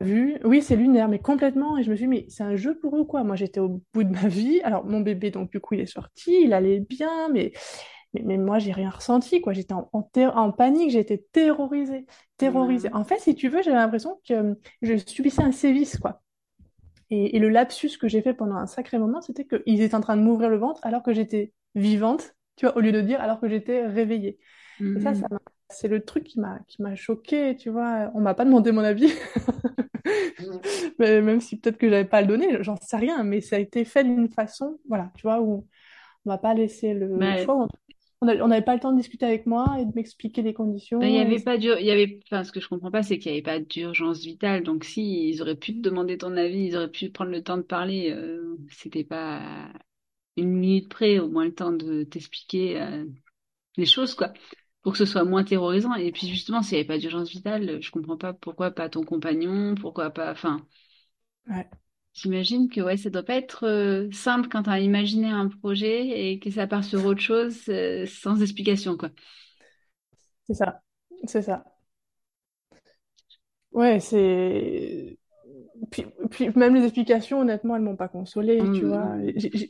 Vu. 0.00 0.38
Oui, 0.44 0.62
c'est 0.62 0.76
lunaire, 0.76 1.08
mais 1.08 1.18
complètement. 1.18 1.76
Et 1.76 1.82
je 1.82 1.90
me 1.90 1.96
suis 1.96 2.04
dit, 2.04 2.08
mais 2.08 2.26
c'est 2.28 2.44
un 2.44 2.54
jeu 2.54 2.78
pour 2.78 2.96
eux, 2.96 3.04
quoi. 3.04 3.24
Moi, 3.24 3.34
j'étais 3.34 3.58
au 3.58 3.82
bout 3.92 4.04
de 4.04 4.10
ma 4.12 4.28
vie. 4.28 4.60
Alors, 4.62 4.84
mon 4.84 5.00
bébé, 5.00 5.30
donc, 5.32 5.50
du 5.50 5.58
coup, 5.60 5.74
il 5.74 5.80
est 5.80 5.86
sorti, 5.86 6.42
il 6.44 6.52
allait 6.52 6.78
bien, 6.80 7.28
mais, 7.30 7.52
mais, 8.14 8.22
mais 8.24 8.38
moi, 8.38 8.58
j'ai 8.60 8.72
rien 8.72 8.90
ressenti, 8.90 9.40
quoi. 9.40 9.52
J'étais 9.54 9.74
en, 9.74 9.90
en, 9.92 10.52
panique, 10.52 10.90
j'étais 10.90 11.26
terrorisée. 11.32 12.06
Terrorisée. 12.36 12.88
Ouais. 12.88 12.94
En 12.94 13.04
fait, 13.04 13.18
si 13.18 13.34
tu 13.34 13.48
veux, 13.48 13.60
j'avais 13.62 13.76
l'impression 13.76 14.20
que 14.28 14.56
je 14.82 14.96
subissais 14.96 15.42
un 15.42 15.52
sévice, 15.52 15.98
quoi. 15.98 16.22
Et, 17.10 17.36
et 17.36 17.38
le 17.38 17.48
lapsus 17.48 17.98
que 17.98 18.08
j'ai 18.08 18.22
fait 18.22 18.34
pendant 18.34 18.56
un 18.56 18.66
sacré 18.66 18.98
moment, 18.98 19.20
c'était 19.22 19.46
qu'ils 19.46 19.80
étaient 19.82 19.94
en 19.94 20.00
train 20.00 20.16
de 20.16 20.22
m'ouvrir 20.22 20.50
le 20.50 20.58
ventre 20.58 20.84
alors 20.86 21.02
que 21.02 21.12
j'étais 21.14 21.52
vivante, 21.74 22.34
tu 22.56 22.66
vois, 22.66 22.76
au 22.76 22.80
lieu 22.80 22.92
de 22.92 23.00
dire 23.00 23.20
alors 23.20 23.40
que 23.40 23.48
j'étais 23.48 23.86
réveillée. 23.86 24.38
Et 24.94 25.00
ça, 25.00 25.14
ça 25.14 25.26
Mhm. 25.26 25.30
m'a- 25.30 25.40
c'est 25.70 25.88
le 25.88 26.04
truc 26.04 26.24
qui 26.24 26.40
m'a 26.40 26.58
qui 26.66 26.82
m'a 26.82 26.94
choquée, 26.94 27.56
tu 27.56 27.70
vois. 27.70 28.10
On 28.14 28.20
m'a 28.20 28.34
pas 28.34 28.44
demandé 28.44 28.72
mon 28.72 28.84
avis, 28.84 29.12
mais 30.98 31.20
même 31.20 31.40
si 31.40 31.58
peut-être 31.58 31.78
que 31.78 31.88
j'avais 31.88 32.04
pas 32.04 32.18
à 32.18 32.22
le 32.22 32.28
donner, 32.28 32.62
j'en 32.62 32.76
sais 32.76 32.96
rien, 32.96 33.22
mais 33.24 33.40
ça 33.40 33.56
a 33.56 33.58
été 33.58 33.84
fait 33.84 34.04
d'une 34.04 34.28
façon, 34.28 34.78
voilà, 34.88 35.10
tu 35.16 35.22
vois, 35.22 35.40
où 35.40 35.66
on 36.24 36.30
m'a 36.30 36.38
pas 36.38 36.54
laissé 36.54 36.94
le, 36.94 37.16
le 37.18 37.44
choix. 37.44 37.68
On 38.20 38.26
n'avait 38.26 38.62
pas 38.62 38.74
le 38.74 38.80
temps 38.80 38.90
de 38.90 38.96
discuter 38.96 39.26
avec 39.26 39.46
moi 39.46 39.76
et 39.78 39.84
de 39.84 39.92
m'expliquer 39.94 40.42
les 40.42 40.52
bah, 40.52 40.58
il 40.58 40.64
y 40.64 40.72
conditions. 40.72 41.00
Et... 41.00 41.20
avait 41.20 41.38
pas 41.38 41.54
il 41.54 41.62
y 41.62 41.90
avait, 41.90 42.18
enfin, 42.24 42.42
ce 42.42 42.50
que 42.50 42.58
je 42.58 42.68
comprends 42.68 42.90
pas, 42.90 43.04
c'est 43.04 43.18
qu'il 43.18 43.30
y 43.30 43.34
avait 43.34 43.42
pas 43.42 43.60
d'urgence 43.60 44.24
vitale. 44.24 44.64
Donc, 44.64 44.82
si, 44.82 45.28
ils 45.28 45.40
auraient 45.40 45.54
pu 45.54 45.74
te 45.74 45.80
demander 45.80 46.18
ton 46.18 46.36
avis, 46.36 46.64
ils 46.64 46.76
auraient 46.76 46.90
pu 46.90 47.10
prendre 47.10 47.30
le 47.30 47.44
temps 47.44 47.58
de 47.58 47.62
parler, 47.62 48.10
euh, 48.10 48.56
c'était 48.70 49.04
pas 49.04 49.70
une 50.36 50.50
minute 50.50 50.88
près, 50.88 51.20
au 51.20 51.28
moins 51.28 51.44
le 51.44 51.54
temps 51.54 51.70
de 51.70 52.02
t'expliquer, 52.02 52.80
euh, 52.80 53.04
les 53.76 53.86
choses, 53.86 54.14
quoi. 54.14 54.32
Pour 54.88 54.92
que 54.94 54.98
ce 54.98 55.06
soit 55.06 55.24
moins 55.24 55.44
terrorisant. 55.44 55.94
Et 55.94 56.12
puis, 56.12 56.28
justement, 56.28 56.62
s'il 56.62 56.76
n'y 56.76 56.80
avait 56.80 56.88
pas 56.88 56.98
d'urgence 56.98 57.30
vitale, 57.30 57.80
je 57.82 57.90
comprends 57.90 58.16
pas 58.16 58.32
pourquoi 58.34 58.70
pas 58.72 58.88
ton 58.88 59.04
compagnon, 59.04 59.74
pourquoi 59.76 60.10
pas, 60.10 60.32
enfin, 60.32 60.66
Ouais, 61.48 61.66
j'imagine 62.12 62.68
que, 62.68 62.80
ouais, 62.82 62.96
ça 62.98 63.08
doit 63.10 63.22
pas 63.22 63.34
être, 63.36 63.64
euh, 63.66 64.10
simple 64.12 64.48
quand 64.48 64.64
t'as 64.64 64.80
imaginé 64.80 65.28
un 65.30 65.48
projet 65.48 66.30
et 66.32 66.38
que 66.38 66.50
ça 66.50 66.66
part 66.66 66.84
sur 66.84 67.04
autre 67.06 67.20
chose, 67.20 67.62
euh, 67.68 68.04
sans 68.06 68.40
explication, 68.42 68.96
quoi. 68.96 69.10
c'est 70.46 70.54
ça, 70.54 70.82
c'est 71.26 71.42
ça. 71.42 71.64
Ouais, 73.72 74.00
c'est. 74.00 75.17
Puis, 75.90 76.06
puis 76.30 76.50
même 76.56 76.74
les 76.74 76.84
explications, 76.84 77.40
honnêtement, 77.40 77.76
elles 77.76 77.82
m'ont 77.82 77.96
pas 77.96 78.08
consolée, 78.08 78.70
tu 78.70 78.84
Mmh, 78.84 78.86
vois. 78.86 79.16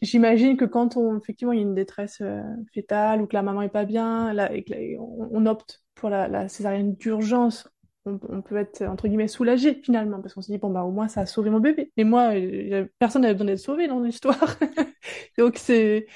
J'imagine 0.03 0.57
que 0.57 0.65
quand 0.65 0.97
on, 0.97 1.19
effectivement, 1.19 1.53
il 1.53 1.57
y 1.57 1.59
a 1.61 1.63
une 1.63 1.75
détresse 1.75 2.19
euh, 2.21 2.43
fétale 2.75 3.23
ou 3.23 3.27
que 3.27 3.35
la 3.35 3.43
maman 3.43 3.63
est 3.63 3.69
pas 3.69 3.85
bien, 3.85 4.33
là, 4.33 4.53
et 4.53 4.65
que 4.65 4.73
là, 4.73 4.79
on, 5.01 5.29
on 5.33 5.47
opte 5.47 5.83
pour 5.95 6.11
la, 6.11 6.29
la 6.29 6.49
césarienne 6.49 6.95
d'urgence, 6.95 7.69
on, 8.07 8.19
on 8.29 8.43
peut 8.43 8.57
être, 8.57 8.83
entre 8.83 9.09
guillemets, 9.09 9.29
soulagé 9.29 9.81
finalement, 9.85 10.21
parce 10.21 10.35
qu'on 10.35 10.43
se 10.43 10.51
dit, 10.51 10.59
bon, 10.59 10.71
bah, 10.71 10.83
au 10.85 10.91
moins, 10.91 11.09
ça 11.09 11.23
a 11.23 11.27
sauvé 11.27 11.51
mon 11.51 11.61
bébé. 11.61 11.93
Et 11.97 12.05
moi, 12.05 12.35
euh, 12.35 12.87
personne 12.99 13.23
n'avait 13.23 13.35
besoin 13.35 13.47
d'être 13.47 13.59
sauvé 13.59 13.87
dans 13.89 14.01
l'histoire. 14.01 14.57
Donc, 15.39 15.57
c'est, 15.59 16.07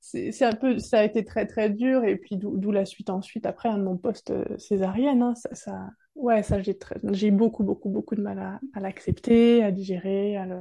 c'est 0.00 0.44
un 0.44 0.52
peu, 0.54 0.78
ça 0.78 1.00
a 1.00 1.04
été 1.04 1.24
très, 1.24 1.46
très 1.46 1.70
dur. 1.70 2.04
Et 2.04 2.16
puis, 2.16 2.36
d'où 2.36 2.70
la 2.72 2.84
suite 2.86 3.10
ensuite, 3.10 3.46
après, 3.46 3.68
hein, 3.68 3.78
de 3.78 3.84
mon 3.84 3.96
poste 3.96 4.30
euh, 4.30 4.44
césarienne, 4.58 5.22
hein, 5.22 5.34
ça, 5.34 5.54
ça, 5.54 5.90
ouais, 6.22 6.42
ça, 6.42 6.60
j'ai 6.62 6.76
très, 6.78 6.96
j'ai 7.12 7.30
beaucoup, 7.30 7.64
beaucoup, 7.64 7.88
beaucoup 7.90 8.14
de 8.14 8.22
mal 8.22 8.38
à, 8.38 8.60
à 8.74 8.80
l'accepter, 8.80 9.62
à 9.64 9.70
digérer, 9.72 10.36
à 10.36 10.46
le, 10.46 10.56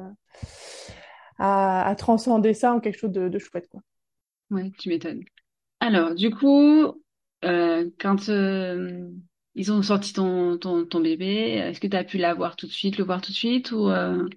à, 1.37 1.87
à 1.87 1.95
transcender 1.95 2.53
ça 2.53 2.73
en 2.73 2.79
quelque 2.79 2.97
chose 2.99 3.11
de, 3.11 3.29
de 3.29 3.39
chouette, 3.39 3.67
quoi. 3.69 3.81
Ouais, 4.49 4.71
tu 4.79 4.89
m'étonnes. 4.89 5.23
Alors, 5.81 6.15
du 6.15 6.31
coup, 6.31 7.03
euh, 7.45 7.89
quand 7.99 8.29
euh, 8.29 9.09
ils 9.55 9.71
ont 9.71 9.83
sorti 9.83 10.13
ton, 10.13 10.57
ton, 10.59 10.85
ton 10.85 11.01
bébé, 11.01 11.25
est-ce 11.55 11.79
que 11.81 11.87
tu 11.87 11.97
as 11.97 12.03
pu 12.05 12.17
l'avoir 12.19 12.55
tout 12.57 12.67
de 12.67 12.71
suite, 12.73 12.97
le 12.97 13.05
voir 13.05 13.21
tout 13.21 13.31
de 13.31 13.37
suite, 13.37 13.71
ou, 13.73 13.89
euh, 13.89 14.27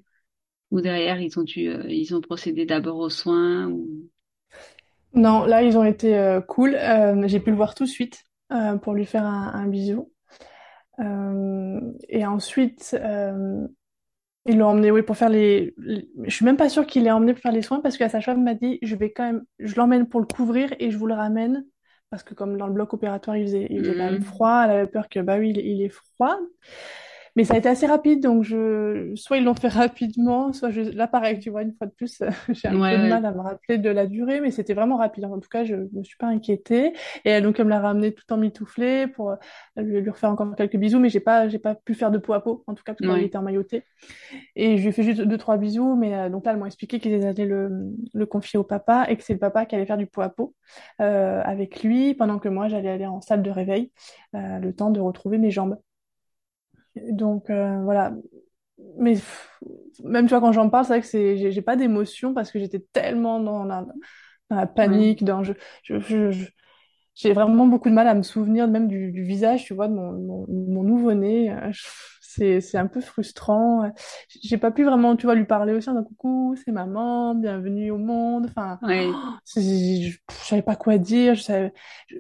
ou 0.73 0.81
derrière, 0.83 1.21
ils 1.21 1.39
ont 1.39 1.45
dû, 1.45 1.71
ils 1.89 2.15
ont 2.17 2.23
procédé 2.23 2.67
d'abord 2.67 2.99
aux 2.99 3.11
soins, 3.11 3.69
ou... 3.69 4.11
Non, 5.15 5.45
là, 5.47 5.63
ils 5.63 5.77
ont 5.79 5.85
été 5.85 6.39
cool. 6.49 6.79
J'ai 7.27 7.41
pu 7.41 7.51
le 7.51 7.57
voir 7.57 7.75
tout 7.75 7.85
de 7.85 7.89
suite 7.89 8.25
pour 8.83 8.95
lui 8.95 9.07
faire 9.07 9.25
un, 9.25 9.53
un 9.55 9.67
bisou. 9.69 10.12
Euh, 11.00 11.81
et 12.09 12.26
ensuite, 12.26 12.96
euh, 13.00 13.66
ils 14.46 14.59
l'ont 14.59 14.68
emmené, 14.68 14.90
oui, 14.90 15.02
pour 15.02 15.16
faire 15.16 15.28
les, 15.31 15.74
les- 15.78 16.09
Je 16.24 16.31
suis 16.35 16.44
même 16.44 16.57
pas 16.57 16.68
sûre 16.68 16.87
qu'il 16.87 17.05
l'ait 17.05 17.11
emmené 17.12 17.33
pour 17.35 17.42
faire 17.42 17.52
les 17.52 17.62
soins 17.62 17.81
parce 17.81 17.96
que 17.98 18.05
la 18.05 18.11
sage-femme 18.11 18.42
m'a 18.44 18.55
dit, 18.55 18.78
je 18.83 18.96
vais 18.96 19.12
quand 19.12 19.24
même, 19.24 19.44
je 19.61 19.76
l'emmène 19.76 20.09
pour 20.09 20.20
le 20.20 20.26
couvrir 20.26 20.74
et 20.81 20.90
je 20.90 20.98
vous 20.98 21.07
le 21.07 21.14
ramène 21.14 21.64
parce 22.11 22.22
que 22.24 22.35
comme 22.35 22.59
dans 22.59 22.66
le 22.66 22.74
bloc 22.74 22.94
opératoire, 22.94 23.37
il 23.37 23.44
faisait, 23.46 23.66
il 23.70 23.81
faisait 23.81 23.94
quand 23.96 24.05
même 24.05 24.20
Mhm. 24.20 24.22
froid. 24.22 24.62
Elle 24.64 24.70
avait 24.72 24.87
peur 24.88 25.09
que, 25.09 25.20
bah 25.20 25.38
oui, 25.38 25.50
il, 25.50 25.59
il 25.59 25.83
est 25.83 25.88
froid. 25.90 26.38
Mais 27.37 27.45
ça 27.45 27.55
a 27.55 27.59
été 27.59 27.68
assez 27.68 27.87
rapide, 27.87 28.23
donc 28.23 28.42
je, 28.45 29.12
soit 29.16 29.38
ils 29.38 29.45
l'ont 29.45 29.55
fait 29.55 29.68
rapidement, 29.68 30.53
soit 30.53 30.71
je, 30.71 30.81
là 30.83 31.09
pareil, 31.09 31.38
tu 31.40 31.51
vois, 31.51 31.62
une 31.62 31.75
fois 31.75 31.87
de 31.87 31.92
plus, 31.92 32.23
j'ai 32.51 32.68
un 32.68 32.79
Ouais, 32.79 32.88
peu 32.88 32.99
de 32.99 33.05
mal 33.07 33.25
à 33.25 33.33
me 33.33 33.40
rappeler 33.40 33.79
de 33.79 33.88
la 33.90 34.07
durée, 34.07 34.40
mais 34.40 34.51
c'était 34.51 34.75
vraiment 34.75 34.97
rapide. 34.99 35.25
En 35.25 35.40
tout 35.40 35.49
cas, 35.49 35.64
je 35.64 35.77
me 35.92 36.05
suis 36.05 36.16
pas 36.18 36.27
inquiétée. 36.27 36.92
Et 37.25 37.40
donc, 37.40 37.59
elle 37.59 37.66
me 37.66 37.71
l'a 37.71 37.81
ramené 37.81 38.12
tout 38.14 38.31
en 38.33 38.37
mitouflé 38.37 39.07
pour 39.07 39.31
euh, 39.31 39.37
lui, 39.77 40.09
refaire 40.11 40.31
encore 40.31 40.55
quelques 40.57 40.77
bisous, 40.77 40.99
mais 41.01 41.09
j'ai 41.09 41.21
pas, 41.21 41.49
j'ai 41.49 41.59
pas 41.59 41.75
pu 41.75 41.95
faire 41.95 42.11
de 42.11 42.18
peau 42.18 42.33
à 42.35 42.42
peau, 42.42 42.64
en 42.66 42.75
tout 42.75 42.83
cas, 42.85 42.92
parce 42.95 43.03
qu'il 43.03 43.11
Ouais. 43.11 43.25
était 43.25 43.38
emmailloté. 43.38 43.85
Et 44.57 44.77
je 44.77 44.83
lui 44.83 44.88
ai 44.88 44.92
fait 44.92 45.03
juste 45.03 45.21
deux, 45.23 45.38
trois 45.38 45.57
bisous, 45.57 45.97
mais 45.97 46.14
euh, 46.14 46.29
donc 46.31 46.45
là, 46.47 46.53
elles 46.53 46.59
m'ont 46.59 46.66
expliqué 46.66 47.01
qu'ils 47.01 47.25
allaient 47.27 47.47
le, 47.47 47.71
le 48.12 48.27
confier 48.27 48.59
au 48.59 48.64
papa 48.64 49.07
et 49.09 49.16
que 49.16 49.23
c'est 49.25 49.33
le 49.35 49.38
papa 49.38 49.66
qui 49.66 49.75
allait 49.75 49.87
faire 49.87 49.97
du 49.99 50.07
pot 50.07 50.23
à 50.23 50.29
pot 50.29 50.55
euh, 51.01 51.42
avec 51.45 51.83
lui, 51.83 52.14
pendant 52.14 52.38
que 52.38 52.49
moi, 52.49 52.68
j'allais 52.68 52.90
aller 52.90 53.07
en 53.07 53.21
salle 53.21 53.42
de 53.42 53.51
réveil, 53.51 53.92
euh, 54.35 54.59
le 54.59 54.75
temps 54.75 54.90
de 54.90 55.01
retrouver 55.01 55.38
mes 55.38 55.51
jambes. 55.51 55.79
Donc 56.96 57.50
euh, 57.50 57.83
voilà. 57.83 58.12
Mais 58.98 59.14
pff, 59.14 59.61
même 60.05 60.26
tu 60.26 60.31
vois, 60.31 60.40
quand 60.40 60.52
j'en 60.52 60.70
parle, 60.70 60.85
c'est 60.85 60.92
vrai 60.94 61.00
que 61.02 61.07
c'est, 61.07 61.52
j'ai 61.52 61.62
pas 61.62 61.76
d'émotion 61.76 62.35
parce 62.35 62.50
que 62.52 62.59
j'étais 62.59 62.81
tellement 62.92 63.40
dans 63.40 63.64
la, 63.64 63.87
dans 64.50 64.57
la 64.57 64.66
Ouais. 64.85 65.07
panique, 65.07 65.24
dans 65.24 65.44
je, 65.44 65.52
je, 65.85 65.98
je- 66.00 66.31
je- 66.33 66.50
j'ai 67.14 67.33
vraiment 67.35 67.66
beaucoup 67.66 67.90
de 67.90 67.94
mal 67.94 68.09
à 68.09 68.14
me 68.14 68.22
souvenir 68.22 68.68
même 68.68 68.88
du, 68.88 69.12
du 69.12 69.22
visage, 69.24 69.64
tu 69.66 69.74
vois, 69.74 69.88
de 69.88 69.94
mon, 69.94 70.12
mon, 70.12 70.46
mon 70.48 70.83
nouveau-né. 70.85 71.52
Euh, 71.52 71.72
C'est, 72.22 72.61
c'est 72.62 72.78
un 72.78 72.87
peu 72.88 73.00
frustrant. 73.02 73.92
J'ai 74.42 74.59
pas 74.59 74.70
pu 74.72 74.85
vraiment, 74.85 75.16
tu 75.16 75.26
vois, 75.26 75.35
lui 75.35 75.44
parler 75.46 75.72
aussi 75.74 75.88
en 75.90 75.92
disant 75.94 76.05
coucou, 76.05 76.57
c'est 76.64 76.72
maman, 76.72 77.35
bienvenue 77.35 77.90
au 77.92 77.98
monde. 77.98 78.46
Enfin, 78.48 78.81
Ouais. 78.83 79.22
c'est- 79.44 80.02
je, 80.11 80.18
savais 80.31 80.62
pas 80.62 80.76
quoi 80.76 80.98
dire. 80.98 81.35
Je 81.37 81.42
savais, 81.42 81.72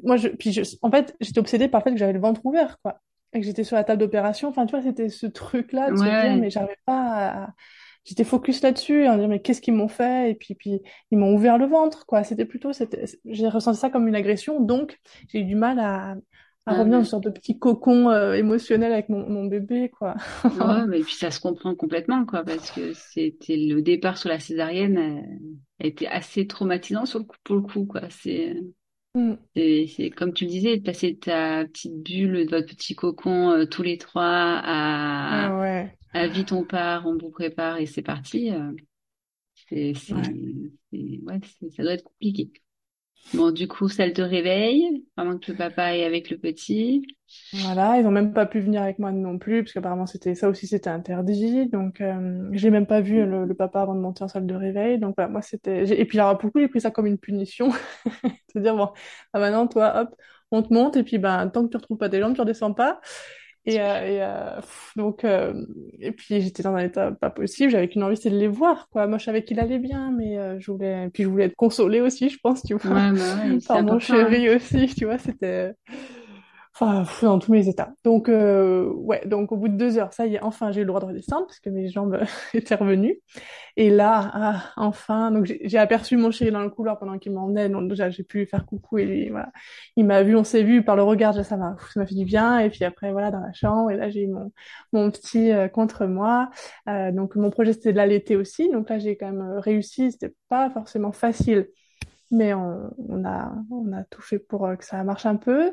moi, 0.04 0.16
je, 0.18 0.28
puis 0.28 0.52
je, 0.52 0.62
en 0.82 0.90
fait, 0.90 1.16
j'étais 1.20 1.38
obsédée 1.40 1.68
par 1.68 1.80
le 1.80 1.84
fait 1.84 1.92
que 1.92 1.98
j'avais 1.98 2.12
le 2.14 2.20
ventre 2.20 2.44
ouvert, 2.46 2.78
quoi. 2.82 3.00
Et 3.34 3.40
que 3.40 3.46
j'étais 3.46 3.64
sur 3.64 3.76
la 3.76 3.84
table 3.84 4.00
d'opération. 4.00 4.48
Enfin, 4.48 4.66
tu 4.66 4.72
vois, 4.72 4.82
c'était 4.82 5.08
ce 5.08 5.26
truc-là 5.26 5.90
de 5.90 5.96
se 5.96 6.10
dire, 6.10 6.36
mais 6.36 6.50
j'arrivais 6.50 6.76
pas 6.84 7.44
à... 7.44 7.54
J'étais 8.04 8.24
focus 8.24 8.62
là-dessus, 8.62 9.06
en 9.06 9.16
disant, 9.16 9.28
mais 9.28 9.40
qu'est-ce 9.40 9.60
qu'ils 9.60 9.74
m'ont 9.74 9.88
fait? 9.88 10.30
Et 10.30 10.34
puis, 10.34 10.54
puis, 10.56 10.82
ils 11.12 11.18
m'ont 11.18 11.34
ouvert 11.34 11.56
le 11.56 11.66
ventre, 11.66 12.04
quoi. 12.06 12.24
C'était 12.24 12.44
plutôt, 12.44 12.72
c'était, 12.72 13.04
j'ai 13.24 13.48
ressenti 13.48 13.78
ça 13.78 13.90
comme 13.90 14.08
une 14.08 14.16
agression. 14.16 14.60
Donc, 14.60 14.98
j'ai 15.28 15.40
eu 15.40 15.44
du 15.44 15.54
mal 15.54 15.78
à, 15.78 16.16
à 16.66 16.74
Ah, 16.74 16.74
revenir 16.74 16.98
dans 16.98 17.04
une 17.04 17.04
sorte 17.04 17.24
de 17.24 17.30
petit 17.30 17.58
cocon 17.58 18.10
euh, 18.10 18.34
émotionnel 18.34 18.92
avec 18.92 19.08
mon, 19.08 19.28
mon 19.28 19.44
bébé, 19.46 19.88
quoi. 19.90 20.16
Ouais, 20.58 20.86
mais 20.86 21.02
puis 21.02 21.14
ça 21.14 21.30
se 21.30 21.40
comprend 21.40 21.74
complètement, 21.74 22.26
quoi, 22.26 22.44
parce 22.44 22.70
que 22.70 22.92
c'était 22.92 23.56
le 23.56 23.80
départ 23.82 24.18
sur 24.18 24.28
la 24.28 24.38
césarienne 24.38 24.98
euh, 24.98 25.84
a 25.84 25.86
été 25.86 26.06
assez 26.06 26.46
traumatisant 26.46 27.06
sur 27.06 27.18
le 27.20 27.24
coup, 27.24 27.36
pour 27.42 27.56
le 27.56 27.62
coup, 27.62 27.86
quoi. 27.86 28.02
C'est, 28.10 28.54
Mm. 29.14 29.36
c'est, 29.54 30.10
comme 30.16 30.32
tu 30.32 30.44
le 30.44 30.50
disais, 30.50 30.76
de 30.78 30.82
passer 30.84 31.16
ta 31.18 31.64
petite 31.66 32.02
bulle, 32.02 32.46
de 32.46 32.50
votre 32.50 32.74
petit 32.74 32.94
cocon, 32.94 33.50
euh, 33.50 33.66
tous 33.66 33.82
les 33.82 33.98
trois 33.98 34.24
à, 34.24 35.46
Ah 35.46 35.58
ouais. 35.60 35.98
à 36.14 36.28
vite 36.28 36.52
on 36.52 36.64
part, 36.64 37.06
on 37.06 37.16
vous 37.18 37.30
prépare 37.30 37.78
et 37.78 37.86
c'est 37.86 38.02
parti. 38.02 38.50
euh, 38.52 38.72
c'est, 39.68 39.94
c'est, 39.94 40.14
Ouais. 40.14 40.34
c'est- 40.92 41.20
ouais, 41.22 41.40
c'est- 41.60 41.70
ça 41.70 41.82
doit 41.84 41.94
être 41.94 42.04
compliqué. 42.04 42.52
Bon, 43.34 43.50
du 43.50 43.66
coup, 43.66 43.88
salle 43.88 44.12
de 44.12 44.22
réveil, 44.22 45.06
pendant 45.16 45.38
que 45.38 45.50
le 45.52 45.56
papa 45.56 45.96
est 45.96 46.04
avec 46.04 46.28
le 46.28 46.36
petit. 46.38 47.06
Voilà, 47.54 47.98
ils 47.98 48.06
ont 48.06 48.10
même 48.10 48.34
pas 48.34 48.44
pu 48.44 48.60
venir 48.60 48.82
avec 48.82 48.98
moi 48.98 49.10
non 49.10 49.38
plus, 49.38 49.62
parce 49.64 49.72
qu'apparemment 49.72 50.04
c'était 50.06 50.34
ça 50.34 50.50
aussi 50.50 50.66
c'était 50.66 50.90
interdit. 50.90 51.66
Donc 51.70 52.02
euh, 52.02 52.48
j'ai 52.52 52.68
même 52.70 52.86
pas 52.86 53.00
vu 53.00 53.24
le, 53.24 53.46
le 53.46 53.54
papa 53.54 53.80
avant 53.82 53.94
de 53.94 54.00
monter 54.00 54.22
en 54.24 54.28
salle 54.28 54.46
de 54.46 54.54
réveil. 54.54 54.98
Donc 54.98 55.14
voilà, 55.16 55.30
moi 55.30 55.40
c'était 55.40 55.84
et 55.98 56.04
puis 56.04 56.18
alors 56.20 56.36
pour 56.36 56.48
le 56.48 56.52
coup 56.52 56.60
j'ai 56.60 56.68
pris 56.68 56.80
ça 56.82 56.90
comme 56.90 57.06
une 57.06 57.16
punition, 57.18 57.70
se 58.52 58.58
dire 58.58 58.76
bon, 58.76 58.90
ah 59.32 59.38
maintenant 59.38 59.66
toi 59.66 60.02
hop, 60.02 60.16
on 60.50 60.62
te 60.62 60.72
monte 60.74 60.96
et 60.96 61.04
puis 61.04 61.18
ben 61.18 61.48
tant 61.48 61.64
que 61.64 61.70
tu 61.70 61.76
retrouves 61.78 61.98
pas 61.98 62.10
tes 62.10 62.20
jambes, 62.20 62.34
tu 62.34 62.40
redescends 62.42 62.74
pas. 62.74 63.00
Et, 63.64 63.80
euh, 63.80 63.84
et 64.06 64.22
euh, 64.22 64.56
pff, 64.56 64.92
donc 64.96 65.24
euh, 65.24 65.54
et 66.00 66.10
puis 66.10 66.40
j'étais 66.40 66.64
dans 66.64 66.74
un 66.74 66.84
état 66.84 67.12
pas 67.12 67.30
possible, 67.30 67.70
j'avais 67.70 67.88
qu'une 67.88 68.02
envie, 68.02 68.16
c'était 68.16 68.30
de 68.30 68.38
les 68.38 68.48
voir 68.48 68.88
quoi. 68.90 69.06
Moi 69.06 69.18
je 69.18 69.24
savais 69.24 69.44
qu'il 69.44 69.60
allait 69.60 69.78
bien, 69.78 70.10
mais 70.10 70.36
euh, 70.36 70.58
je 70.58 70.72
voulais 70.72 71.06
et 71.06 71.10
puis 71.10 71.22
je 71.22 71.28
voulais 71.28 71.44
être 71.44 71.54
consolée 71.56 72.00
aussi, 72.00 72.28
je 72.28 72.38
pense, 72.42 72.62
tu 72.64 72.74
vois, 72.74 72.82
Ouais, 72.84 73.12
bah 73.12 73.36
ouais, 73.36 73.60
c'est 73.60 73.66
par 73.68 73.82
mon 73.82 73.94
hein. 73.94 73.98
chéri 74.00 74.50
aussi, 74.50 74.88
tu 74.96 75.04
vois, 75.04 75.18
c'était 75.18 75.74
Enfin, 76.74 77.04
dans 77.22 77.38
tous 77.38 77.52
mes 77.52 77.68
états. 77.68 77.92
Donc, 78.02 78.30
euh, 78.30 78.90
ouais, 78.94 79.22
donc 79.26 79.52
au 79.52 79.56
bout 79.58 79.68
de 79.68 79.76
deux 79.76 79.98
heures, 79.98 80.12
ça 80.14 80.26
y 80.26 80.36
est, 80.36 80.42
enfin, 80.42 80.72
j'ai 80.72 80.80
eu 80.80 80.84
le 80.84 80.88
droit 80.88 81.00
de 81.00 81.04
redescendre 81.04 81.46
parce 81.46 81.60
que 81.60 81.68
mes 81.68 81.88
jambes 81.88 82.18
étaient 82.54 82.74
revenues. 82.74 83.20
Et 83.76 83.90
là, 83.90 84.30
ah, 84.34 84.72
enfin, 84.76 85.30
donc 85.30 85.44
j'ai 85.46 85.78
aperçu 85.78 86.16
mon 86.16 86.30
chéri 86.30 86.50
dans 86.50 86.62
le 86.62 86.70
couloir 86.70 86.98
pendant 86.98 87.18
qu'il 87.18 87.32
m'emmenait. 87.32 87.68
Donc 87.68 87.88
déjà, 87.90 88.08
j'ai 88.10 88.22
pu 88.24 88.46
faire 88.46 88.64
coucou 88.66 88.98
et 88.98 89.04
lui, 89.06 89.28
voilà. 89.30 89.50
Il 89.96 90.06
m'a 90.06 90.22
vu, 90.22 90.34
on 90.36 90.44
s'est 90.44 90.62
vu 90.62 90.82
par 90.84 90.96
le 90.96 91.02
regard, 91.02 91.34
ça 91.44 91.56
m'a, 91.56 91.76
ça 91.92 92.00
m'a 92.00 92.06
fait 92.06 92.14
du 92.14 92.24
bien. 92.24 92.58
Et 92.60 92.70
puis 92.70 92.84
après, 92.84 93.12
voilà, 93.12 93.30
dans 93.30 93.40
la 93.40 93.52
chambre. 93.52 93.90
Et 93.90 93.96
là, 93.96 94.08
j'ai 94.10 94.22
eu 94.22 94.28
mon, 94.28 94.50
mon 94.92 95.10
petit 95.10 95.52
euh, 95.52 95.68
contre 95.68 96.06
moi. 96.06 96.50
Euh, 96.88 97.12
donc, 97.12 97.36
mon 97.36 97.50
projet, 97.50 97.72
c'était 97.74 97.92
de 97.92 97.98
l'allaiter 97.98 98.36
aussi. 98.36 98.70
Donc 98.70 98.88
là, 98.90 98.98
j'ai 98.98 99.16
quand 99.16 99.26
même 99.26 99.42
euh, 99.42 99.60
réussi. 99.60 100.12
C'était 100.12 100.34
pas 100.48 100.70
forcément 100.70 101.12
facile. 101.12 101.68
Mais 102.30 102.54
on, 102.54 102.90
on 103.08 103.24
a, 103.26 103.52
on 103.70 103.92
a 103.92 104.04
tout 104.04 104.22
fait 104.22 104.38
pour 104.38 104.66
euh, 104.66 104.76
que 104.76 104.84
ça 104.84 105.02
marche 105.04 105.26
un 105.26 105.36
peu. 105.36 105.72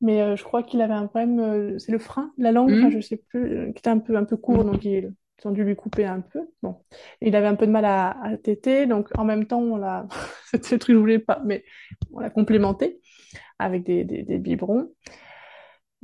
Mais 0.00 0.22
euh, 0.22 0.36
je 0.36 0.44
crois 0.44 0.62
qu'il 0.62 0.80
avait 0.80 0.94
un 0.94 1.06
problème, 1.06 1.38
euh, 1.40 1.78
c'est 1.78 1.92
le 1.92 1.98
frein, 1.98 2.32
la 2.38 2.52
langue, 2.52 2.72
enfin 2.72 2.88
Hmm 2.88 2.90
je 2.90 3.00
sais 3.00 3.16
plus, 3.16 3.58
euh, 3.58 3.72
qui 3.72 3.78
était 3.80 3.90
un 3.90 3.98
peu, 3.98 4.16
un 4.16 4.24
peu 4.24 4.36
court, 4.36 4.64
donc 4.64 4.84
ils, 4.84 5.12
ils 5.38 5.48
ont 5.48 5.50
dû 5.50 5.62
lui 5.62 5.76
couper 5.76 6.06
un 6.06 6.20
peu. 6.20 6.40
Bon, 6.62 6.76
il 7.20 7.36
avait 7.36 7.46
un 7.46 7.54
peu 7.54 7.66
de 7.66 7.72
mal 7.72 7.84
à, 7.84 8.16
à 8.22 8.36
téter, 8.38 8.86
donc 8.86 9.08
en 9.18 9.24
même 9.24 9.46
temps 9.46 9.60
on 9.60 9.76
l'a, 9.76 10.06
c'était 10.46 10.74
le 10.76 10.78
truc 10.78 10.94
que 10.94 10.94
je 10.94 10.98
voulais 11.00 11.18
pas, 11.18 11.42
mais 11.44 11.64
on 12.12 12.20
l'a 12.20 12.30
complémenté 12.30 13.00
avec 13.58 13.84
des, 13.84 14.04
des, 14.04 14.22
des 14.22 14.38
biberons. 14.38 14.90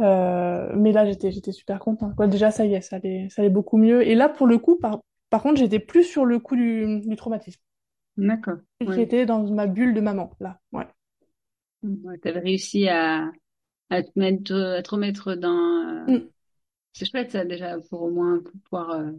Euh, 0.02 0.72
mais 0.76 0.92
là 0.92 1.06
j'étais, 1.06 1.30
j'étais 1.30 1.52
super 1.52 1.78
contente. 1.78 2.14
Quoi. 2.14 2.26
Déjà 2.26 2.50
ça 2.50 2.66
y 2.66 2.74
est, 2.74 2.82
ça 2.82 2.96
allait, 2.96 3.28
ça 3.30 3.42
allait 3.42 3.50
beaucoup 3.50 3.78
mieux. 3.78 4.06
Et 4.06 4.14
là 4.14 4.28
pour 4.28 4.46
le 4.46 4.58
coup, 4.58 4.76
par, 4.78 5.00
par 5.30 5.42
contre 5.42 5.56
j'étais 5.58 5.78
plus 5.78 6.04
sur 6.04 6.26
le 6.26 6.38
coup 6.38 6.56
du, 6.56 7.00
du 7.00 7.16
traumatisme. 7.16 7.60
D'accord. 8.16 8.58
Ouais. 8.80 8.94
J'étais 8.94 9.26
dans 9.26 9.42
ma 9.50 9.66
bulle 9.66 9.94
de 9.94 10.00
maman, 10.00 10.30
là. 10.40 10.60
Ouais. 10.72 10.86
Ouais, 11.82 12.18
t'avais 12.18 12.40
réussi 12.40 12.88
à, 12.88 13.30
à 13.90 14.02
te 14.02 14.10
mettre, 14.18 14.54
à 14.54 14.82
te 14.82 14.90
remettre 14.90 15.34
dans. 15.34 16.08
euh, 16.08 16.08
Mm. 16.08 16.30
C'est 16.94 17.06
chouette 17.10 17.32
ça 17.32 17.44
déjà 17.44 17.78
pour 17.90 18.02
au 18.02 18.10
moins 18.10 18.40
pouvoir 18.64 18.90
euh, 18.92 19.12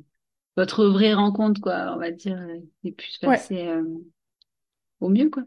votre 0.58 0.86
vraie 0.88 1.14
rencontre 1.16 1.62
quoi, 1.62 1.94
on 1.96 2.00
va 2.00 2.12
dire, 2.12 2.40
et 2.86 2.92
puis 2.94 3.14
se 3.14 3.20
Ouais. 3.26 3.48
passer 3.48 3.68
euh, 3.68 3.84
au 5.00 5.10
mieux 5.10 5.30
quoi. 5.30 5.44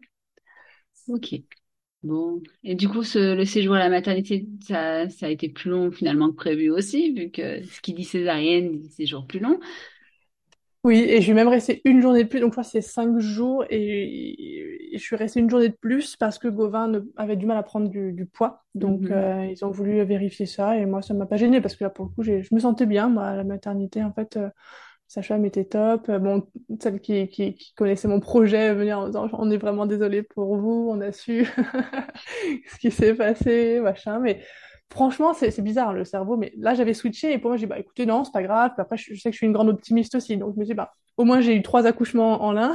Ok. 1.08 1.34
Bon. 2.02 2.42
Et 2.64 2.74
du 2.74 2.88
coup, 2.88 3.02
ce, 3.02 3.34
le 3.34 3.44
séjour 3.44 3.74
à 3.74 3.78
la 3.78 3.90
maternité, 3.90 4.46
ça, 4.66 5.08
ça 5.10 5.26
a 5.26 5.28
été 5.28 5.48
plus 5.50 5.70
long 5.70 5.90
finalement 5.92 6.30
que 6.30 6.36
prévu 6.36 6.70
aussi, 6.70 7.12
vu 7.12 7.30
que 7.30 7.62
ce 7.64 7.80
qui 7.82 7.92
dit 7.94 8.04
césarienne 8.04 8.80
dit 8.80 8.90
séjour 8.90 9.26
plus 9.26 9.38
long. 9.40 9.60
Oui, 10.82 11.00
et 11.00 11.20
je 11.20 11.26
vais 11.28 11.34
même 11.34 11.48
rester 11.48 11.82
une 11.84 12.00
journée 12.00 12.24
de 12.24 12.28
plus, 12.28 12.40
donc 12.40 12.48
je 12.48 12.52
crois 12.52 12.64
que 12.64 12.70
c'est 12.70 12.80
cinq 12.80 13.18
jours, 13.18 13.64
et, 13.68 14.94
et 14.94 14.98
je 14.98 15.02
suis 15.02 15.14
restée 15.14 15.38
une 15.40 15.50
journée 15.50 15.68
de 15.68 15.74
plus 15.76 16.16
parce 16.16 16.38
que 16.38 16.48
Gauvin 16.48 16.88
ne- 16.88 17.00
avait 17.16 17.36
du 17.36 17.44
mal 17.44 17.58
à 17.58 17.62
prendre 17.62 17.88
du, 17.90 18.12
du 18.14 18.24
poids, 18.24 18.64
donc 18.74 19.02
Mhm. 19.02 19.12
euh, 19.12 19.46
ils 19.46 19.62
ont 19.62 19.70
voulu 19.70 20.02
vérifier 20.04 20.46
ça, 20.46 20.78
et 20.78 20.86
moi 20.86 21.02
ça 21.02 21.12
m'a 21.12 21.26
pas 21.26 21.36
gênée 21.36 21.60
parce 21.60 21.76
que 21.76 21.84
là 21.84 21.90
pour 21.90 22.06
le 22.06 22.10
coup 22.12 22.22
j'ai- 22.22 22.42
je 22.42 22.54
me 22.54 22.60
sentais 22.60 22.86
bien, 22.86 23.10
moi 23.10 23.24
à 23.26 23.36
la 23.36 23.44
maternité 23.44 24.02
en 24.02 24.12
fait, 24.14 24.38
euh, 24.38 24.48
sa 25.08 25.22
femme 25.22 25.44
était 25.44 25.64
top. 25.66 26.10
Bon, 26.10 26.46
celle 26.80 27.00
qui, 27.00 27.28
qui, 27.28 27.54
qui 27.54 27.74
connaissait 27.74 28.08
mon 28.08 28.20
projet 28.20 28.74
venir 28.74 28.98
en 29.00 29.06
disant 29.08 29.28
on 29.34 29.50
est 29.50 29.58
vraiment 29.58 29.86
désolé 29.86 30.22
pour 30.22 30.56
vous, 30.56 30.88
on 30.90 31.00
a 31.02 31.12
su 31.12 31.46
ce 32.68 32.78
qui 32.78 32.90
s'est 32.90 33.14
passé, 33.14 33.80
machin. 33.80 34.20
Mais 34.20 34.42
franchement, 34.90 35.32
c'est 35.34 35.62
bizarre 35.62 35.92
le 35.92 36.04
cerveau. 36.04 36.36
Mais 36.36 36.52
là, 36.58 36.74
j'avais 36.74 36.94
switché 36.94 37.32
et 37.32 37.38
pour 37.38 37.50
moi, 37.50 37.56
j'ai 37.56 37.66
dit 37.66 37.70
bah 37.70 37.78
écoutez, 37.78 38.06
non, 38.06 38.24
c'est 38.24 38.32
pas 38.32 38.42
grave. 38.42 38.72
Puis 38.74 38.82
après, 38.82 38.96
je, 38.96 39.14
sais 39.14 39.30
que 39.30 39.32
je 39.32 39.38
suis 39.38 39.46
une 39.46 39.52
grande 39.52 39.68
optimiste 39.68 40.14
aussi, 40.14 40.36
donc 40.36 40.54
je 40.54 40.60
me 40.60 40.64
dis 40.64 40.74
bah 40.74 40.92
au 41.16 41.24
moins 41.24 41.40
j'ai 41.40 41.54
eu 41.54 41.62
trois 41.62 41.86
accouchements 41.86 42.42
en 42.42 42.52
l'un. 42.52 42.72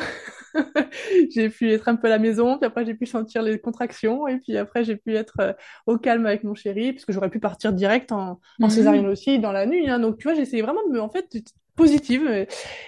j'ai 1.34 1.50
pu 1.50 1.72
être 1.72 1.88
un 1.88 1.96
peu 1.96 2.08
à 2.08 2.12
la 2.12 2.20
maison, 2.20 2.58
puis 2.58 2.66
après 2.66 2.86
j'ai 2.86 2.94
pu 2.94 3.06
sentir 3.06 3.42
les 3.42 3.60
contractions, 3.60 4.28
et 4.28 4.38
puis 4.38 4.56
après 4.58 4.84
j'ai 4.84 4.96
pu 4.96 5.16
être 5.16 5.36
euh, 5.40 5.54
au 5.88 5.98
calme 5.98 6.26
avec 6.26 6.44
mon 6.44 6.54
chéri, 6.54 6.94
parce 6.94 7.06
que 7.06 7.12
j'aurais 7.12 7.30
pu 7.30 7.40
partir 7.40 7.74
direct 7.74 8.12
en, 8.12 8.40
en 8.62 8.68
mmh. 8.68 8.70
césarienne 8.70 9.08
aussi 9.08 9.40
dans 9.40 9.52
la 9.52 9.66
nuit. 9.66 9.90
Hein. 9.90 10.00
Donc 10.00 10.18
tu 10.18 10.24
vois, 10.24 10.36
j'essayais 10.36 10.62
vraiment 10.62 10.86
de 10.88 10.94
me, 10.94 11.02
en 11.02 11.10
fait, 11.10 11.28
positive. 11.76 12.48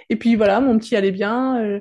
Et 0.10 0.16
puis 0.16 0.36
voilà, 0.36 0.60
mon 0.60 0.78
petit 0.78 0.96
allait 0.96 1.12
bien. 1.12 1.62
Euh, 1.62 1.80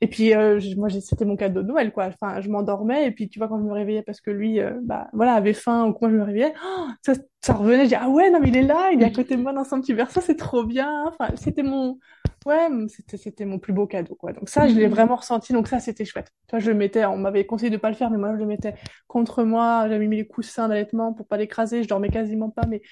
et 0.00 0.06
puis 0.06 0.34
euh, 0.34 0.60
moi, 0.76 0.88
c'était 0.90 1.24
mon 1.24 1.36
cadeau 1.36 1.62
de 1.62 1.68
Noël, 1.68 1.92
quoi. 1.92 2.06
Enfin, 2.06 2.40
je 2.40 2.48
m'endormais 2.48 3.06
et 3.06 3.10
puis 3.10 3.28
tu 3.28 3.38
vois 3.38 3.48
quand 3.48 3.58
je 3.58 3.64
me 3.64 3.72
réveillais 3.72 4.02
parce 4.02 4.20
que 4.20 4.30
lui, 4.30 4.60
euh, 4.60 4.72
bah 4.82 5.08
voilà, 5.12 5.34
avait 5.34 5.54
faim 5.54 5.86
ou 5.86 5.92
quand 5.92 6.08
je 6.08 6.14
me 6.14 6.22
réveillais, 6.22 6.54
oh, 6.64 6.86
ça, 7.02 7.14
ça 7.40 7.54
revenait. 7.54 7.84
Je 7.84 7.88
dis 7.88 7.94
ah 7.96 8.08
ouais, 8.08 8.30
non 8.30 8.38
mais 8.40 8.48
il 8.48 8.56
est 8.56 8.62
là, 8.62 8.90
il 8.92 9.02
est 9.02 9.06
à 9.06 9.10
côté 9.10 9.36
de 9.36 9.42
moi 9.42 9.52
dans 9.52 9.64
son 9.64 9.80
petit 9.80 9.94
berceau, 9.94 10.20
c'est 10.20 10.36
trop 10.36 10.64
bien. 10.64 11.04
Enfin, 11.08 11.34
c'était 11.36 11.64
mon, 11.64 11.98
ouais, 12.46 12.68
c'était 12.88 13.16
c'était 13.16 13.44
mon 13.44 13.58
plus 13.58 13.72
beau 13.72 13.86
cadeau, 13.86 14.14
quoi. 14.14 14.32
Donc 14.32 14.48
ça, 14.48 14.68
je 14.68 14.74
l'ai 14.74 14.86
mhm. 14.86 14.94
vraiment 14.94 15.16
ressenti. 15.16 15.52
Donc 15.52 15.68
ça, 15.68 15.80
c'était 15.80 16.04
chouette. 16.04 16.32
Tu 16.46 16.52
vois, 16.52 16.60
je 16.60 16.70
le 16.70 16.76
mettais, 16.76 17.04
on 17.04 17.18
m'avait 17.18 17.44
conseillé 17.44 17.70
de 17.70 17.76
pas 17.76 17.90
le 17.90 17.96
faire, 17.96 18.10
mais 18.10 18.18
moi, 18.18 18.32
je 18.34 18.38
le 18.38 18.46
mettais 18.46 18.74
contre 19.08 19.42
moi. 19.44 19.86
J'avais 19.88 20.06
mis 20.06 20.16
les 20.16 20.26
coussins 20.26 20.68
d'allaitement 20.68 21.12
pour 21.12 21.26
pas 21.26 21.36
l'écraser. 21.36 21.82
Je 21.82 21.88
dormais 21.88 22.10
quasiment 22.10 22.50
pas, 22.50 22.66
mais 22.68 22.82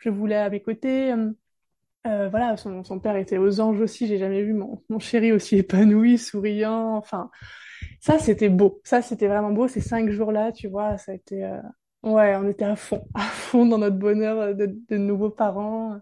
je 0.00 0.10
voulais 0.10 0.36
à 0.36 0.50
mes 0.50 0.60
côtés. 0.60 1.12
Euh, 1.12 1.30
voilà, 2.04 2.56
son, 2.56 2.84
son, 2.84 3.00
père 3.00 3.16
était 3.16 3.38
aux 3.38 3.60
anges 3.60 3.80
aussi. 3.80 4.06
J'ai 4.06 4.18
jamais 4.18 4.42
vu 4.42 4.52
mon, 4.52 4.82
mon, 4.88 4.98
chéri 4.98 5.32
aussi 5.32 5.56
épanoui, 5.58 6.18
souriant. 6.18 6.96
Enfin, 6.96 7.30
ça, 8.00 8.18
c'était 8.18 8.48
beau. 8.48 8.80
Ça, 8.84 9.02
c'était 9.02 9.28
vraiment 9.28 9.50
beau. 9.50 9.68
Ces 9.68 9.80
cinq 9.80 10.10
jours-là, 10.10 10.52
tu 10.52 10.68
vois, 10.68 10.98
ça 10.98 11.12
a 11.12 11.14
été. 11.14 11.44
Euh... 11.44 11.60
Ouais, 12.02 12.36
on 12.36 12.46
était 12.48 12.64
à 12.64 12.76
fond, 12.76 13.06
à 13.14 13.22
fond 13.22 13.66
dans 13.66 13.78
notre 13.78 13.96
bonheur 13.96 14.54
de, 14.54 14.78
de 14.88 14.96
nouveaux 14.96 15.30
parents, 15.30 15.98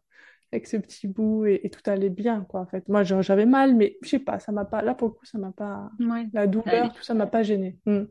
avec 0.51 0.67
ce 0.67 0.77
petit 0.77 1.07
bout 1.07 1.47
et, 1.47 1.61
et, 1.65 1.71
tout 1.71 1.89
allait 1.89 2.11
bien, 2.11 2.45
quoi. 2.49 2.61
En 2.61 2.67
fait, 2.67 2.89
moi, 2.89 3.05
j'avais 3.05 3.47
mal, 3.47 3.77
mais 3.77 3.97
je 4.03 4.09
sais 4.09 4.19
pas, 4.19 4.41
ça 4.41 4.51
m'a 4.53 4.65
pas. 4.65 4.83
Là, 4.83 4.95
pour 4.95 5.09
le 5.09 5.15
coup, 5.15 5.25
ça 5.25 5.39
m'a 5.39 5.53
pas. 5.53 5.91
Ouais. 6.01 6.27
La 6.33 6.47
douleur, 6.47 6.93
tout 6.93 7.03
ça 7.03 7.15
m'a 7.15 7.27
pas 7.27 7.43
gêné. 7.43 7.79
Hmm. 7.87 8.05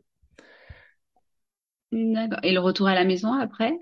D'accord. 1.92 2.38
Et 2.42 2.52
le 2.52 2.60
retour 2.60 2.88
à 2.88 2.94
la 2.94 3.04
maison 3.04 3.32
après? 3.34 3.78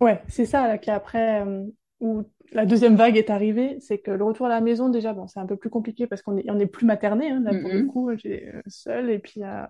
Ouais, 0.00 0.22
c'est 0.28 0.44
ça 0.44 0.68
là 0.68 0.78
qui 0.78 0.90
après 0.90 1.42
euh, 1.42 1.64
où 2.00 2.24
la 2.52 2.66
deuxième 2.66 2.96
vague 2.96 3.16
est 3.16 3.30
arrivée, 3.30 3.76
c'est 3.80 3.98
que 3.98 4.10
le 4.10 4.24
retour 4.24 4.46
à 4.46 4.48
la 4.48 4.60
maison, 4.60 4.88
déjà, 4.88 5.12
bon, 5.12 5.26
c'est 5.26 5.40
un 5.40 5.46
peu 5.46 5.56
plus 5.56 5.70
compliqué 5.70 6.06
parce 6.06 6.22
qu'on 6.22 6.36
est, 6.36 6.50
on 6.50 6.58
est 6.58 6.66
plus 6.66 6.86
materné, 6.86 7.30
hein, 7.30 7.40
là, 7.44 7.50
pour 7.58 7.70
le 7.70 7.84
coup, 7.84 8.10
j'ai 8.16 8.48
euh, 8.48 8.62
seule 8.66 9.10
et 9.10 9.18
puis 9.18 9.42
euh, 9.42 9.64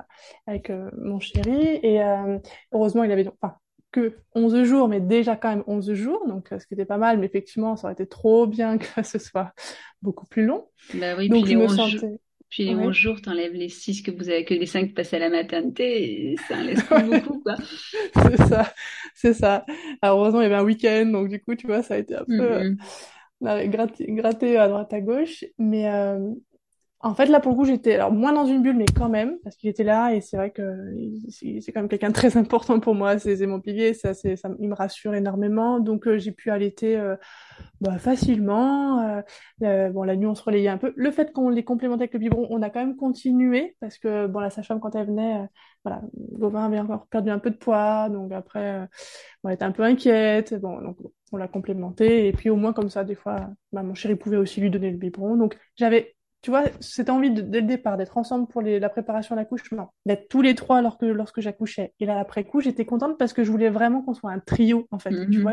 avec 0.47 0.71
euh, 0.71 0.91
mon 0.97 1.19
chéri. 1.21 1.81
Et 1.83 2.01
heureusement, 2.73 3.05
il 3.05 3.13
avait 3.13 3.29
enfin, 3.41 3.57
que 3.91 4.17
11 4.35 4.65
jours, 4.65 4.89
mais 4.89 5.01
déjà 5.01 5.37
quand 5.37 5.49
même 5.49 5.65
11 5.67 5.93
jours, 5.95 6.27
donc 6.27 6.49
ce 6.51 6.67
qui 6.67 6.75
était 6.75 6.85
pas 6.85 6.99
mal, 6.99 7.19
mais 7.19 7.27
effectivement, 7.27 7.77
ça 7.77 7.87
aurait 7.87 7.95
été 7.95 8.07
trop 8.07 8.47
bien 8.47 8.79
que 8.79 9.03
ce 9.03 9.19
soit 9.19 9.53
beaucoup 10.03 10.27
plus 10.27 10.45
long. 10.45 10.67
Bah 10.95 11.15
oui, 11.17 11.29
donc, 11.29 11.45
puis 11.45 11.53
je 11.53 11.59
me 11.59 11.69
sentais... 11.69 12.21
Puis 12.51 12.65
les 12.65 12.75
11 12.75 12.95
jours, 12.95 13.21
t'enlèves 13.21 13.53
les 13.53 13.69
6 13.69 14.03
que 14.03 14.11
vous 14.11 14.29
avez, 14.29 14.45
que 14.45 14.55
les 14.55 14.67
5 14.67 14.95
passés 14.95 15.17
à 15.17 15.19
la 15.19 15.29
maternité, 15.29 16.33
et 16.33 16.37
ça 16.49 16.57
en 16.57 16.63
laisse 16.63 16.83
pas 16.83 17.03
beaucoup, 17.03 17.41
quoi. 17.41 17.57
c'est 18.15 18.37
ça, 18.37 18.73
c'est 19.15 19.35
ça. 19.35 19.67
Alors, 20.01 20.21
heureusement, 20.21 20.41
il 20.41 20.45
y 20.45 20.47
avait 20.47 20.55
un 20.55 20.65
week-end, 20.65 21.07
donc 21.07 21.29
du 21.29 21.41
coup, 21.43 21.55
tu 21.55 21.67
vois, 21.67 21.83
ça 21.83 21.95
a 21.95 21.99
été 21.99 22.15
un 22.17 22.25
peu 22.25 22.33
mm-hmm. 22.33 22.77
euh, 23.45 23.67
gratté, 24.09 24.57
à 24.57 24.69
droite 24.69 24.93
à 24.95 25.01
gauche. 25.01 25.45
Mais 25.59 25.91
euh, 25.91 26.31
en 27.01 27.15
fait, 27.15 27.27
là, 27.27 27.39
pour 27.39 27.53
le 27.53 27.57
coup, 27.59 27.65
j'étais 27.65 27.95
alors 27.95 28.11
moins 28.11 28.33
dans 28.33 28.45
une 28.45 28.61
bulle, 28.61 28.77
mais 28.77 28.85
quand 28.87 29.09
même, 29.09 29.39
parce 29.45 29.55
qu'il 29.57 29.71
était 29.71 29.85
là, 29.85 30.15
et 30.15 30.21
c'est 30.21 30.37
vrai 30.37 30.51
que 30.51 30.93
c'est 31.31 31.71
quand 31.73 31.81
même 31.81 31.89
quelqu'un 31.89 32.09
de 32.09 32.15
très 32.15 32.37
important 32.37 32.81
pour 32.81 32.97
moi, 32.97 33.19
c'est 33.21 33.47
mon 33.47 33.61
pilier, 33.61 33.95
ça, 33.95 34.15
ça, 34.15 34.29
il 34.59 34.69
me 34.69 34.75
rassure 34.75 35.15
énormément. 35.15 35.79
Donc, 35.79 36.09
euh, 36.09 36.19
j'ai 36.19 36.33
pu 36.33 36.51
allaiter 36.51 36.97
euh, 36.97 37.15
bah, 37.81 37.99
facilement. 37.99 39.23
Euh, 39.63 39.91
bon, 39.91 40.03
la 40.03 40.17
nuit, 40.17 40.27
on 40.27 40.35
se 40.35 40.43
relayait 40.43 40.69
un 40.69 40.79
peu. 40.79 40.93
Le 40.97 41.11
fait 41.13 41.33
qu'on 41.33 41.51
les 41.51 41.63
complémentait 41.65 42.03
avec 42.03 42.15
le 42.15 42.19
biberon, 42.19 42.49
on 42.51 42.63
a 42.63 42.71
quand 42.71 42.81
même 42.81 42.97
continué, 42.97 43.77
parce 43.81 43.97
que 43.99 44.27
bon, 44.27 44.41
la 44.41 44.51
sage-femme, 44.51 44.81
quand 44.81 44.97
elle 44.97 45.07
venait, 45.07 45.47
voilà, 45.85 46.03
Gauvin 46.33 46.65
avait 46.67 46.81
encore 46.81 47.07
perdu 47.07 47.31
un 47.31 47.39
peu 47.39 47.51
de 47.51 47.57
poids, 47.57 48.09
donc 48.09 48.33
après, 48.33 48.89
on 49.45 49.51
était 49.51 49.65
un 49.65 49.73
peu 49.73 49.85
inquiète. 49.85 50.55
Bon, 50.61 50.81
donc 50.83 50.99
on 51.31 51.37
l'a 51.37 51.47
complémenté, 51.49 52.27
et 52.27 52.33
puis 52.33 52.51
au 52.51 52.57
moins 52.57 52.73
comme 52.73 52.91
ça, 52.91 53.05
des 53.05 53.15
fois, 53.15 53.51
bah, 53.73 53.85
mon 53.85 53.95
chéri 53.95 54.17
pouvait 54.17 54.37
aussi 54.37 54.61
lui 54.61 54.71
donner 54.71 54.91
le 54.91 54.97
biberon. 54.97 55.37
Donc, 55.37 55.57
j'avais 55.77 56.17
tu 56.41 56.51
vois, 56.51 56.65
cette 56.81 57.11
envie 57.11 57.31
de, 57.31 57.41
dès 57.41 57.61
le 57.61 57.67
départ 57.67 57.97
d'être 57.97 58.17
ensemble 58.17 58.47
pour 58.47 58.63
les, 58.63 58.79
la 58.79 58.89
préparation 58.89 59.35
à 59.35 59.39
l'accouchement, 59.39 59.93
d'être 60.07 60.29
tous 60.29 60.43
les 60.43 60.55
trois 60.55 60.83
lorsque, 60.83 61.03
lorsque 61.03 61.41
j'accouchais. 61.41 61.95
Et 62.01 62.07
là, 62.07 62.19
après 62.19 62.45
coup, 62.45 62.61
j'étais 62.61 62.85
contente 62.85 63.19
parce 63.19 63.33
que 63.33 63.45
je 63.45 63.51
voulais 63.51 63.71
vraiment 63.71 64.03
qu'on 64.03 64.15
soit 64.15 64.31
un 64.31 64.39
trio, 64.39 64.87
en 64.91 64.99
fait. 64.99 65.11
Tu 65.11 65.39
mhm. 65.39 65.43
vois, 65.43 65.53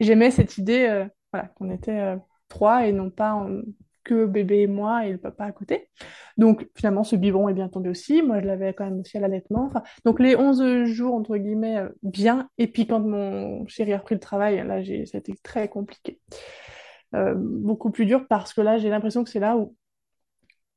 j'aimais 0.00 0.30
cette 0.30 0.58
idée, 0.58 0.86
euh, 0.88 1.06
voilà, 1.32 1.48
qu'on 1.54 1.70
était 1.70 1.98
euh, 1.98 2.16
trois 2.48 2.86
et 2.86 2.92
non 2.92 3.10
pas 3.10 3.46
que 4.04 4.26
bébé 4.26 4.62
et 4.62 4.66
moi 4.66 5.06
et 5.06 5.12
le 5.12 5.18
papa 5.18 5.44
à 5.44 5.52
côté. 5.52 5.88
Donc, 6.36 6.68
finalement, 6.76 7.04
ce 7.04 7.16
biberon 7.16 7.48
est 7.48 7.54
bien 7.54 7.68
tombé 7.68 7.88
aussi. 7.88 8.22
Moi, 8.22 8.40
je 8.40 8.46
l'avais 8.46 8.74
quand 8.74 8.84
même 8.84 9.00
aussi 9.00 9.16
à 9.16 9.20
l'allaitement. 9.20 9.66
Enfin, 9.66 9.82
donc, 10.04 10.20
les 10.20 10.36
11 10.36 10.84
jours, 10.84 11.14
entre 11.14 11.36
guillemets, 11.36 11.78
euh, 11.78 11.88
bien. 12.02 12.48
Et 12.58 12.66
puis, 12.66 12.86
quand 12.86 13.00
mon 13.00 13.66
chéri 13.66 13.92
a 13.92 13.98
repris 13.98 14.16
le 14.16 14.20
travail, 14.20 14.66
là, 14.66 14.82
j'ai, 14.82 15.06
ça 15.06 15.18
a 15.18 15.20
été 15.20 15.34
très 15.42 15.68
compliqué. 15.68 16.18
Euh, 17.14 17.34
beaucoup 17.36 17.90
plus 17.90 18.06
dur 18.06 18.26
parce 18.26 18.54
que 18.54 18.62
là, 18.62 18.78
j'ai 18.78 18.88
l'impression 18.88 19.22
que 19.22 19.30
c'est 19.30 19.40
là 19.40 19.56
où 19.56 19.76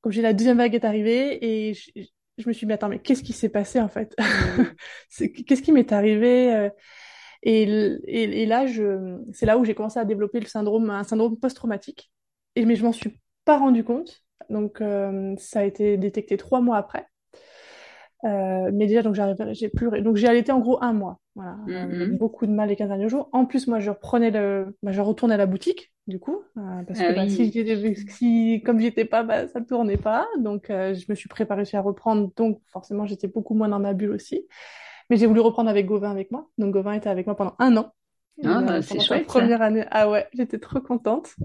comme 0.06 0.12
j'ai 0.12 0.22
la 0.22 0.34
deuxième 0.34 0.58
vague 0.58 0.76
est 0.76 0.86
arrivée 0.86 1.44
et 1.44 1.74
je, 1.74 2.48
me 2.48 2.54
suis 2.54 2.68
dit, 2.68 2.74
attends, 2.74 2.90
mais 2.90 3.00
qu'est-ce 3.00 3.24
qui 3.24 3.34
s'est 3.34 3.50
passé 3.50 3.82
en 3.82 3.90
fait? 3.90 4.16
Mm. 5.20 5.26
Qu'est-ce 5.48 5.64
qui 5.64 5.72
m'est 5.72 5.92
arrivé 5.92 6.54
euh? 6.54 6.70
et, 7.42 7.64
et, 7.64 8.44
et, 8.44 8.46
là, 8.46 8.68
je, 8.68 9.18
c'est 9.34 9.48
là 9.48 9.58
où 9.58 9.66
j'ai 9.66 9.74
commencé 9.74 9.98
à 9.98 10.06
développer 10.06 10.40
le 10.40 10.46
syndrome, 10.46 10.92
un 10.92 11.04
syndrome 11.04 11.40
post-traumatique. 11.40 12.12
Et 12.56 12.66
mais 12.66 12.76
je 12.76 12.84
m'en 12.84 12.92
suis 12.92 13.20
pas 13.46 13.58
rendu 13.58 13.84
compte. 13.84 14.22
Donc 14.52 14.80
euh, 14.80 15.34
ça 15.40 15.62
a 15.62 15.64
été 15.64 15.98
détecté 15.98 16.38
trois 16.38 16.62
mois 16.62 16.78
après. 16.78 17.08
Euh, 18.26 18.72
mais 18.74 18.88
déjà, 18.88 19.04
donc 19.04 19.16
j'ai 19.52 19.70
pleuré. 19.70 20.02
Donc 20.02 20.16
j'ai 20.16 20.28
allaité 20.28 20.52
en 20.52 20.60
gros 20.60 20.82
un 20.82 20.94
mois. 20.94 21.20
Voilà, 21.36 21.58
mm-hmm. 21.68 22.18
beaucoup 22.18 22.48
de 22.48 22.52
mal 22.52 22.70
les 22.70 22.76
15 22.76 22.88
derniers 22.88 23.10
jours. 23.10 23.30
En 23.34 23.46
plus, 23.46 23.68
moi, 23.68 23.80
je 23.80 23.90
reprenais 23.90 24.32
le, 24.32 24.76
bah, 24.82 24.92
je 24.92 25.02
retournais 25.02 25.36
à 25.36 25.38
la 25.38 25.46
boutique, 25.46 25.92
du 26.08 26.18
coup, 26.18 26.42
euh, 26.58 26.84
parce 26.88 27.00
que 27.00 27.06
ah 27.06 27.14
bah, 27.14 27.30
si, 27.30 27.52
si, 28.08 28.64
comme 28.66 28.80
j'étais 28.80 29.06
pas, 29.06 29.24
bah, 29.24 29.48
ça 29.48 29.62
tournait 29.62 29.98
pas. 29.98 30.28
Donc 30.40 30.70
euh, 30.70 30.94
je 30.94 31.06
me 31.10 31.16
suis 31.16 31.30
préparée 31.30 31.64
à 31.74 31.82
reprendre. 31.82 32.32
Donc 32.36 32.62
forcément, 32.72 33.06
j'étais 33.06 33.28
beaucoup 33.28 33.54
moins 33.54 33.68
dans 33.68 33.80
ma 33.80 33.94
bulle 33.94 34.12
aussi. 34.12 34.48
Mais 35.10 35.18
j'ai 35.18 35.28
voulu 35.28 35.42
reprendre 35.42 35.70
avec 35.70 35.86
Gauvin 35.86 36.10
avec 36.10 36.32
moi. 36.32 36.48
Donc 36.58 36.74
Gauvin 36.74 36.94
était 36.94 37.10
avec 37.10 37.28
moi 37.28 37.36
pendant 37.36 37.56
un 37.60 37.78
an. 37.78 37.94
Ah, 38.44 38.62
bah, 38.62 38.82
c'est 38.82 39.00
chouette. 39.02 39.28
Première 39.28 39.62
année. 39.62 39.86
Ah 39.92 40.10
ouais, 40.10 40.28
j'étais 40.34 40.58
trop 40.58 40.80
contente. 40.80 41.36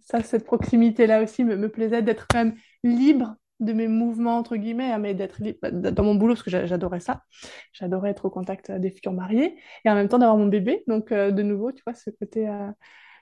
ça, 0.00 0.22
cette 0.22 0.44
proximité-là 0.46 1.22
aussi 1.22 1.44
me, 1.44 1.56
me 1.56 1.68
plaisait 1.68 2.02
d'être 2.02 2.26
quand 2.30 2.38
même 2.38 2.54
libre 2.82 3.34
de 3.60 3.72
mes 3.72 3.88
mouvements, 3.88 4.38
entre 4.38 4.56
guillemets, 4.56 4.92
hein, 4.92 4.98
mais 4.98 5.14
d'être 5.14 5.40
bah, 5.60 5.70
dans 5.70 6.04
mon 6.04 6.14
boulot, 6.14 6.34
parce 6.34 6.42
que 6.42 6.50
j'adorais 6.50 7.00
ça. 7.00 7.22
J'adorais 7.72 8.10
être 8.10 8.24
au 8.24 8.30
contact 8.30 8.70
des 8.70 8.90
futurs 8.90 9.12
mariés, 9.12 9.56
et 9.84 9.90
en 9.90 9.94
même 9.94 10.08
temps 10.08 10.18
d'avoir 10.18 10.36
mon 10.36 10.46
bébé. 10.46 10.84
Donc, 10.86 11.12
euh, 11.12 11.30
de 11.30 11.42
nouveau, 11.42 11.72
tu 11.72 11.82
vois, 11.86 11.94
ce 11.94 12.10
côté, 12.10 12.48
euh, 12.48 12.70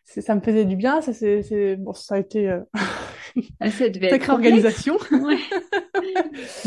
ça 0.05 0.35
me 0.35 0.40
faisait 0.40 0.64
du 0.64 0.77
bien. 0.77 1.01
Ça, 1.01 1.12
c'est, 1.12 1.77
bon, 1.77 1.92
ça 1.92 2.16
a 2.16 2.18
été 2.18 2.49
euh... 2.49 2.61
ah, 3.61 3.70
sacrée 3.70 4.33
organisation. 4.33 4.96
ouais. 5.11 5.38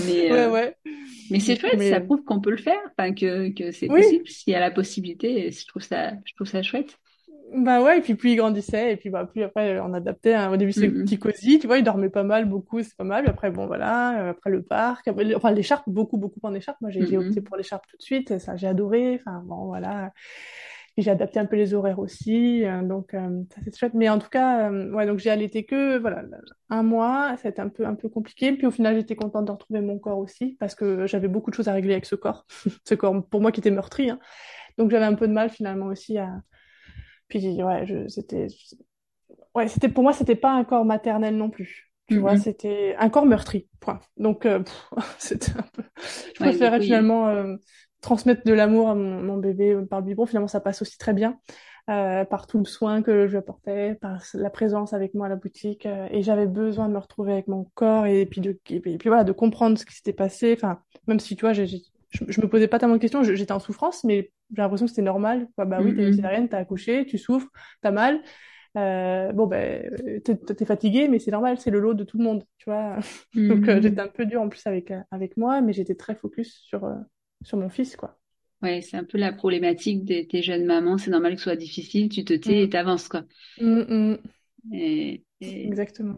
Mais, 0.05 0.32
euh, 0.32 0.51
ouais, 0.51 0.75
mais 1.29 1.39
c'est 1.39 1.60
chouette, 1.60 1.82
ça 1.82 2.01
prouve 2.01 2.23
qu'on 2.23 2.41
peut 2.41 2.51
le 2.51 2.58
faire, 2.58 2.79
enfin, 2.97 3.13
que, 3.13 3.49
que 3.49 3.71
c'est 3.71 3.88
possible, 3.88 4.27
s'il 4.27 4.53
y 4.53 4.55
a 4.55 4.60
la 4.60 4.71
possibilité. 4.71 5.51
Je 5.51 5.67
trouve 5.67 5.84
ça, 5.84 6.13
je 6.25 6.34
trouve 6.36 6.47
ça 6.47 6.62
chouette. 6.63 6.97
Bah 7.51 7.81
ouais, 7.81 7.97
et 7.97 8.01
puis 8.01 8.13
plus 8.15 8.31
il 8.31 8.35
grandissait, 8.35 8.93
et 8.93 8.95
puis 8.95 9.09
bah 9.09 9.25
plus 9.25 9.41
après 9.41 9.79
on 9.79 9.93
adaptait. 9.93 10.33
Hein. 10.33 10.51
Au 10.51 10.57
début 10.57 10.71
c'est 10.71 10.88
mm-hmm. 10.88 11.03
petit 11.03 11.17
cosy, 11.17 11.59
tu 11.59 11.67
vois, 11.67 11.77
il 11.79 11.83
dormait 11.83 12.09
pas 12.09 12.23
mal, 12.23 12.45
beaucoup, 12.45 12.83
c'est 12.83 12.95
pas 12.95 13.03
mal. 13.03 13.23
Puis 13.23 13.31
après 13.31 13.49
bon 13.49 13.65
voilà, 13.65 14.21
euh, 14.21 14.31
après 14.31 14.51
le 14.51 14.62
parc, 14.62 15.09
enfin 15.35 15.51
l'écharpe, 15.51 15.83
beaucoup 15.88 16.17
beaucoup 16.17 16.39
en 16.43 16.53
écharpe. 16.53 16.78
Moi 16.82 16.91
j'ai 16.91 17.01
mm-hmm. 17.01 17.28
opté 17.30 17.41
pour 17.41 17.57
l'écharpe 17.57 17.86
tout 17.89 17.97
de 17.97 18.03
suite, 18.03 18.38
ça 18.38 18.55
j'ai 18.55 18.67
adoré. 18.67 19.19
Enfin 19.19 19.41
bon 19.45 19.65
voilà, 19.65 20.11
et 20.95 21.01
j'ai 21.01 21.09
adapté 21.09 21.39
un 21.39 21.45
peu 21.45 21.55
les 21.55 21.74
horaires 21.74 21.97
aussi, 21.97 22.65
euh, 22.65 22.84
donc 22.84 23.15
euh, 23.15 23.41
ça 23.49 23.61
c'est 23.63 23.76
chouette. 23.76 23.93
Mais 23.95 24.09
en 24.09 24.19
tout 24.19 24.30
cas, 24.30 24.69
ouais 24.69 25.07
donc 25.07 25.17
j'ai 25.17 25.32
allaité 25.32 25.63
que 25.63 25.97
voilà 25.97 26.24
un 26.69 26.84
mois, 26.84 27.36
c'était 27.41 27.61
un 27.61 27.69
peu 27.69 27.88
un 27.88 27.95
peu 27.95 28.09
compliqué. 28.09 28.51
Puis 28.51 28.67
au 28.67 28.71
final 28.71 28.95
j'étais 28.95 29.15
contente 29.15 29.45
de 29.45 29.51
retrouver 29.51 29.82
mon 29.82 29.97
corps 29.97 30.19
aussi 30.19 30.55
parce 30.59 30.76
que 30.76 31.07
j'avais 31.07 31.28
beaucoup 31.28 31.49
de 31.49 31.55
choses 31.55 31.67
à 31.67 31.74
régler 31.74 31.93
avec 31.93 32.05
ce 32.05 32.15
corps, 32.15 32.45
ce 32.86 32.93
corps 32.93 33.28
pour 33.28 33.41
moi 33.41 33.51
qui 33.51 33.59
était 33.59 33.71
meurtri. 33.71 34.11
Hein. 34.11 34.19
Donc 34.78 34.91
j'avais 34.91 35.05
un 35.05 35.15
peu 35.15 35.28
de 35.28 35.34
mal 35.34 35.49
finalement 35.49 35.88
aussi 35.88 36.19
à 36.19 36.30
puis 37.30 37.63
ouais, 37.63 37.86
je, 37.86 38.07
c'était, 38.07 38.47
ouais, 39.55 39.67
c'était 39.67 39.89
pour 39.89 40.03
moi, 40.03 40.13
c'était 40.13 40.36
pas 40.36 40.51
un 40.51 40.63
corps 40.63 40.86
maternel 40.86 41.38
non 41.38 41.49
plus. 41.49 41.91
Tu 42.07 42.17
vois, 42.17 42.34
mm-hmm. 42.34 42.41
c'était 42.41 42.95
un 42.97 43.09
corps 43.09 43.27
meurtri. 43.27 43.67
Point. 43.80 43.99
Donc 44.17 44.45
euh, 44.45 44.63
c'était 45.19 45.51
un 45.51 45.65
peu. 45.73 45.84
Je 46.36 46.39
préférais 46.39 46.82
finalement 46.82 47.27
euh, 47.27 47.55
transmettre 48.01 48.41
de 48.45 48.53
l'amour 48.53 48.89
à 48.89 48.95
mon, 48.95 49.21
mon, 49.21 49.38
bébé 49.38 49.77
par 49.89 49.99
le 49.99 50.05
biberon. 50.07 50.25
Finalement, 50.25 50.47
ça 50.47 50.59
passe 50.59 50.82
aussi 50.82 50.97
très 50.97 51.13
bien. 51.13 51.39
euh, 51.89 52.25
par 52.25 52.47
tout 52.47 52.57
le 52.57 52.65
soin 52.65 53.01
que 53.01 53.27
je 53.27 53.38
apportais, 53.38 53.95
par 53.95 54.21
la 54.34 54.49
présence 54.49 54.93
avec 54.93 55.13
moi 55.13 55.27
à 55.27 55.30
la 55.30 55.36
boutique. 55.36 55.86
euh, 55.86 56.07
et 56.11 56.23
j'avais 56.23 56.47
besoin 56.47 56.88
de 56.88 56.93
me 56.93 56.99
retrouver 56.99 57.34
avec 57.34 57.47
mon 57.47 57.65
corps 57.75 58.05
et 58.05 58.25
puis 58.25 58.41
de, 58.41 58.59
et 58.69 58.80
puis, 58.80 58.93
et 58.93 58.97
puis 58.97 59.09
voilà, 59.09 59.23
de 59.23 59.32
comprendre 59.32 59.77
ce 59.77 59.86
qui 59.86 59.95
s'était 59.95 60.13
passé. 60.13 60.53
Enfin, 60.55 60.82
même 61.07 61.19
si 61.19 61.36
tu 61.36 61.41
vois, 61.41 61.53
j'ai, 61.53 61.67
j'ai- 61.67 61.84
je, 62.10 62.24
je 62.28 62.41
me 62.41 62.47
posais 62.49 62.68
pas 62.68 62.80
tellement 62.80 62.95
de 62.95 63.01
questions, 63.01 63.24
j'étais 63.24 63.51
en 63.51 63.60
souffrance, 63.60 64.03
mais 64.03 64.32
j'ai 64.55 64.62
l'impression 64.62 64.86
que 64.86 64.91
c'était 64.91 65.01
normal. 65.01 65.47
Quoi. 65.55 65.66
Bah 65.66 65.82
oui, 65.82 65.93
t'as 65.95 66.03
une 66.03 66.12
Mhm. 66.12 66.14
césarienne, 66.14 66.49
t'as 66.49 66.57
accouché, 66.60 67.05
tu 67.05 67.18
souffres, 67.18 67.49
t'as 67.82 67.91
mal. 67.91 68.22
Euh, 68.78 69.32
bon, 69.34 69.47
ben, 69.47 69.89
t'es, 70.24 70.38
t'es 70.38 70.66
fatigué, 70.66 71.07
mais 71.07 71.20
c'est 71.20 71.32
normal, 71.32 71.60
c'est 71.60 71.72
le 71.72 71.80
lot 71.80 71.93
de 71.95 72.03
tout 72.03 72.18
le 72.18 72.24
monde, 72.24 72.45
tu 72.60 72.66
vois. 72.70 72.97
Donc, 73.49 73.68
euh, 73.70 73.82
j'étais 73.82 73.99
Mhm. 73.99 74.01
un 74.01 74.07
peu 74.07 74.26
dure 74.26 74.41
en 74.41 74.49
plus 74.49 74.66
avec, 74.68 74.91
euh, 74.91 75.01
avec 75.12 75.38
moi, 75.38 75.62
mais 75.62 75.74
j'étais 75.74 75.95
très 75.95 76.16
focus 76.16 76.60
sur, 76.64 76.86
euh, 76.86 76.95
sur 77.43 77.57
mon 77.57 77.70
fils, 77.70 77.95
quoi. 77.95 78.18
Ouais, 78.62 78.82
c'est 78.82 78.95
un 78.97 79.03
peu 79.05 79.18
la 79.18 79.32
problématique 79.34 80.03
des 80.05 80.41
jeunes 80.41 80.66
mamans. 80.66 80.97
C'est 80.97 81.12
normal 81.12 81.34
que 81.34 81.38
ce 81.39 81.43
soit 81.45 81.55
difficile, 81.57 82.07
tu 82.10 82.24
te 82.26 82.34
tais 82.34 82.64
et 82.64 82.70
Mm. 82.70 82.70
t'avances, 82.70 83.07
quoi. 83.10 83.24
Mm, 83.57 83.86
mm, 83.89 84.30
Et, 84.72 85.24
et, 85.41 85.72
exactement. 85.72 86.18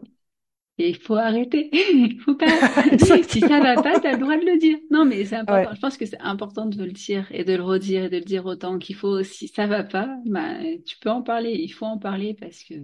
Et 0.78 0.88
il 0.88 0.96
faut 0.96 1.14
arrêter. 1.14 1.68
Il 1.92 2.18
faut 2.20 2.34
pas. 2.34 2.46
Si 3.28 3.40
ça 3.40 3.60
va 3.60 3.80
pas, 3.82 4.00
t'as 4.00 4.12
le 4.12 4.18
droit 4.18 4.36
de 4.36 4.44
le 4.44 4.58
dire. 4.58 4.78
Non, 4.90 5.04
mais 5.04 5.24
c'est 5.24 5.36
important. 5.36 5.70
Ouais. 5.70 5.76
Je 5.76 5.80
pense 5.80 5.96
que 5.96 6.06
c'est 6.06 6.20
important 6.20 6.66
de 6.66 6.82
le 6.82 6.92
dire 6.92 7.26
et 7.30 7.44
de 7.44 7.54
le 7.54 7.62
redire 7.62 8.04
et 8.04 8.08
de 8.08 8.16
le 8.16 8.24
dire 8.24 8.46
autant 8.46 8.78
qu'il 8.78 8.96
faut. 8.96 9.22
Si 9.22 9.48
ça 9.48 9.66
va 9.66 9.84
pas, 9.84 10.16
bah, 10.26 10.58
tu 10.86 10.98
peux 10.98 11.10
en 11.10 11.22
parler. 11.22 11.52
Il 11.52 11.68
faut 11.68 11.86
en 11.86 11.98
parler 11.98 12.34
parce 12.34 12.64
que, 12.64 12.74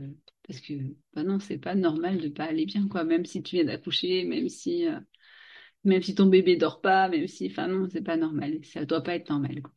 parce 0.47 0.61
que, 0.61 0.74
bah 1.14 1.22
non, 1.24 1.39
c'est 1.41 1.59
pas 1.59 1.74
normal 1.74 2.18
de 2.18 2.28
pas 2.28 2.45
aller 2.45 2.66
bien, 2.66 2.86
quoi. 2.89 3.05
Même 3.05 3.24
si 3.24 3.43
tu 3.43 3.57
viens 3.57 3.64
d'accoucher, 3.64 4.24
même 4.24 4.49
si, 4.49 4.86
euh, 4.86 4.99
même 5.84 6.03
si 6.03 6.14
ton 6.14 6.26
bébé 6.26 6.57
dort 6.57 6.80
pas, 6.80 7.09
même 7.09 7.26
si, 7.26 7.49
enfin 7.51 7.68
non, 7.68 7.89
c'est 7.91 8.03
pas 8.03 8.16
normal. 8.16 8.59
Ça 8.64 8.84
doit 8.84 9.03
pas 9.03 9.14
être 9.14 9.30
normal, 9.30 9.62
quoi. 9.62 9.72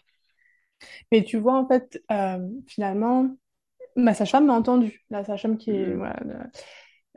Mais 1.11 1.23
tu 1.23 1.37
vois, 1.37 1.57
en 1.59 1.67
fait, 1.67 2.03
euh, 2.11 2.39
finalement, 2.67 3.37
ma 3.95 4.13
sage-femme 4.13 4.47
m'a 4.47 4.53
entendu. 4.53 5.03
La 5.09 5.23
sage-femme 5.23 5.57
qui 5.57 5.71
est, 5.71 5.93
voilà, 5.93 6.15
elle 6.21 6.51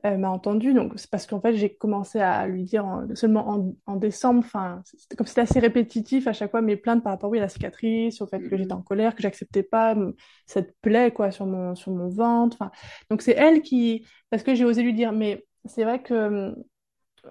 m'a 0.04 0.30
entendu. 0.30 0.74
Donc, 0.74 0.92
c'est 0.96 1.10
parce 1.10 1.26
qu'en 1.26 1.40
fait, 1.40 1.54
j'ai 1.54 1.74
commencé 1.74 2.20
à 2.20 2.46
lui 2.46 2.64
dire 2.64 2.84
en- 2.84 3.06
seulement 3.14 3.48
en, 3.48 3.74
en 3.86 3.96
décembre. 3.96 4.40
Enfin, 4.44 4.82
comme 5.16 5.26
c'était 5.26 5.40
assez 5.42 5.60
répétitif 5.60 6.26
à 6.26 6.32
chaque 6.32 6.50
fois 6.50 6.60
mes 6.62 6.76
plaintes 6.76 7.02
par 7.02 7.12
rapport, 7.12 7.30
oui, 7.30 7.38
à 7.38 7.42
la 7.42 7.48
cicatrice, 7.48 8.20
au 8.20 8.26
fait 8.26 8.40
que 8.46 8.56
j'étais 8.56 8.72
Mhm. 8.72 8.74
en 8.74 8.82
colère, 8.82 9.14
que 9.14 9.22
j'acceptais 9.22 9.62
pas 9.62 9.96
cette 10.46 10.76
plaie, 10.80 11.10
quoi, 11.12 11.30
sur 11.30 11.46
mon, 11.46 11.74
sur 11.74 11.92
mon 11.92 12.08
ventre. 12.08 12.56
Enfin, 12.60 12.70
donc, 13.10 13.22
c'est 13.22 13.32
elle 13.32 13.62
qui, 13.62 14.06
parce 14.30 14.42
que 14.42 14.54
j'ai 14.54 14.64
osé 14.64 14.82
lui 14.82 14.94
dire, 14.94 15.12
mais 15.12 15.46
c'est 15.64 15.84
vrai 15.84 16.02
que, 16.02 16.54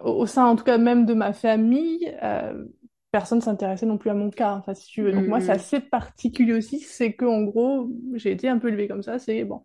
au 0.03 0.25
sein, 0.25 0.45
en 0.45 0.55
tout 0.55 0.63
cas, 0.63 0.77
même 0.77 1.05
de 1.05 1.13
ma 1.13 1.33
famille, 1.33 2.15
euh, 2.23 2.65
personne 3.11 3.41
s'intéressait 3.41 3.85
non 3.85 3.97
plus 3.97 4.09
à 4.09 4.13
mon 4.15 4.29
cas, 4.31 4.55
enfin, 4.55 4.73
si 4.73 4.87
tu 4.87 5.03
veux. 5.03 5.13
Donc 5.13 5.27
moi, 5.27 5.39
c'est 5.39 5.51
Mhm. 5.51 5.53
assez 5.53 5.79
particulier 5.79 6.53
aussi, 6.53 6.79
c'est 6.79 7.13
que 7.13 7.25
en 7.25 7.43
gros, 7.43 7.89
j'ai 8.15 8.31
été 8.31 8.49
un 8.49 8.57
peu 8.59 8.69
élevée 8.69 8.87
comme 8.87 9.03
ça, 9.03 9.19
c'est 9.19 9.43
bon. 9.43 9.63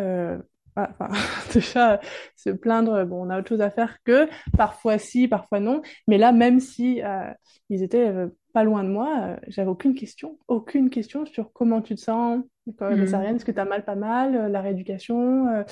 Euh, 0.00 0.38
enfin, 0.90 1.08
déjà, 1.54 2.00
se 2.36 2.50
plaindre, 2.50 3.04
bon, 3.04 3.26
on 3.26 3.30
a 3.30 3.38
autre 3.38 3.48
chose 3.48 3.60
à 3.60 3.70
faire 3.70 3.98
que 4.04 4.28
parfois 4.56 4.98
si, 4.98 5.28
parfois 5.28 5.60
non. 5.60 5.82
Mais 6.06 6.18
là, 6.18 6.32
même 6.32 6.60
si 6.60 7.02
euh, 7.02 7.30
ils 7.70 7.82
étaient 7.82 8.06
euh, 8.08 8.28
pas 8.52 8.64
loin 8.64 8.84
de 8.84 8.88
moi, 8.88 9.20
euh, 9.22 9.36
j'avais 9.48 9.70
aucune 9.70 9.94
question, 9.94 10.38
aucune 10.48 10.90
question 10.90 11.26
sur 11.26 11.52
comment 11.52 11.82
tu 11.82 11.94
te 11.94 12.00
sens, 12.00 12.42
quoi, 12.78 12.96
Mhm. 12.96 12.98
césarienne, 12.98 13.36
est-ce 13.36 13.44
que 13.44 13.52
tu 13.52 13.60
as 13.60 13.64
mal, 13.64 13.84
pas 13.84 13.94
mal, 13.96 14.34
euh, 14.36 14.48
la 14.48 14.60
rééducation. 14.60 15.48
euh, 15.48 15.62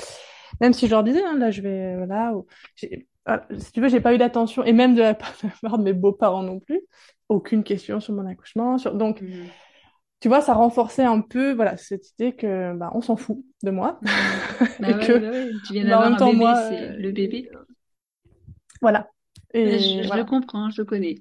même 0.60 0.72
si 0.72 0.86
je 0.86 0.90
leur 0.92 1.04
disais, 1.04 1.22
hein, 1.24 1.36
là, 1.38 1.50
je 1.50 1.60
vais, 1.62 1.96
voilà, 1.96 2.34
ou- 2.34 2.46
j'ai- 2.76 3.08
voilà, 3.26 3.46
si 3.58 3.72
tu 3.72 3.80
veux, 3.80 3.88
j'ai 3.88 4.00
pas 4.00 4.14
eu 4.14 4.18
d'attention, 4.18 4.64
et 4.64 4.72
même 4.72 4.94
de 4.94 5.02
la 5.02 5.14
part 5.62 5.78
de 5.78 5.82
mes 5.82 5.92
beaux-parents 5.92 6.42
non 6.42 6.60
plus, 6.60 6.80
aucune 7.28 7.64
question 7.64 8.00
sur 8.00 8.14
mon 8.14 8.26
accouchement. 8.26 8.78
Sur... 8.78 8.94
Donc, 8.94 9.20
Mhm. 9.20 9.56
Tu 10.20 10.28
vois, 10.28 10.40
ça 10.40 10.54
renforçait 10.54 11.04
un 11.04 11.20
peu, 11.20 11.52
voilà, 11.54 11.76
cette 11.76 12.10
idée 12.12 12.34
que, 12.34 12.74
bah, 12.76 12.90
on 12.94 13.00
s'en 13.00 13.16
fout 13.16 13.38
de 13.62 13.70
moi. 13.70 14.00
Bah 14.78 14.88
et 14.88 14.98
ouais, 14.98 15.16
que, 15.16 15.20
bah 15.20 15.30
ouais. 15.32 15.60
Tu 15.64 15.72
viens 15.74 15.88
en 15.88 15.88
d'avoir 15.88 16.14
un 16.14 16.22
bébé, 16.22 16.32
moi, 16.32 16.54
c'est 16.54 16.90
euh, 16.90 16.96
le 16.98 17.12
bébé. 17.12 17.50
voilà. 18.80 19.08
Je, 19.64 19.68
Et 19.68 20.02
je 20.02 20.16
le 20.16 20.24
voilà. 20.24 20.24
comprends, 20.24 20.70
je 20.70 20.80
le 20.80 20.86
connais. 20.86 21.16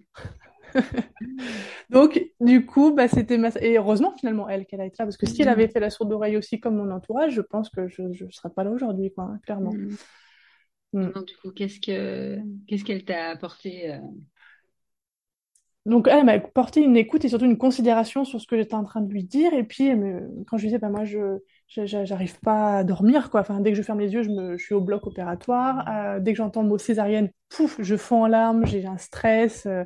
Donc, 1.89 2.21
du 2.39 2.65
coup, 2.65 2.91
bah, 2.93 3.07
c'était 3.07 3.37
ma... 3.37 3.49
Et 3.61 3.77
heureusement, 3.77 4.13
finalement, 4.17 4.49
elle, 4.49 4.65
qu'elle 4.65 4.81
a 4.81 4.85
été 4.85 4.95
là, 4.99 5.05
parce 5.05 5.17
que 5.17 5.25
si 5.25 5.41
elle 5.41 5.49
avait 5.49 5.67
Mhm. 5.67 5.69
fait 5.69 5.79
la 5.79 5.89
sourde 5.89 6.11
oreille 6.13 6.37
aussi 6.37 6.59
comme 6.59 6.75
mon 6.77 6.91
entourage, 6.91 7.33
je 7.33 7.41
pense 7.41 7.69
que 7.69 7.87
je 7.87 8.01
ne 8.03 8.31
serais 8.31 8.49
pas 8.49 8.63
là 8.63 8.71
aujourd'hui, 8.71 9.11
quoi, 9.13 9.25
hein, 9.25 9.39
clairement. 9.43 9.73
Mhm. 9.73 9.97
Mm. 10.93 11.15
Donc, 11.15 11.27
du 11.27 11.35
coup, 11.37 11.51
qu'est-ce 11.51 11.79
que 11.79 12.39
qu'est-ce 12.67 12.83
qu'elle 12.83 13.05
t'a 13.05 13.29
apporté 13.29 13.93
euh, 13.93 13.99
Donc, 15.85 16.07
elle 16.07 16.25
m'a 16.25 16.39
porté 16.39 16.81
une 16.81 16.97
écoute 16.97 17.25
et 17.25 17.29
surtout 17.29 17.45
une 17.45 17.59
considération 17.59 18.25
sur 18.25 18.41
ce 18.41 18.47
que 18.47 18.57
j'étais 18.57 18.73
en 18.73 18.83
train 18.83 19.01
de 19.01 19.11
lui 19.11 19.23
dire. 19.23 19.53
Et 19.53 19.63
puis, 19.63 19.91
quand 20.47 20.57
je 20.57 20.63
lui 20.63 20.69
disais, 20.69 20.79
bah, 20.79 20.89
moi, 20.89 21.05
je, 21.05 21.37
j'arrive 21.67 22.39
pas 22.39 22.77
à 22.77 22.83
dormir, 22.83 23.29
quoi. 23.29 23.41
Enfin, 23.41 23.59
dès 23.59 23.71
que 23.71 23.77
je 23.77 23.83
ferme 23.83 23.99
les 23.99 24.11
yeux, 24.11 24.23
je, 24.23 24.29
me, 24.29 24.57
je 24.57 24.63
suis 24.63 24.73
au 24.73 24.81
bloc 24.81 25.05
opératoire. 25.05 25.87
Euh, 25.87 26.19
dès 26.19 26.31
que 26.33 26.37
j'entends 26.37 26.63
le 26.63 26.69
mot 26.69 26.79
césarienne, 26.79 27.29
pouf, 27.49 27.75
je 27.79 27.95
fonds 27.95 28.23
en 28.23 28.27
larmes, 28.27 28.65
j'ai 28.65 28.85
un 28.87 28.97
stress. 28.97 29.67
euh. 29.67 29.83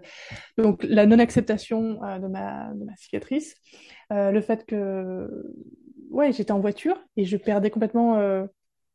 donc, 0.58 0.84
la 0.84 1.06
non-acceptation 1.06 2.02
euh, 2.04 2.20
de 2.20 2.28
ma, 2.28 2.74
de 2.74 2.86
ma 2.86 2.96
cicatrice. 2.96 3.56
Le 4.12 4.42
fait 4.42 4.66
que, 4.66 5.30
ouais, 6.10 6.32
j'étais 6.32 6.52
en 6.52 6.60
voiture 6.62 6.98
et 7.18 7.26
je 7.26 7.38
perdais 7.38 7.70
complètement 7.70 8.18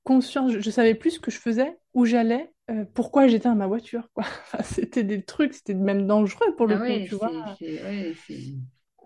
conscience. 0.05 0.53
Je, 0.53 0.61
je 0.61 0.71
savais 0.71 0.95
plus 0.95 1.13
ce 1.13 1.21
que 1.21 1.31
je 1.31 1.39
faisais, 1.39 1.77
où 1.95 2.05
j'allais. 2.05 2.51
euh, 2.71 2.85
pourquoi 2.95 3.27
j'étais 3.29 3.49
dans 3.49 3.55
ma 3.57 3.67
voiture, 3.67 4.09
quoi. 4.15 4.25
Enfin, 4.53 4.63
c'était 4.63 5.05
des 5.05 5.23
trucs, 5.25 5.55
c'était 5.55 5.75
même 5.75 6.07
dangereux 6.07 6.55
pour 6.57 6.67
le 6.67 6.77
Ah 6.77 6.81
coup, 6.81 6.83
ouais, 6.83 7.07
tu 7.09 7.15
vois. 7.15 7.31
ouais, 7.61 8.15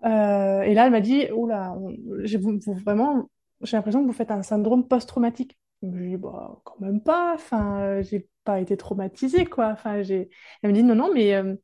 Euh, 0.05 0.61
et 0.61 0.73
là, 0.73 0.85
elle 0.85 0.91
m'a 0.91 1.01
dit, 1.01 1.25
on- 1.35 1.93
vous, 2.39 2.59
vous- 2.65 2.73
vraiment, 2.75 3.29
j'ai 3.61 3.75
l'impression 3.77 4.01
que 4.01 4.07
vous 4.07 4.13
faites 4.13 4.31
un 4.31 4.41
syndrome 4.43 4.87
post-traumatique. 4.87 5.57
Je 5.81 5.87
lui 5.89 6.07
ai 6.07 6.09
dit, 6.11 6.17
bah, 6.17 6.61
quand 6.63 6.79
même 6.79 7.01
pas. 7.01 7.33
Enfin, 7.35 7.81
euh, 7.81 8.01
j'ai 8.03 8.27
pas 8.43 8.59
été 8.59 8.77
traumatisée, 8.77 9.45
quoi. 9.45 9.67
Enfin, 9.71 10.01
j'ai. 10.01 10.29
Elle 10.61 10.71
me 10.71 10.75
dit, 10.75 10.83
non, 10.83 10.95
non, 10.95 11.11
mais 11.13 11.33
euh, 11.35 11.55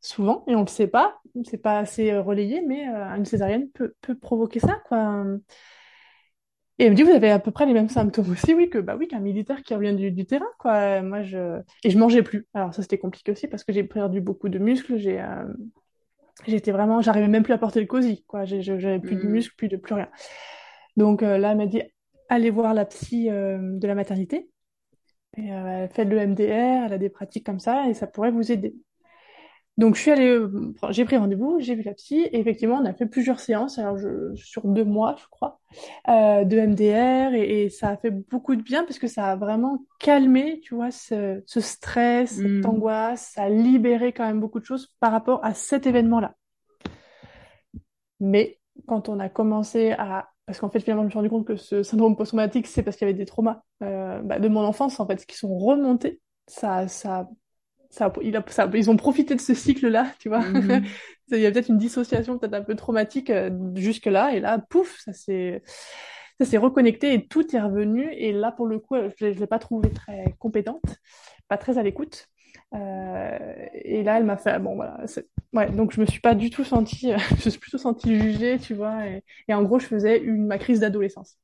souvent, 0.00 0.44
et 0.48 0.54
on 0.56 0.60
le 0.62 0.66
sait 0.68 0.86
pas, 0.88 1.20
c'est 1.44 1.58
pas 1.58 1.78
assez 1.78 2.16
relayé, 2.18 2.62
mais 2.66 2.86
une 2.86 3.24
césarienne 3.24 3.70
peut, 3.70 3.94
peut 4.00 4.16
provoquer 4.18 4.60
ça, 4.60 4.80
quoi. 4.88 5.24
Et 6.80 6.84
elle 6.84 6.92
me 6.92 6.96
dit, 6.96 7.02
vous 7.02 7.10
avez 7.10 7.30
à 7.30 7.38
peu 7.38 7.50
près 7.50 7.66
les 7.66 7.74
mêmes 7.74 7.90
symptômes 7.90 8.30
aussi, 8.30 8.54
oui, 8.54 8.70
que 8.70 8.78
bah 8.78 8.96
oui, 8.98 9.06
qu'un 9.06 9.20
militaire 9.20 9.62
qui 9.62 9.74
revient 9.74 9.94
du, 9.94 10.10
du 10.10 10.24
terrain, 10.24 10.48
quoi. 10.58 11.02
Moi, 11.02 11.22
je 11.22 11.60
et 11.84 11.90
je 11.90 11.98
mangeais 11.98 12.22
plus. 12.22 12.46
Alors 12.54 12.72
ça, 12.72 12.80
c'était 12.80 12.96
compliqué 12.96 13.30
aussi 13.32 13.48
parce 13.48 13.64
que 13.64 13.72
j'ai 13.74 13.84
perdu 13.84 14.22
beaucoup 14.22 14.48
de 14.48 14.58
muscles. 14.58 14.96
J'ai 14.96 15.20
euh, 15.20 15.44
J'étais 16.46 16.72
vraiment, 16.72 17.02
j'arrivais 17.02 17.28
même 17.28 17.42
plus 17.42 17.52
à 17.52 17.58
porter 17.58 17.80
le 17.80 17.86
cosy, 17.86 18.24
quoi. 18.26 18.46
J'avais 18.46 18.98
plus 18.98 19.16
de 19.16 19.24
Mhm. 19.24 19.30
muscles, 19.30 19.54
plus 19.56 19.68
de 19.68 19.76
plus 19.76 19.94
rien. 19.94 20.08
Donc 20.96 21.22
euh, 21.22 21.36
là, 21.36 21.50
elle 21.50 21.58
m'a 21.58 21.66
dit, 21.66 21.82
allez 22.30 22.48
voir 22.48 22.72
la 22.72 22.86
psy 22.86 23.28
euh, 23.28 23.58
de 23.60 23.86
la 23.86 23.94
maternité. 23.94 24.48
Et, 25.36 25.48
elle 25.48 25.90
fait 25.90 26.06
le 26.06 26.16
MDR, 26.16 26.86
elle 26.86 26.92
a 26.94 26.98
des 26.98 27.10
pratiques 27.10 27.44
comme 27.44 27.60
ça, 27.60 27.90
et 27.90 27.94
ça 27.94 28.06
pourrait 28.06 28.30
vous 28.30 28.50
aider. 28.50 28.74
Donc 29.78 29.94
je 29.94 30.00
suis 30.02 30.10
allée, 30.10 30.28
euh, 30.28 30.74
j'ai 30.90 31.04
pris 31.06 31.16
rendez-vous, 31.16 31.58
j'ai 31.60 31.74
vu 31.74 31.82
la 31.82 31.94
psy, 31.94 32.16
et 32.20 32.38
effectivement, 32.38 32.76
on 32.76 32.84
a 32.84 32.92
fait 32.92 33.06
plusieurs 33.06 33.40
séances, 33.40 33.78
alors 33.78 33.96
je, 33.96 34.34
sur 34.34 34.66
deux 34.68 34.84
mois, 34.84 35.16
je 35.18 35.24
crois, 35.30 35.58
euh, 36.08 36.44
de 36.44 36.58
MDR, 36.58 37.32
et, 37.34 37.64
et 37.64 37.70
ça 37.70 37.88
a 37.90 37.96
fait 37.96 38.10
beaucoup 38.10 38.56
de 38.56 38.62
bien 38.62 38.84
parce 38.84 38.98
que 38.98 39.06
ça 39.06 39.26
a 39.32 39.36
vraiment 39.36 39.84
calmé, 39.98 40.60
tu 40.62 40.74
vois, 40.74 40.90
ce, 40.90 41.42
ce 41.46 41.60
stress, 41.60 42.40
cette 42.42 42.64
Mhm. 42.64 42.66
angoisse, 42.66 43.32
ça 43.34 43.44
a 43.44 43.48
libéré 43.48 44.12
quand 44.12 44.26
même 44.26 44.40
beaucoup 44.40 44.60
de 44.60 44.66
choses 44.66 44.88
par 45.00 45.12
rapport 45.12 45.42
à 45.44 45.54
cet 45.54 45.86
événement-là. 45.86 46.34
Mais 48.20 48.58
quand 48.86 49.08
on 49.08 49.18
a 49.20 49.28
commencé 49.28 49.92
à... 49.92 50.30
Parce 50.46 50.58
qu'en 50.58 50.70
fait, 50.70 50.80
finalement, 50.80 51.02
je 51.02 51.06
me 51.06 51.10
suis 51.10 51.18
rendu 51.18 51.30
compte 51.30 51.46
que 51.46 51.56
ce 51.56 51.82
syndrome 51.82 52.16
post-traumatique, 52.16 52.66
c'est 52.66 52.82
parce 52.82 52.96
qu'il 52.96 53.06
y 53.06 53.10
avait 53.10 53.18
des 53.18 53.24
traumas 53.26 53.62
euh, 53.82 54.20
bah, 54.22 54.40
de 54.40 54.48
mon 54.48 54.62
enfance, 54.64 54.98
en 54.98 55.06
fait, 55.06 55.24
qui 55.24 55.36
sont 55.36 55.56
remontés. 55.56 56.20
Ça, 56.48 56.88
ça, 56.88 57.28
ça, 57.90 58.12
il 58.22 58.36
a- 58.36 58.44
ça- 58.48 58.70
ils 58.74 58.90
ont 58.90 58.96
profité 58.96 59.34
de 59.34 59.40
ce 59.40 59.54
cycle-là, 59.54 60.12
tu 60.18 60.28
vois. 60.28 60.40
Mhm. 60.40 60.82
Il 61.32 61.38
y 61.40 61.46
a 61.46 61.52
peut-être 61.52 61.68
une 61.68 61.78
dissociation 61.78 62.38
peut-être 62.38 62.54
un 62.54 62.62
peu 62.62 62.74
traumatique 62.74 63.30
euh, 63.30 63.50
jusque-là, 63.76 64.34
et 64.34 64.40
là, 64.40 64.58
pouf, 64.70 64.98
ça 65.04 65.12
s'est 65.12 65.62
ça 66.40 66.46
s'est 66.46 66.56
reconnecté 66.58 67.12
et 67.14 67.26
tout 67.28 67.54
est 67.54 67.60
revenu. 67.60 68.10
Et 68.12 68.32
là, 68.32 68.50
pour 68.52 68.66
le 68.66 68.78
coup, 68.78 68.96
je 69.18 69.26
ne 69.26 69.30
l'ai 69.32 69.46
pas 69.46 69.58
trouvée 69.58 69.90
très 69.90 70.34
compétente, 70.38 70.82
pas 71.48 71.58
très 71.58 71.76
à 71.78 71.82
l'écoute. 71.82 72.26
Euh, 72.74 73.38
et 73.74 74.02
là, 74.02 74.16
elle 74.18 74.24
m'a 74.24 74.36
fait, 74.36 74.58
bon 74.58 74.74
voilà, 74.76 75.04
ouais, 75.52 75.70
donc 75.70 75.92
je 75.92 76.00
me 76.00 76.06
suis 76.06 76.20
pas 76.20 76.34
du 76.34 76.50
tout 76.50 76.64
sentie, 76.64 77.12
je 77.30 77.34
me 77.46 77.50
suis 77.50 77.58
plutôt 77.60 77.78
sentie 77.78 78.18
jugée, 78.18 78.58
tu 78.58 78.74
vois, 78.74 79.06
et, 79.06 79.22
et 79.48 79.54
en 79.54 79.62
gros, 79.62 79.78
je 79.78 79.86
faisais 79.86 80.18
une, 80.18 80.46
ma 80.46 80.58
crise 80.58 80.80
d'adolescence. 80.80 81.36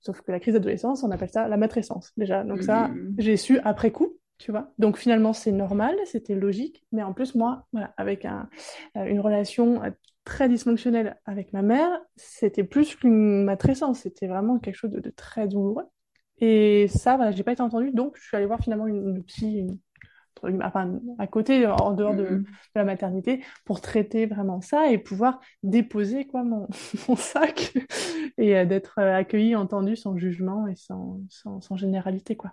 Sauf 0.00 0.20
que 0.20 0.32
la 0.32 0.40
crise 0.40 0.54
d'adolescence, 0.54 1.02
on 1.02 1.10
appelle 1.10 1.30
ça 1.30 1.48
la 1.48 1.56
matrescence, 1.56 2.12
déjà. 2.16 2.44
Donc 2.44 2.62
ça, 2.62 2.88
Mhm. 2.88 3.14
j'ai 3.18 3.36
su 3.36 3.58
après 3.60 3.90
coup, 3.90 4.18
tu 4.38 4.50
vois. 4.50 4.72
Donc 4.78 4.96
finalement, 4.98 5.32
c'est 5.32 5.52
normal, 5.52 5.96
c'était 6.06 6.34
logique, 6.34 6.84
mais 6.92 7.02
en 7.02 7.12
plus, 7.14 7.34
moi, 7.34 7.66
voilà, 7.72 7.94
avec 7.96 8.24
un, 8.24 8.48
euh, 8.96 9.04
une 9.06 9.20
relation 9.20 9.82
euh, 9.84 9.90
très 10.24 10.48
dysfonctionnelle 10.48 11.20
avec 11.26 11.52
ma 11.52 11.62
mère, 11.62 11.90
c'était 12.16 12.64
plus 12.64 12.96
qu'une 12.96 13.44
matrescence, 13.44 14.00
c'était 14.00 14.26
vraiment 14.26 14.58
quelque 14.58 14.76
chose 14.76 14.90
de, 14.90 15.00
de 15.00 15.10
très 15.10 15.48
douloureux. 15.48 15.84
Et 16.40 16.88
ça, 16.88 17.16
voilà, 17.16 17.30
j'ai 17.32 17.44
pas 17.44 17.52
été 17.52 17.62
entendue, 17.62 17.92
donc 17.92 18.16
je 18.18 18.22
suis 18.26 18.36
allée 18.36 18.46
voir 18.46 18.60
finalement 18.60 18.86
une, 18.88 19.08
une 19.16 19.24
psy, 19.24 19.60
une 20.46 20.62
enfin, 20.62 21.00
à 21.18 21.26
côté, 21.26 21.66
en 21.66 21.92
dehors 21.92 22.14
de, 22.14 22.24
Mhm. 22.24 22.44
de 22.44 22.44
la 22.74 22.84
maternité, 22.84 23.42
pour 23.64 23.80
traiter 23.80 24.26
vraiment 24.26 24.60
ça 24.60 24.90
et 24.90 24.98
pouvoir 24.98 25.40
déposer 25.62 26.26
quoi 26.26 26.42
mon, 26.44 26.68
mon 27.08 27.16
sac 27.16 27.72
et 28.38 28.56
euh, 28.56 28.64
d'être 28.66 28.98
euh, 28.98 29.14
accueilli, 29.16 29.56
entendu 29.56 29.96
sans 29.96 30.16
jugement 30.18 30.66
et 30.68 30.76
sans, 30.76 31.20
sans, 31.30 31.60
sans 31.60 31.76
généralité 31.76 32.36
quoi. 32.36 32.52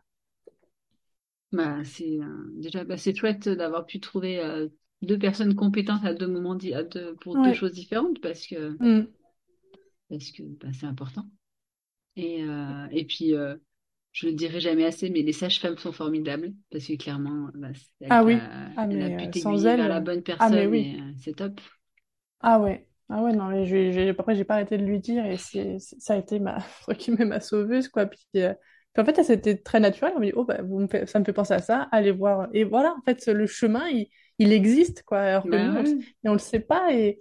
Bah, 1.52 1.84
c'est 1.84 2.20
euh, 2.22 2.50
déjà 2.56 2.84
bah, 2.86 2.98
c'est 2.98 3.14
chouette 3.16 3.50
d'avoir 3.50 3.86
pu 3.86 4.00
trouver 4.00 4.40
euh, 4.40 4.70
deux 5.02 5.20
personnes 5.20 5.56
compétentes 5.56 6.06
à 6.06 6.14
deux 6.14 6.28
moments 6.28 6.56
di- 6.56 6.74
à 6.74 6.84
deux- 6.84 7.16
pour 7.16 7.38
deux 7.38 7.52
choses 7.54 7.74
différentes 7.74 8.22
parce 8.22 8.48
que 8.48 8.80
Mm. 8.80 9.08
parce 10.10 10.32
que 10.32 10.44
bah, 10.44 10.68
c'est 10.74 10.86
important. 10.86 11.26
Et 12.18 12.44
euh, 12.44 12.88
et 12.92 13.06
puis 13.06 13.36
euh, 13.36 13.56
je 14.14 14.28
le 14.28 14.34
dirai 14.34 14.62
jamais 14.62 14.86
assez, 14.86 15.10
mais 15.10 15.24
les 15.24 15.34
sages-femmes 15.34 15.78
sont 15.80 15.94
formidables 15.94 16.54
parce 16.72 16.88
que 16.88 16.96
clairement, 16.98 17.50
bah, 17.56 17.70
c'est 17.76 18.06
elle 18.08 18.18
Ah 18.18 18.24
qui 18.24 18.26
oui. 18.26 18.34
a, 18.34 18.70
Ah 18.76 18.86
elle 18.92 19.04
a 19.04 19.12
mais 19.12 19.12
pu 19.12 19.30
sans 19.34 19.66
t'aiguiller 19.66 19.66
elle. 19.66 19.76
vers 19.76 19.90
la 19.90 20.02
bonne 20.02 20.24
Ah 20.40 20.50
mais 20.50 20.68
personne 20.68 20.68
oui. 20.68 20.88
et 20.88 21.00
euh, 21.02 21.14
c'est 21.24 21.36
top. 21.36 21.62
Ah 22.40 22.60
ouais. 22.60 22.88
Ah 23.10 23.22
ouais, 23.24 23.34
non, 23.34 23.48
mais 23.50 23.66
j'ai, 23.66 23.92
j'ai, 23.92 24.10
après, 24.10 24.36
j'ai 24.36 24.46
pas 24.46 24.56
arrêté 24.56 24.78
de 24.78 24.86
lui 24.86 25.00
dire 25.00 25.26
et 25.26 25.38
c'est, 25.38 25.80
ça 25.80 26.14
a 26.14 26.18
été 26.18 26.40
ma, 26.40 26.60
guillemets, 26.98 27.26
ma 27.26 27.40
sauveuse, 27.42 27.90
quoi. 27.90 28.06
Puis, 28.06 28.20
puis 28.94 29.02
en 29.02 29.06
fait, 29.06 29.24
c'était 29.24 29.58
très 29.58 29.80
naturel. 29.80 30.14
On 30.16 30.20
me 30.20 30.26
dit, 30.26 30.34
oh, 30.36 30.44
bah, 30.46 30.62
vous 30.64 30.80
me 30.80 30.88
fait- 30.88 31.06
ça 31.08 31.20
me 31.20 31.26
fait 31.26 31.34
penser 31.34 31.54
à 31.54 31.60
ça, 31.60 31.88
allez 31.92 32.12
voir. 32.12 32.50
Et 32.54 32.64
voilà, 32.66 32.94
en 32.98 33.02
fait, 33.04 33.26
le 33.28 33.48
chemin, 33.48 33.88
il, 33.90 34.10
il 34.40 34.52
existe, 34.54 35.04
quoi. 35.04 35.20
Alors 35.22 35.48
que 35.48 35.56
Bah 35.56 35.58
nous, 35.58 35.78
on, 35.78 35.84
et 35.84 36.30
on 36.30 36.34
le 36.34 36.40
sait 36.40 36.60
pas. 36.60 36.94
Et, 36.94 37.20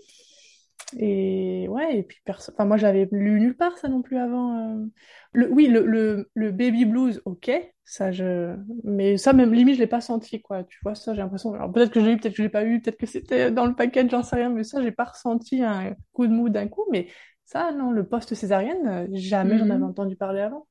et 0.99 1.68
ouais, 1.68 1.99
et 1.99 2.03
puis, 2.03 2.18
perso... 2.25 2.53
enfin, 2.53 2.64
moi, 2.64 2.77
j'avais 2.77 3.09
lu 3.12 3.41
nulle 3.41 3.57
part 3.57 3.79
ça 3.79 3.89
non 3.89 4.03
plus 4.03 4.18
avant. 4.18 4.81
euh. 4.83 4.87
Le, 5.33 5.49
oui, 5.53 5.68
le, 5.68 5.87
le, 5.87 6.31
le 6.35 6.51
baby 6.51 6.85
blues, 6.85 7.23
ok. 7.25 7.51
Ça, 7.85 8.11
je... 8.12 8.57
Mais 8.85 9.16
ça, 9.16 9.33
même 9.33 9.53
limite, 9.55 9.77
je 9.77 9.81
l'ai 9.81 9.87
pas 9.87 10.01
senti, 10.01 10.43
quoi. 10.43 10.64
Tu 10.64 10.79
vois, 10.83 10.95
ça, 10.97 11.14
j'ai 11.14 11.21
l'impression. 11.23 11.53
Alors, 11.55 11.73
peut-être 11.73 11.93
que 11.93 12.01
je 12.01 12.07
l'ai 12.07 12.12
eu, 12.12 12.16
peut-être 12.18 12.33
que 12.35 12.39
je 12.39 12.43
l'ai 12.43 12.49
pas 12.49 12.64
eu, 12.64 12.81
peut-être 12.81 12.97
que 12.99 13.07
c'était 13.07 13.51
dans 13.53 13.66
le 13.66 13.75
paquet, 13.75 14.09
j'en 14.11 14.23
sais 14.25 14.37
rien, 14.37 14.51
mais 14.51 14.64
ça, 14.64 14.83
j'ai 14.83 14.93
pas 14.93 15.05
ressenti 15.05 15.62
un 15.62 15.95
coup 16.12 16.27
de 16.27 16.33
mou 16.33 16.49
d'un 16.49 16.66
coup. 16.68 16.85
Mais 16.91 17.09
ça, 17.45 17.73
non, 17.73 17.91
le 17.93 18.07
post-césarienne, 18.07 18.87
euh, 18.89 19.07
jamais 19.12 19.59
j'en 19.59 19.71
avais 19.71 19.83
Mhm. 19.83 19.85
entendu 19.85 20.16
parler 20.16 20.41
avant. 20.41 20.66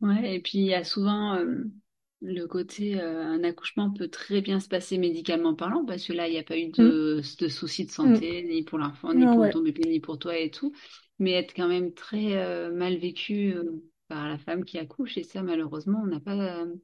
Ouais, 0.00 0.36
et 0.36 0.40
puis 0.40 0.58
il 0.58 0.64
y 0.66 0.74
a 0.74 0.84
souvent 0.84 1.34
euh, 1.34 1.64
le 2.20 2.46
côté 2.46 3.00
euh, 3.00 3.20
un 3.24 3.42
accouchement 3.42 3.90
peut 3.92 4.08
très 4.08 4.40
bien 4.40 4.60
se 4.60 4.68
passer 4.68 4.96
médicalement 4.96 5.54
parlant 5.56 5.84
parce 5.84 6.04
que 6.06 6.12
là 6.12 6.28
il 6.28 6.32
n'y 6.32 6.38
a 6.38 6.44
pas 6.44 6.56
eu 6.56 6.68
Mm, 6.78 6.90
de, 6.90 7.20
de 7.40 7.48
soucis 7.48 7.84
de 7.84 7.90
mm. 8.02 8.20
santé 8.20 8.44
ni 8.44 8.62
pour 8.62 8.78
l'enfant 8.78 9.12
ni 9.12 9.26
Non, 9.26 9.28
pour 9.28 9.42
ouais. 9.42 9.50
ton 9.50 9.60
bébé 9.60 9.82
ni 9.88 9.98
pour 10.00 10.18
toi 10.20 10.38
et 10.38 10.50
tout 10.52 10.72
mais 11.18 11.32
être 11.32 11.52
quand 11.54 11.66
même 11.68 11.92
très 11.94 12.36
euh, 12.36 12.70
mal 12.72 12.96
vécu 12.96 13.54
euh, 13.56 13.82
par 14.06 14.28
la 14.28 14.38
femme 14.38 14.64
qui 14.64 14.78
accouche 14.78 15.18
et 15.18 15.24
ça 15.24 15.42
malheureusement 15.42 16.00
on 16.04 16.06
n'a 16.06 16.20
pas 16.20 16.60
euh, 16.62 16.76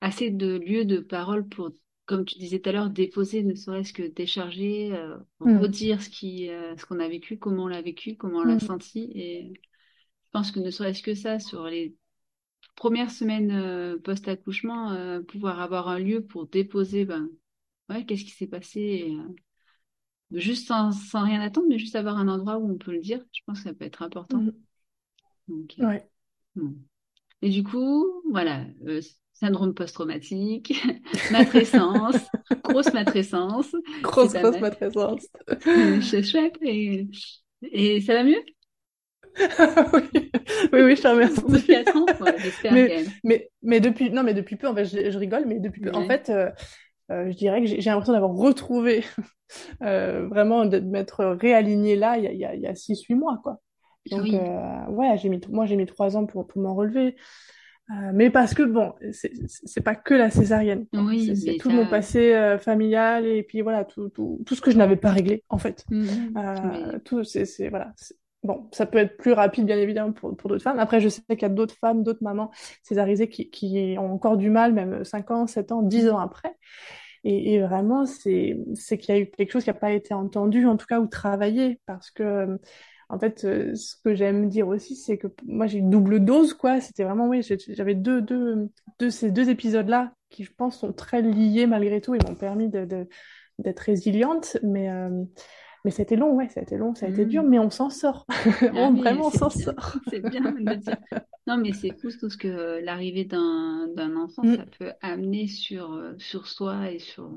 assez 0.00 0.30
de 0.30 0.56
lieux 0.58 0.84
de 0.84 0.98
parole 1.00 1.48
pour 1.48 1.70
comme 2.06 2.24
tu 2.24 2.38
disais 2.38 2.60
tout 2.60 2.68
à 2.68 2.72
l'heure 2.72 2.90
déposer 2.90 3.42
ne 3.42 3.54
serait-ce 3.54 3.92
que 3.92 4.02
décharger 4.02 4.92
euh, 4.94 5.16
Mm, 5.44 5.58
redire 5.58 6.00
ce 6.02 6.08
qui 6.10 6.48
euh, 6.50 6.76
ce 6.76 6.86
qu'on 6.86 7.00
a 7.00 7.08
vécu 7.08 7.38
comment 7.38 7.64
on 7.64 7.68
l'a 7.68 7.82
vécu 7.82 8.16
comment 8.16 8.38
on 8.40 8.44
l'a 8.44 8.58
mm, 8.58 8.60
senti 8.60 9.10
et 9.14 9.52
je 9.54 9.60
pense 10.32 10.52
que 10.52 10.60
ne 10.60 10.70
serait-ce 10.70 11.02
que 11.02 11.14
ça 11.14 11.38
sur 11.40 11.66
les 11.66 11.96
première 12.76 13.10
semaine 13.10 13.50
euh, 13.52 13.98
post-accouchement, 13.98 14.92
euh, 14.92 15.22
pouvoir 15.22 15.60
avoir 15.60 15.88
un 15.88 15.98
lieu 15.98 16.24
pour 16.24 16.46
déposer, 16.48 17.04
ben, 17.06 17.28
ouais, 17.90 18.04
qu'est-ce 18.06 18.24
qui 18.24 18.30
s'est 18.32 18.46
passé, 18.48 18.80
et, 18.80 19.12
euh, 19.16 19.34
juste 20.32 20.68
sans, 20.68 20.92
sans 20.92 21.24
rien 21.24 21.40
attendre, 21.40 21.66
mais 21.68 21.78
juste 21.78 21.96
avoir 21.96 22.16
un 22.18 22.28
endroit 22.28 22.58
où 22.58 22.70
on 22.70 22.78
peut 22.78 22.92
le 22.92 23.00
dire, 23.00 23.24
je 23.32 23.40
pense 23.46 23.58
que 23.58 23.64
ça 23.64 23.74
peut 23.74 23.84
être 23.84 24.02
important. 24.02 24.44
mm. 24.44 24.66
Donc, 25.48 25.74
euh, 25.78 25.86
Ouais. 25.86 26.08
bon. 26.56 26.74
Et 27.42 27.50
du 27.50 27.64
coup, 27.64 28.06
voilà, 28.30 28.66
euh, 28.86 29.00
syndrome 29.34 29.74
post-traumatique, 29.74 30.74
matrescence, 31.30 32.16
grosse 32.64 32.92
matrescence, 32.92 33.74
Grosse, 34.00 34.34
grosse 34.34 34.60
matrescence. 34.60 35.28
c'est 36.02 36.22
chouette, 36.22 36.56
et, 36.62 37.08
et 37.62 38.00
ça 38.00 38.14
va 38.14 38.24
mieux? 38.24 38.42
Oui, 39.92 40.30
oui, 40.72 40.80
oui, 40.82 40.96
je 40.96 41.02
te 41.02 41.08
remercie. 41.08 41.40
ans? 41.94 42.06
Ouais, 42.20 42.34
j'espère 42.38 42.72
quand 42.84 42.84
Mais, 42.84 42.94
même. 42.94 43.12
mais, 43.24 43.50
mais 43.62 43.80
depuis, 43.80 44.10
non, 44.10 44.22
mais 44.22 44.34
depuis 44.34 44.56
peu, 44.56 44.68
en 44.68 44.74
fait, 44.74 44.84
je, 44.84 45.10
je 45.10 45.18
rigole, 45.18 45.44
mais 45.46 45.58
depuis 45.60 45.80
peu, 45.80 45.90
en 45.94 46.04
fait, 46.04 46.30
euh, 46.30 46.50
euh, 47.10 47.30
je 47.30 47.36
dirais 47.36 47.60
que 47.60 47.66
j'ai 47.66 47.80
l'impression 47.80 48.12
d'avoir 48.12 48.32
retrouvé, 48.32 49.04
euh, 49.82 50.26
vraiment, 50.28 50.66
de 50.66 50.80
m'être 50.80 51.24
réalignée 51.26 51.96
là, 51.96 52.18
il 52.18 52.24
y 52.24 52.28
a, 52.28 52.32
il 52.32 52.38
y 52.40 52.44
a, 52.44 52.54
il 52.54 52.60
y 52.62 52.66
a 52.66 52.74
6-8 52.74 53.14
mois, 53.14 53.40
quoi. 53.42 53.60
Donc, 54.10 54.22
Oui, 54.22 54.34
euh, 54.34 54.86
ouais, 54.88 55.18
j'ai 55.18 55.28
mis, 55.28 55.40
moi, 55.50 55.66
j'ai 55.66 55.76
mis 55.76 55.86
3 55.86 56.16
ans 56.16 56.26
pour, 56.26 56.46
pour 56.46 56.62
m'en 56.62 56.74
relever. 56.74 57.16
Euh, 57.90 58.10
mais 58.14 58.30
parce 58.30 58.54
que, 58.54 58.64
bon, 58.64 58.94
c'est 59.12 59.80
pas 59.80 59.94
que 59.94 60.14
la 60.14 60.30
césarienne, 60.30 60.86
quoi. 60.88 61.02
oui, 61.02 61.36
C'est 61.36 61.36
mais 61.46 61.56
tout 61.56 61.70
mon 61.70 61.86
passé 61.86 62.34
euh, 62.34 62.58
familial 62.58 63.26
et 63.26 63.42
puis 63.44 63.60
voilà, 63.60 63.84
tout, 63.84 64.08
tout, 64.08 64.42
tout 64.44 64.54
ce 64.56 64.60
que 64.60 64.72
je 64.72 64.76
n'avais 64.76 64.96
pas 64.96 65.10
réglé, 65.10 65.44
en 65.48 65.58
fait. 65.58 65.86
Euh, 66.36 66.54
mais 66.64 67.00
tout, 67.04 67.22
c'est, 67.24 67.44
voilà. 67.68 67.92
Bon, 68.42 68.68
ça 68.72 68.86
peut 68.86 68.98
être 68.98 69.16
plus 69.16 69.32
rapide, 69.32 69.66
bien 69.66 69.76
évidemment, 69.78 70.12
pour, 70.12 70.36
pour 70.36 70.48
d'autres 70.48 70.62
femmes. 70.62 70.78
Après, 70.78 71.00
je 71.00 71.08
sais 71.08 71.20
qu'il 71.28 71.42
y 71.42 71.44
a 71.44 71.48
d'autres 71.48 71.74
femmes, 71.80 72.04
d'autres 72.04 72.22
mamans 72.22 72.52
césarisées 72.84 73.28
qui, 73.28 73.50
qui 73.50 73.96
ont 73.98 74.12
encore 74.12 74.36
du 74.36 74.50
mal, 74.50 74.72
même 74.72 75.04
5 75.04 75.30
ans, 75.32 75.46
7 75.48 75.72
ans, 75.72 75.82
10 75.82 76.08
ans 76.08 76.18
après. 76.18 76.54
Et, 77.24 77.54
et 77.54 77.60
vraiment, 77.62 78.06
c'est, 78.06 78.56
qu'il 78.98 79.14
y 79.14 79.18
a 79.18 79.20
eu 79.20 79.30
quelque 79.30 79.52
chose 79.52 79.64
qui 79.64 79.70
n'a 79.70 79.74
pas 79.74 79.92
été 79.92 80.14
entendu, 80.14 80.66
en 80.66 80.76
tout 80.76 80.86
cas, 80.86 81.00
ou 81.00 81.06
travaillé. 81.08 81.80
Parce 81.86 82.10
que, 82.10 82.58
en 83.08 83.18
fait, 83.18 83.44
euh, 83.44 83.74
ce 83.74 83.96
que 84.04 84.14
j'aime 84.14 84.48
dire 84.48 84.68
aussi, 84.68 84.96
c'est 84.96 85.18
que 85.18 85.28
moi, 85.46 85.66
j'ai 85.66 85.78
une 85.78 85.90
double 85.90 86.24
dose, 86.24 86.54
quoi. 86.54 86.80
C'était 86.80 87.04
vraiment, 87.04 87.28
oui, 87.28 87.42
j'avais 87.68 87.94
deux, 87.96 88.22
deux, 88.22 88.70
deux, 89.00 89.10
ces 89.10 89.30
deux 89.32 89.50
épisodes-là 89.50 90.12
qui, 90.30 90.44
je 90.44 90.52
pense, 90.52 90.78
sont 90.80 90.92
très 90.92 91.22
liés 91.22 91.66
malgré 91.66 92.00
tout 92.00 92.14
et 92.14 92.18
m'ont 92.28 92.34
permis 92.36 92.68
de, 92.68 92.84
de- 92.84 93.08
d'être 93.58 93.80
résiliente. 93.80 94.58
Mais, 94.62 94.90
euh, 94.90 95.24
mais 95.86 96.02
été 96.02 96.16
long, 96.16 96.34
ouais, 96.34 96.48
ça 96.48 96.60
a 96.60 96.62
été 96.64 96.76
long, 96.76 96.94
ça 96.94 97.06
a 97.06 97.08
été 97.08 97.26
dur, 97.26 97.42
mhm. 97.42 97.48
mais 97.48 97.58
on 97.58 97.70
s'en 97.70 97.90
sort. 97.90 98.26
Ah 98.28 98.36
On, 98.74 98.92
oui, 98.92 99.00
vraiment, 99.00 99.28
on 99.28 99.30
s'en 99.30 99.48
bien, 99.54 99.64
sort. 99.64 99.96
c'est 100.10 100.20
bien 100.20 100.52
de 100.52 100.74
dire. 100.74 100.96
Non, 101.46 101.56
mais 101.58 101.72
c'est 101.72 101.92
fou 102.00 102.10
tout 102.18 102.30
ce 102.30 102.36
que 102.36 102.80
l'arrivée 102.84 103.24
d'un 103.24 103.88
d'un 103.94 104.16
enfant, 104.16 104.42
Mm, 104.42 104.56
ça 104.56 104.66
peut 104.66 104.92
amener 105.00 105.46
sur, 105.48 105.92
euh, 105.92 106.14
sur 106.18 106.48
soi 106.48 106.90
et 106.90 106.98
sur 106.98 107.30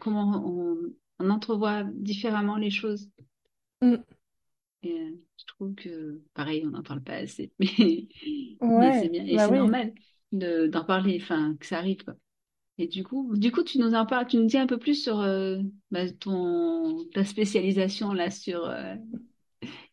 comment 0.00 0.42
on, 0.46 0.78
on 1.18 1.30
entrevoit 1.30 1.84
différemment 1.84 2.56
les 2.56 2.70
choses. 2.70 3.10
mm. 3.82 4.02
Et 4.82 4.92
euh, 5.00 5.10
je 5.38 5.44
trouve 5.46 5.74
que, 5.74 6.20
pareil, 6.34 6.64
on 6.66 6.70
n'en 6.70 6.82
parle 6.82 7.02
pas 7.02 7.14
assez, 7.14 7.52
mais, 7.58 8.08
mais 8.76 8.92
c'est 8.92 9.08
bien 9.08 9.24
et 9.24 9.36
bah 9.36 9.46
c'est 9.46 9.52
oui. 9.52 9.58
normal 9.58 9.92
de, 10.32 10.66
d'en 10.66 10.84
parler, 10.84 11.18
enfin, 11.20 11.56
que 11.60 11.66
ça 11.66 11.78
arrive, 11.78 12.04
quoi. 12.04 12.14
Et 12.78 12.86
du 12.86 13.04
coup, 13.04 13.36
du 13.36 13.52
coup, 13.52 13.62
tu 13.62 13.78
nous 13.78 13.94
en 13.94 14.06
parles, 14.06 14.26
tu 14.26 14.36
nous 14.38 14.46
dis 14.46 14.58
un 14.58 14.66
peu 14.66 14.78
plus 14.78 14.94
sur 14.94 15.20
euh, 15.20 15.58
bah, 15.90 16.10
ton, 16.10 17.04
ta 17.12 17.24
spécialisation 17.24 18.12
là 18.12 18.30
sur 18.30 18.64
euh, 18.66 18.94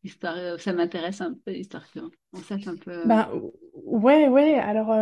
histoire, 0.04 0.36
euh, 0.38 0.58
ça 0.58 0.74
m'intéresse 0.74 1.22
un 1.22 1.34
peu, 1.46 1.52
histoire 1.54 1.84
qu'on 1.92 2.42
sache 2.42 2.68
un 2.68 2.76
peu. 2.76 3.04
Ben, 3.06 3.28
ouais, 3.86 4.28
ouais. 4.28 4.56
Alors, 4.56 4.94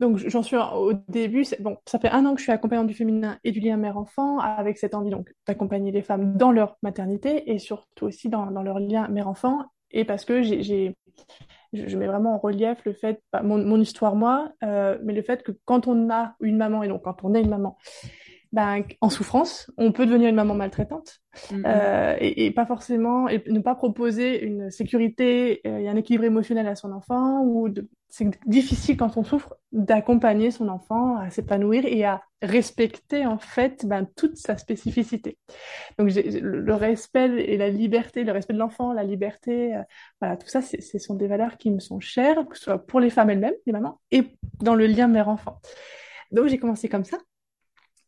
donc 0.00 0.18
j'en 0.18 0.42
suis 0.42 0.56
au 0.56 0.92
début. 1.08 1.44
Bon, 1.60 1.76
ça 1.86 1.98
fait 1.98 2.10
un 2.10 2.24
an 2.26 2.34
que 2.34 2.38
je 2.40 2.44
suis 2.44 2.52
accompagnante 2.52 2.86
du 2.86 2.94
féminin 2.94 3.38
et 3.44 3.52
du 3.52 3.60
lien 3.60 3.76
mère-enfant, 3.76 4.38
avec 4.38 4.78
cette 4.78 4.94
envie 4.94 5.10
donc 5.10 5.32
d'accompagner 5.46 5.92
les 5.92 6.02
femmes 6.02 6.36
dans 6.36 6.52
leur 6.52 6.76
maternité 6.82 7.50
et 7.50 7.58
surtout 7.58 8.06
aussi 8.06 8.28
dans, 8.28 8.50
dans 8.50 8.62
leur 8.62 8.78
lien 8.78 9.08
mère-enfant. 9.08 9.64
Et 9.90 10.04
parce 10.04 10.24
que 10.24 10.42
j'ai- 10.42 10.94
je, 11.72 11.96
mets 11.96 12.06
vraiment 12.06 12.34
en 12.34 12.38
relief 12.38 12.78
le 12.84 12.92
fait, 12.92 13.22
pas 13.30 13.42
mon, 13.42 13.58
mon 13.58 13.80
histoire 13.80 14.14
moi, 14.14 14.52
euh, 14.62 14.98
mais 15.02 15.12
le 15.12 15.22
fait 15.22 15.42
que 15.42 15.52
quand 15.64 15.86
on 15.86 16.10
a 16.10 16.34
une 16.40 16.56
maman 16.56 16.82
et 16.82 16.88
donc 16.88 17.02
quand 17.02 17.24
on 17.24 17.34
est 17.34 17.40
une 17.40 17.50
maman, 17.50 17.76
ben, 18.52 18.82
en 19.00 19.10
souffrance, 19.10 19.70
on 19.76 19.92
peut 19.92 20.06
devenir 20.06 20.30
une 20.30 20.34
maman 20.34 20.54
maltraitante 20.54 21.20
mm, 21.50 21.56
mm. 21.56 21.62
euh, 21.66 22.16
et, 22.18 22.46
et 22.46 22.50
pas 22.50 22.64
forcément 22.64 23.28
et 23.28 23.42
ne 23.46 23.60
pas 23.60 23.74
proposer 23.74 24.42
une 24.42 24.70
sécurité 24.70 25.60
euh, 25.66 25.78
et 25.78 25.88
un 25.88 25.96
équilibre 25.96 26.24
émotionnel 26.24 26.66
à 26.66 26.74
son 26.74 26.92
enfant 26.92 27.42
ou 27.44 27.68
c'est 28.08 28.30
difficile 28.46 28.96
quand 28.96 29.18
on 29.18 29.24
souffre 29.24 29.54
d'accompagner 29.70 30.50
son 30.50 30.68
enfant 30.68 31.18
à 31.18 31.28
s'épanouir 31.28 31.84
et 31.84 32.04
à 32.04 32.22
respecter 32.40 33.26
en 33.26 33.38
fait 33.38 33.84
ben, 33.84 34.06
toute 34.16 34.36
sa 34.36 34.56
spécificité. 34.56 35.36
Donc 35.98 36.10
le 36.14 36.40
le 36.40 36.74
respect 36.74 37.28
et 37.44 37.58
la 37.58 37.68
liberté, 37.68 38.24
le 38.24 38.32
respect 38.32 38.54
de 38.54 38.58
l'enfant, 38.58 38.94
la 38.94 39.04
liberté, 39.04 39.76
euh, 39.76 39.82
voilà 40.22 40.38
tout 40.38 40.48
ça, 40.48 40.62
ce 40.62 40.98
sont 40.98 41.16
des 41.16 41.26
valeurs 41.26 41.58
qui 41.58 41.70
me 41.70 41.80
sont 41.80 42.00
chères, 42.00 42.48
que 42.48 42.56
ce 42.56 42.64
soit 42.64 42.78
pour 42.78 43.00
les 43.00 43.10
femmes 43.10 43.28
elles-mêmes, 43.28 43.54
les 43.66 43.72
mamans, 43.72 44.00
et 44.10 44.24
dans 44.62 44.74
le 44.74 44.86
lien 44.86 45.06
mère-enfant. 45.06 45.60
Donc 46.32 46.46
j'ai 46.46 46.58
commencé 46.58 46.88
comme 46.88 47.04
ça. 47.04 47.18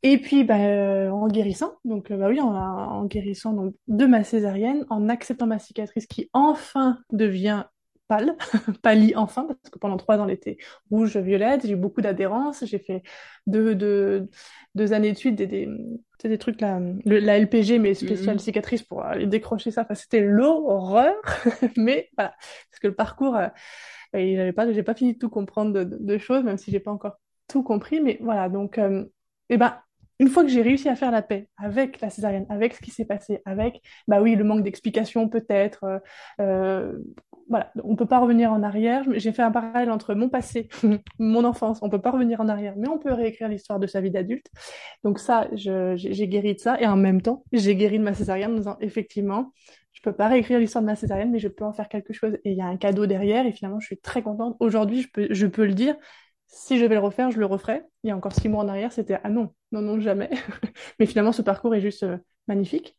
Et 0.03 0.18
puis, 0.18 0.44
bah, 0.44 0.57
euh, 0.59 1.11
en 1.11 1.28
guérissant, 1.28 1.74
donc 1.84 2.11
euh, 2.11 2.16
bah 2.16 2.28
oui, 2.28 2.40
en, 2.40 2.55
en 2.55 3.05
guérissant 3.05 3.53
donc, 3.53 3.74
de 3.86 4.07
ma 4.07 4.24
césarienne, 4.24 4.86
en 4.88 5.09
acceptant 5.11 5.46
ma 5.46 5.59
cicatrice 5.59 6.07
qui 6.07 6.30
enfin 6.32 6.98
devient 7.12 7.64
pâle, 8.09 8.34
pâlit 8.82 9.14
enfin, 9.14 9.46
parce 9.46 9.70
que 9.70 9.78
pendant 9.78 9.98
trois 9.98 10.18
ans, 10.18 10.26
elle 10.26 10.34
était 10.34 10.57
rouge, 10.90 11.16
violette, 11.18 11.66
j'ai 11.66 11.72
eu 11.74 11.76
beaucoup 11.76 12.01
d'adhérence, 12.01 12.64
j'ai 12.64 12.78
fait 12.78 13.03
deux, 13.46 13.74
deux, 13.74 14.28
deux 14.74 14.92
années 14.94 15.12
de 15.12 15.18
suite 15.18 15.36
des, 15.36 15.46
des, 15.46 15.68
des 16.24 16.38
trucs, 16.38 16.61
le- 16.62 17.18
la 17.18 17.36
LPG, 17.36 17.78
mais 17.78 17.94
spéciale 17.94 18.36
Mhm. 18.36 18.40
cicatrice 18.40 18.82
pour 18.82 19.03
aller 19.03 19.26
décrocher 19.26 19.70
ça, 19.70 19.82
enfin, 19.82 19.94
c'était 19.94 20.20
l'horreur, 20.20 21.14
mais 21.76 22.09
voilà, 22.16 22.34
parce 22.70 22.80
que 22.80 22.88
le 22.88 22.94
parcours, 22.94 23.36
euh, 23.36 23.48
et 24.12 24.36
j'avais 24.36 24.53
pas, 24.53 24.72
j'ai 24.72 24.82
pas 24.82 24.94
fini 24.94 25.14
de 25.14 25.18
tout 25.18 25.30
comprendre 25.30 25.72
de, 25.72 25.84
de- 25.84 25.98
de 26.01 26.18
choses, 26.18 26.44
même 26.44 26.59
si 26.59 26.70
j'ai 26.70 26.80
pas 26.80 26.90
encore 26.90 27.16
tout 27.48 27.62
compris. 27.62 28.01
Mais 28.01 28.18
voilà, 28.20 28.48
donc, 28.48 28.78
euh, 28.78 29.05
eh 29.48 29.57
ben, 29.57 29.76
une 30.21 30.29
fois 30.29 30.45
que 30.45 30.51
j'ai 30.51 30.61
réussi 30.61 30.89
à 30.89 30.95
faire 30.97 31.11
la 31.11 31.23
paix 31.23 31.49
avec 31.57 32.01
la 32.03 32.11
césarienne, 32.11 32.45
avec 32.51 32.75
ce 32.75 32.81
qui 32.81 32.91
s'est 32.91 33.07
passé, 33.07 33.41
avec, 33.47 33.81
bah 34.07 34.21
oui, 34.21 34.37
le 34.37 34.45
manque 34.45 34.62
d'explication 34.62 35.29
peut-être, 35.31 35.85
euh, 35.85 35.99
euh, 36.43 36.99
voilà, 37.49 37.73
on 37.83 37.97
peut 37.97 38.07
pas 38.07 38.21
revenir 38.21 38.53
en 38.53 38.62
arrière. 38.62 39.03
J'ai 39.14 39.33
fait 39.33 39.43
un 39.43 39.51
parallèle 39.51 39.91
entre 39.91 40.14
mon 40.14 40.29
passé, 40.29 40.68
mon 41.18 41.45
enfance, 41.45 41.79
on 41.81 41.89
peut 41.89 42.03
pas 42.03 42.11
revenir 42.11 42.41
en 42.43 42.49
arrière, 42.49 42.75
mais 42.77 42.89
on 42.89 42.99
peut 42.99 43.12
réécrire 43.12 43.49
l'histoire 43.49 43.81
de 43.81 43.87
sa 43.87 44.03
vie 44.03 44.11
d'adulte. 44.11 44.47
Donc 45.05 45.18
ça, 45.18 45.49
j'ai 45.55 46.29
guéri 46.29 46.55
de 46.55 46.61
ça, 46.61 46.79
et 46.79 46.87
en 46.87 46.97
même 46.97 47.23
temps, 47.23 47.43
j'ai 47.53 47.75
guéri 47.75 47.99
de 47.99 48.05
ma 48.05 48.12
césarienne 48.12 48.53
en 48.53 48.57
disant, 48.57 48.77
effectivement, 48.81 49.53
je 49.95 50.03
peux 50.03 50.12
pas 50.12 50.29
réécrire 50.29 50.59
l'histoire 50.59 50.83
de 50.83 50.87
ma 50.87 50.97
césarienne, 50.97 51.31
mais 51.31 51.39
je 51.39 51.49
peux 51.49 51.64
en 51.64 51.73
faire 51.73 51.89
quelque 51.89 52.12
chose. 52.12 52.35
Et 52.45 52.53
il 52.53 52.59
y 52.59 52.61
a 52.61 52.66
un 52.66 52.77
cadeau 52.77 53.07
derrière, 53.07 53.47
et 53.47 53.53
finalement, 53.53 53.81
je 53.81 53.87
suis 53.87 53.99
très 53.99 54.23
contente. 54.23 54.57
Aujourd'hui, 54.61 55.01
je 55.01 55.09
peux, 55.11 55.29
je 55.31 55.47
peux 55.47 55.64
le 55.64 55.75
dire, 55.75 55.97
si 56.51 56.78
je 56.78 56.84
vais 56.84 56.96
le 56.96 57.01
refaire, 57.01 57.30
je 57.30 57.38
le 57.38 57.46
referai. 57.46 57.82
Il 58.03 58.09
y 58.09 58.11
a 58.11 58.16
encore 58.16 58.32
six 58.32 58.48
mois 58.48 58.64
en 58.64 58.68
arrière, 58.68 58.92
c'était 58.92 59.18
ah 59.22 59.30
non, 59.30 59.51
non, 59.70 59.82
non, 59.82 60.01
jamais. 60.01 60.30
Mais 60.98 61.07
finalement, 61.07 61.32
ce 61.32 61.42
parcours 61.42 61.74
est 61.76 61.80
juste 61.80 62.03
euh, 62.03 62.18
magnifique. 62.48 62.96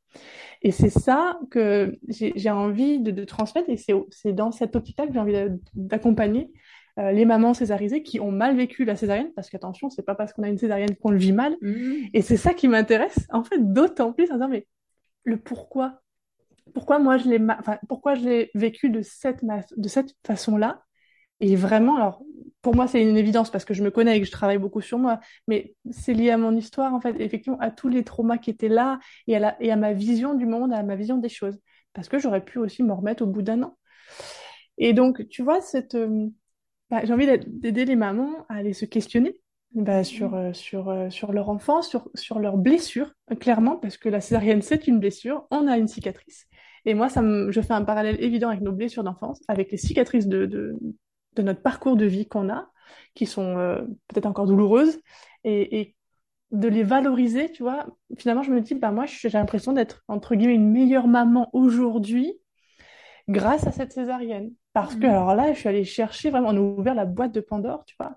Et 0.62 0.72
c'est 0.72 0.90
ça 0.90 1.38
que 1.50 2.00
j'ai 2.08 2.50
envie 2.50 3.00
de, 3.00 3.24
transmettre, 3.26 3.70
et 3.70 3.78
c'est 3.78 4.34
dans 4.34 4.52
cette 4.52 4.76
optique-là 4.76 5.06
que 5.06 5.14
j'ai 5.14 5.20
envie 5.20 5.36
d'accompagner 5.74 6.52
euh, 6.98 7.12
les 7.12 7.26
mamans 7.26 7.54
césarisées 7.54 8.04
qui 8.04 8.20
ont 8.20 8.32
mal 8.32 8.56
vécu 8.56 8.86
la 8.86 8.96
césarienne, 8.96 9.32
parce 9.36 9.50
qu'attention, 9.50 9.90
c'est 9.90 10.06
pas 10.06 10.16
parce 10.16 10.32
qu'on 10.32 10.44
a 10.44 10.50
une 10.50 10.58
césarienne 10.58 10.96
qu'on 10.96 11.12
le 11.12 11.18
vit 11.18 11.34
mal. 11.34 11.58
Mmh. 11.62 12.08
Et 12.14 12.22
c'est 12.22 12.38
ça 12.38 12.54
qui 12.54 12.70
m'intéresse, 12.70 13.28
en 13.32 13.44
fait, 13.44 13.60
d'autant 13.60 14.14
plus 14.14 14.32
en 14.32 14.36
disant, 14.36 14.50
mais 14.50 14.66
le 15.26 15.38
pourquoi? 15.38 16.02
Pourquoi 16.74 17.00
moi 17.00 17.18
je 17.18 17.28
l'ai 17.28 17.40
enfin, 17.60 17.78
pourquoi 17.90 18.16
je 18.16 18.48
vécu 18.58 18.90
de 18.90 19.02
cette 19.02 19.44
de 19.44 19.88
cette 19.90 20.16
façon-là? 20.26 20.84
Et 21.42 21.56
vraiment 21.56 21.98
alors 21.98 22.24
pour 22.62 22.76
moi, 22.76 22.88
c'est 22.88 23.02
une 23.02 23.18
évidence 23.18 23.50
parce 23.50 23.66
que 23.66 23.74
je 23.74 23.84
me 23.84 23.92
connais 23.92 24.18
et 24.18 24.20
que 24.22 24.28
je 24.28 24.32
travaille 24.32 24.58
beaucoup 24.58 24.82
sur 24.82 25.00
moi, 25.00 25.20
mais 25.48 25.76
c'est 25.90 26.14
lié 26.14 26.30
à 26.30 26.38
mon 26.38 26.56
histoire, 26.56 26.94
en 26.94 27.02
fait, 27.02 27.16
effectivement, 27.20 27.60
à 27.60 27.72
tous 27.72 27.90
les 27.90 28.04
traumas 28.04 28.38
qui 28.38 28.50
étaient 28.52 28.70
là 28.70 29.00
et 29.28 29.36
à, 29.38 29.58
et 29.60 29.72
à 29.72 29.76
ma 29.76 29.94
vision 29.94 30.36
du 30.36 30.46
monde, 30.46 30.72
à 30.74 30.84
ma 30.84 30.96
vision 30.96 31.18
des 31.18 31.30
choses. 31.30 31.60
Parce 31.94 32.08
que 32.08 32.20
j'aurais 32.20 32.44
pu 32.44 32.60
aussi 32.60 32.84
m'en 32.84 32.96
remettre 32.96 33.24
au 33.24 33.28
bout 33.28 33.42
d'un 33.42 33.64
an. 33.64 33.78
Et 34.78 34.94
donc, 34.94 35.28
tu 35.28 35.44
vois, 35.44 35.62
cette, 35.62 35.96
euh, 35.96 36.28
bah, 36.90 37.02
j'ai 37.04 37.14
envie 37.14 37.28
d'aider 37.48 37.86
les 37.86 37.96
mamans 37.96 38.46
à 38.50 38.56
aller 38.56 38.74
se 38.74 38.86
questionner 38.86 39.40
bah, 39.74 40.04
sur, 40.04 40.36
euh, 40.36 40.54
sur, 40.54 40.90
euh, 40.90 41.10
sur 41.10 41.34
leur 41.34 41.50
enfance, 41.50 41.90
sur, 41.90 42.10
sur 42.16 42.40
leurs 42.40 42.58
blessures, 42.58 43.14
clairement, 43.40 43.78
parce 43.78 43.98
que 43.98 44.10
la 44.10 44.22
césarienne, 44.22 44.62
c'est 44.62 44.88
une 44.88 45.00
blessure, 45.00 45.48
on 45.52 45.68
a 45.68 45.78
une 45.78 45.88
cicatrice. 45.88 46.48
Et 46.86 46.94
moi, 46.94 47.10
ça 47.10 47.22
je 47.22 47.62
fais 47.62 47.74
un 47.74 47.84
parallèle 47.84 48.22
évident 48.24 48.50
avec 48.50 48.62
nos 48.62 48.72
blessures 48.72 49.04
d'enfance, 49.04 49.42
avec 49.48 49.72
les 49.72 49.78
cicatrices 49.78 50.28
de, 50.28 50.46
de, 50.46 50.76
de 51.36 51.42
notre 51.42 51.62
parcours 51.62 51.96
de 51.96 52.06
vie 52.06 52.28
qu'on 52.28 52.50
a, 52.50 52.70
qui 53.16 53.26
sont 53.26 53.58
euh, 53.58 53.82
peut-être 54.08 54.26
encore 54.26 54.46
douloureuses, 54.46 55.00
et, 55.44 55.96
de 56.52 56.68
les 56.68 56.84
valoriser, 56.84 57.50
tu 57.50 57.64
vois. 57.64 57.88
Finalement, 58.18 58.44
je 58.44 58.52
me 58.52 58.60
dis, 58.60 58.76
bah 58.76 58.92
moi, 58.92 59.06
j'ai 59.06 59.30
l'impression 59.30 59.72
d'être, 59.72 60.04
entre 60.10 60.36
guillemets, 60.36 60.56
une 60.56 60.70
meilleure 60.70 61.08
maman 61.08 61.50
aujourd'hui 61.54 62.34
grâce 63.30 63.66
à 63.68 63.72
cette 63.72 63.94
césarienne. 63.94 64.52
Parce 64.74 64.96
que, 64.96 65.06
mmh. 65.06 65.10
alors 65.10 65.36
là, 65.36 65.54
je 65.54 65.60
suis 65.60 65.70
allée 65.70 65.84
chercher, 65.84 66.30
vraiment, 66.30 66.50
on 66.50 66.58
a 66.58 66.60
ouvert 66.60 66.94
la 66.94 67.06
boîte 67.06 67.32
de 67.32 67.42
Pandore, 67.42 67.86
tu 67.86 67.96
vois. 68.00 68.16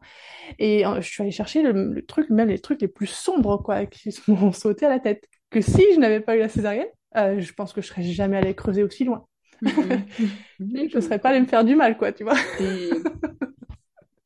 Et 0.59 0.87
euh, 0.87 1.01
je 1.01 1.09
suis 1.09 1.23
allée 1.23 1.31
chercher 1.31 1.63
le, 1.63 2.05
truc, 2.07 2.31
même 2.31 2.49
les 2.49 2.59
trucs 2.59 2.81
les 2.81 2.89
plus 2.89 3.07
sombres, 3.07 3.59
quoi, 3.63 3.87
qui 3.87 4.11
m'ont 4.29 4.53
sauté 4.53 4.87
à 4.87 4.89
la 4.89 5.01
tête. 5.01 5.29
Que 5.51 5.61
si 5.61 5.83
je 5.95 6.01
n'avais 6.01 6.21
pas 6.21 6.37
eu 6.37 6.41
la 6.41 6.49
césarienne, 6.49 6.89
euh, 7.17 7.39
je 7.39 7.53
pense 7.53 7.73
que 7.73 7.81
je 7.81 7.87
serais 7.87 8.03
jamais 8.03 8.37
allée 8.37 8.55
creuser 8.55 8.83
aussi 8.83 9.05
loin. 9.05 9.27
Je 10.61 10.97
ne 10.97 11.01
serais 11.01 11.19
pas 11.19 11.31
allée 11.31 11.41
me 11.41 11.47
faire 11.47 11.65
du 11.65 11.75
mal, 11.75 11.97
quoi, 11.97 12.13
tu 12.13 12.25
vois. 12.25 12.37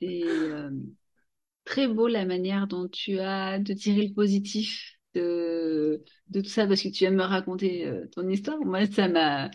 C'est 0.01 0.22
euh, 0.24 0.70
très 1.64 1.89
beau 1.89 2.09
la 2.09 2.24
manière 2.24 2.66
dont 2.66 2.89
tu 2.89 3.18
as 3.18 3.59
de 3.59 3.72
tirer 3.74 4.07
le 4.07 4.14
positif 4.14 4.95
de, 5.14 6.05
de 6.28 6.41
tout 6.41 6.49
ça, 6.49 6.66
parce 6.66 6.82
que 6.82 6.89
tu 6.89 7.05
viens 7.05 7.11
me 7.11 7.22
raconter 7.22 7.86
euh, 7.86 8.07
ton 8.12 8.28
histoire. 8.28 8.59
Moi, 8.64 8.86
ça 8.86 9.09
m'a... 9.09 9.51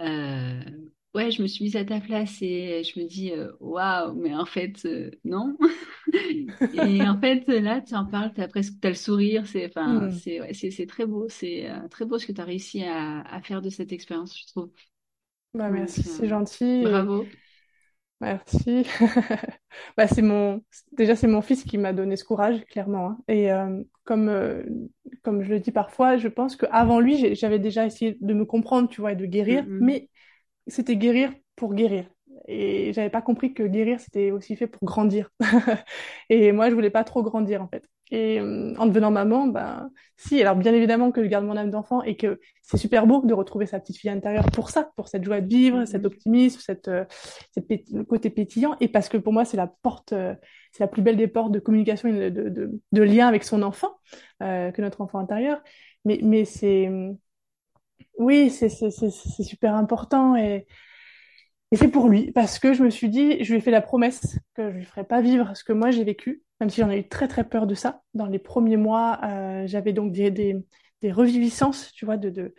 Euh, 0.00 0.60
ouais, 1.14 1.30
je 1.30 1.42
me 1.42 1.46
suis 1.46 1.64
mise 1.64 1.76
à 1.76 1.84
ta 1.84 2.00
place 2.00 2.38
et 2.40 2.82
je 2.84 2.98
me 2.98 3.06
dis, 3.06 3.32
waouh, 3.60 4.14
mais 4.14 4.34
en 4.34 4.46
fait, 4.46 4.88
non. 5.24 5.56
et 6.72 7.02
en 7.02 7.20
fait, 7.20 7.46
là, 7.48 7.80
tu 7.80 7.94
en 7.94 8.06
parles, 8.06 8.32
tu 8.34 8.40
as 8.40 8.48
presque 8.48 8.74
as 8.84 8.88
le 8.88 8.94
sourire. 8.94 9.46
C'est 9.46 9.66
enfin, 9.66 10.08
mm. 10.08 10.12
c'est 10.12 10.40
ouais, 10.40 10.86
très 10.86 11.06
beau. 11.06 11.26
C'est 11.28 11.68
très 11.90 12.06
beau 12.06 12.18
ce 12.18 12.26
que 12.26 12.32
tu 12.32 12.40
as 12.40 12.44
réussi 12.44 12.82
à, 12.82 13.20
à 13.20 13.42
faire 13.42 13.62
de 13.62 13.70
cette 13.70 13.92
expérience, 13.92 14.38
je 14.40 14.46
trouve. 14.46 14.70
Bah, 15.54 15.70
merci, 15.70 16.02
c'est 16.02 16.28
gentil. 16.28 16.82
Bravo. 16.82 17.26
Merci. 18.20 18.86
bah, 19.96 20.06
c'est 20.06 20.22
mon... 20.22 20.62
Déjà, 20.92 21.16
c'est 21.16 21.26
mon 21.26 21.42
fils 21.42 21.64
qui 21.64 21.76
m'a 21.76 21.92
donné 21.92 22.16
ce 22.16 22.24
courage, 22.24 22.64
clairement. 22.66 23.08
Hein. 23.08 23.18
Et 23.26 23.52
euh, 23.52 23.82
comme, 24.04 24.28
euh, 24.28 24.62
comme 25.22 25.42
je 25.42 25.50
le 25.50 25.60
dis 25.60 25.72
parfois, 25.72 26.16
je 26.16 26.28
pense 26.28 26.56
qu'avant 26.56 27.00
lui, 27.00 27.34
j'avais 27.34 27.58
déjà 27.58 27.84
essayé 27.84 28.16
de 28.20 28.34
me 28.34 28.44
comprendre, 28.44 28.88
tu 28.88 29.00
vois, 29.00 29.12
et 29.12 29.16
de 29.16 29.26
guérir. 29.26 29.64
Mm-hmm. 29.64 29.78
Mais 29.80 30.08
c'était 30.68 30.96
guérir 30.96 31.32
pour 31.56 31.74
guérir. 31.74 32.06
Et 32.46 32.92
j'avais 32.92 33.10
pas 33.10 33.22
compris 33.22 33.54
que 33.54 33.64
guérir, 33.64 34.00
c'était 34.00 34.30
aussi 34.30 34.56
fait 34.56 34.66
pour 34.66 34.84
grandir. 34.84 35.30
et 36.28 36.52
moi, 36.52 36.70
je 36.70 36.74
voulais 36.74 36.90
pas 36.90 37.04
trop 37.04 37.22
grandir, 37.22 37.60
en 37.60 37.68
fait. 37.68 37.84
Et 38.12 38.38
euh, 38.38 38.74
en 38.76 38.84
devenant 38.84 39.10
maman, 39.10 39.46
ben, 39.46 39.90
si, 40.18 40.38
alors 40.42 40.54
bien 40.54 40.74
évidemment 40.74 41.10
que 41.12 41.24
je 41.24 41.28
garde 41.28 41.46
mon 41.46 41.56
âme 41.56 41.70
d'enfant 41.70 42.02
et 42.02 42.14
que 42.14 42.40
c'est 42.60 42.76
super 42.76 43.06
beau 43.06 43.24
de 43.24 43.32
retrouver 43.32 43.64
sa 43.64 43.80
petite 43.80 43.96
fille 43.96 44.10
intérieure 44.10 44.44
pour 44.52 44.68
ça, 44.68 44.90
pour 44.96 45.08
cette 45.08 45.24
joie 45.24 45.40
de 45.40 45.48
vivre, 45.48 45.78
mm-hmm. 45.78 45.86
cet 45.86 46.04
optimisme, 46.04 46.60
cette, 46.60 46.88
euh, 46.88 47.06
le 47.56 48.02
côté 48.02 48.28
pétillant. 48.28 48.76
Et 48.80 48.88
parce 48.88 49.08
que 49.08 49.16
pour 49.16 49.32
moi, 49.32 49.46
c'est 49.46 49.56
la 49.56 49.66
porte, 49.66 50.12
euh, 50.12 50.34
c'est 50.72 50.84
la 50.84 50.88
plus 50.88 51.00
belle 51.00 51.16
des 51.16 51.26
portes 51.26 51.52
de 51.52 51.58
communication 51.58 52.10
et 52.10 52.30
de, 52.30 52.50
de, 52.50 52.80
de, 52.92 53.02
lien 53.02 53.28
avec 53.28 53.44
son 53.44 53.62
enfant, 53.62 53.94
que 54.40 54.82
notre 54.82 55.00
enfant 55.00 55.18
intérieur. 55.18 55.62
Mais, 56.04 56.20
mais 56.22 56.44
c'est, 56.44 56.90
oui, 58.18 58.50
c'est 58.50 58.68
super 58.68 59.74
important 59.74 60.36
et, 60.36 60.66
et 61.72 61.76
c'est 61.76 61.88
pour 61.88 62.10
lui, 62.10 62.30
parce 62.32 62.58
que 62.58 62.74
je 62.74 62.82
me 62.84 62.90
suis 62.90 63.08
dit, 63.08 63.42
je 63.42 63.50
lui 63.50 63.58
ai 63.58 63.62
fait 63.62 63.70
la 63.70 63.80
promesse 63.80 64.38
que 64.54 64.70
je 64.70 64.76
lui 64.76 64.84
ferais 64.84 65.04
pas 65.04 65.22
vivre 65.22 65.56
ce 65.56 65.64
que 65.64 65.72
moi 65.72 65.90
j'ai 65.90 66.04
vécu, 66.04 66.42
même 66.62 66.70
si 66.70 66.80
j'en 66.80 66.90
ai 66.90 66.98
eu 66.98 67.08
très 67.08 67.28
très 67.28 67.44
peur 67.44 67.66
de 67.66 67.74
ça. 67.74 68.02
Dans 68.14 68.26
les 68.26 68.38
premiers 68.38 68.76
mois, 68.76 69.20
euh, 69.24 69.66
j'avais 69.66 69.92
donc 69.92 70.12
des, 70.12 70.30
des, 70.30 71.12
reviviscences, 71.12 71.92
tu 71.92 72.04
vois, 72.04 72.16
de, 72.16 72.30
de 72.30 72.54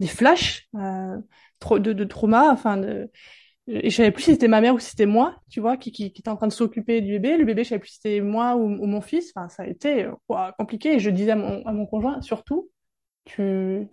des 0.00 0.06
flashs 0.06 0.68
euh, 0.74 1.18
de, 1.78 1.92
de 1.92 2.04
trauma, 2.04 2.50
enfin 2.50 2.78
de, 2.78 3.10
et 3.68 3.90
savais 3.90 4.10
plus 4.10 4.22
si 4.24 4.32
c'était 4.32 4.48
ma 4.48 4.60
mère 4.60 4.74
ou 4.74 4.78
si 4.78 4.90
c'était 4.90 5.06
moi, 5.06 5.36
tu 5.50 5.60
vois, 5.60 5.76
qui, 5.76 5.92
qui, 5.92 6.06
était 6.06 6.28
en 6.28 6.36
train 6.36 6.48
de 6.48 6.52
s'occuper 6.52 7.00
du 7.00 7.12
bébé. 7.12 7.36
Le 7.36 7.44
bébé, 7.44 7.62
je 7.62 7.70
savais 7.70 7.78
plus 7.78 7.90
si 7.90 7.96
c'était 7.96 8.20
moi 8.20 8.56
ou, 8.56 8.66
mon 8.68 9.00
fils. 9.00 9.32
Enfin, 9.36 9.48
ça 9.48 9.64
a 9.64 9.66
été 9.66 10.04
euh, 10.04 10.50
compliqué. 10.58 10.98
Je 10.98 11.10
disais 11.10 11.32
à 11.32 11.36
mon, 11.36 11.64
à 11.66 11.72
mon 11.72 11.86
conjoint, 11.86 12.20
surtout, 12.22 12.70
tu 13.24 13.88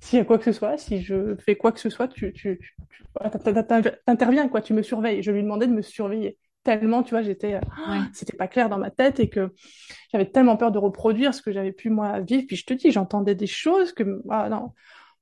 s'il 0.00 0.18
y 0.18 0.22
a 0.22 0.24
quoi 0.24 0.38
que 0.38 0.44
ce 0.44 0.52
soit, 0.52 0.76
si 0.78 1.00
je 1.00 1.36
fais 1.36 1.56
quoi 1.56 1.72
que 1.72 1.80
ce 1.80 1.90
soit, 1.90 2.08
tu, 2.08 2.32
tu, 2.32 2.58
tu 2.90 3.04
t'interviens 4.04 4.48
quoi, 4.48 4.60
tu 4.60 4.74
me 4.74 4.82
surveilles. 4.82 5.22
Je 5.22 5.30
lui 5.30 5.42
demandais 5.42 5.66
de 5.66 5.72
me 5.72 5.82
surveiller 5.82 6.38
tellement, 6.66 7.04
tu 7.04 7.10
vois, 7.10 7.22
j'étais, 7.22 7.54
euh, 7.54 7.60
c'était 8.12 8.36
pas 8.36 8.48
clair 8.48 8.68
dans 8.68 8.78
ma 8.78 8.90
tête 8.90 9.20
et 9.20 9.28
que 9.28 9.54
j'avais 10.12 10.26
tellement 10.26 10.56
peur 10.56 10.72
de 10.72 10.78
reproduire 10.78 11.32
ce 11.32 11.40
que 11.40 11.52
j'avais 11.52 11.72
pu 11.72 11.90
moi 11.90 12.20
vivre. 12.20 12.44
Puis 12.46 12.56
je 12.56 12.66
te 12.66 12.74
dis, 12.74 12.90
j'entendais 12.90 13.36
des 13.36 13.46
choses 13.46 13.92
que, 13.92 14.20
ah 14.28 14.48
non, 14.48 14.72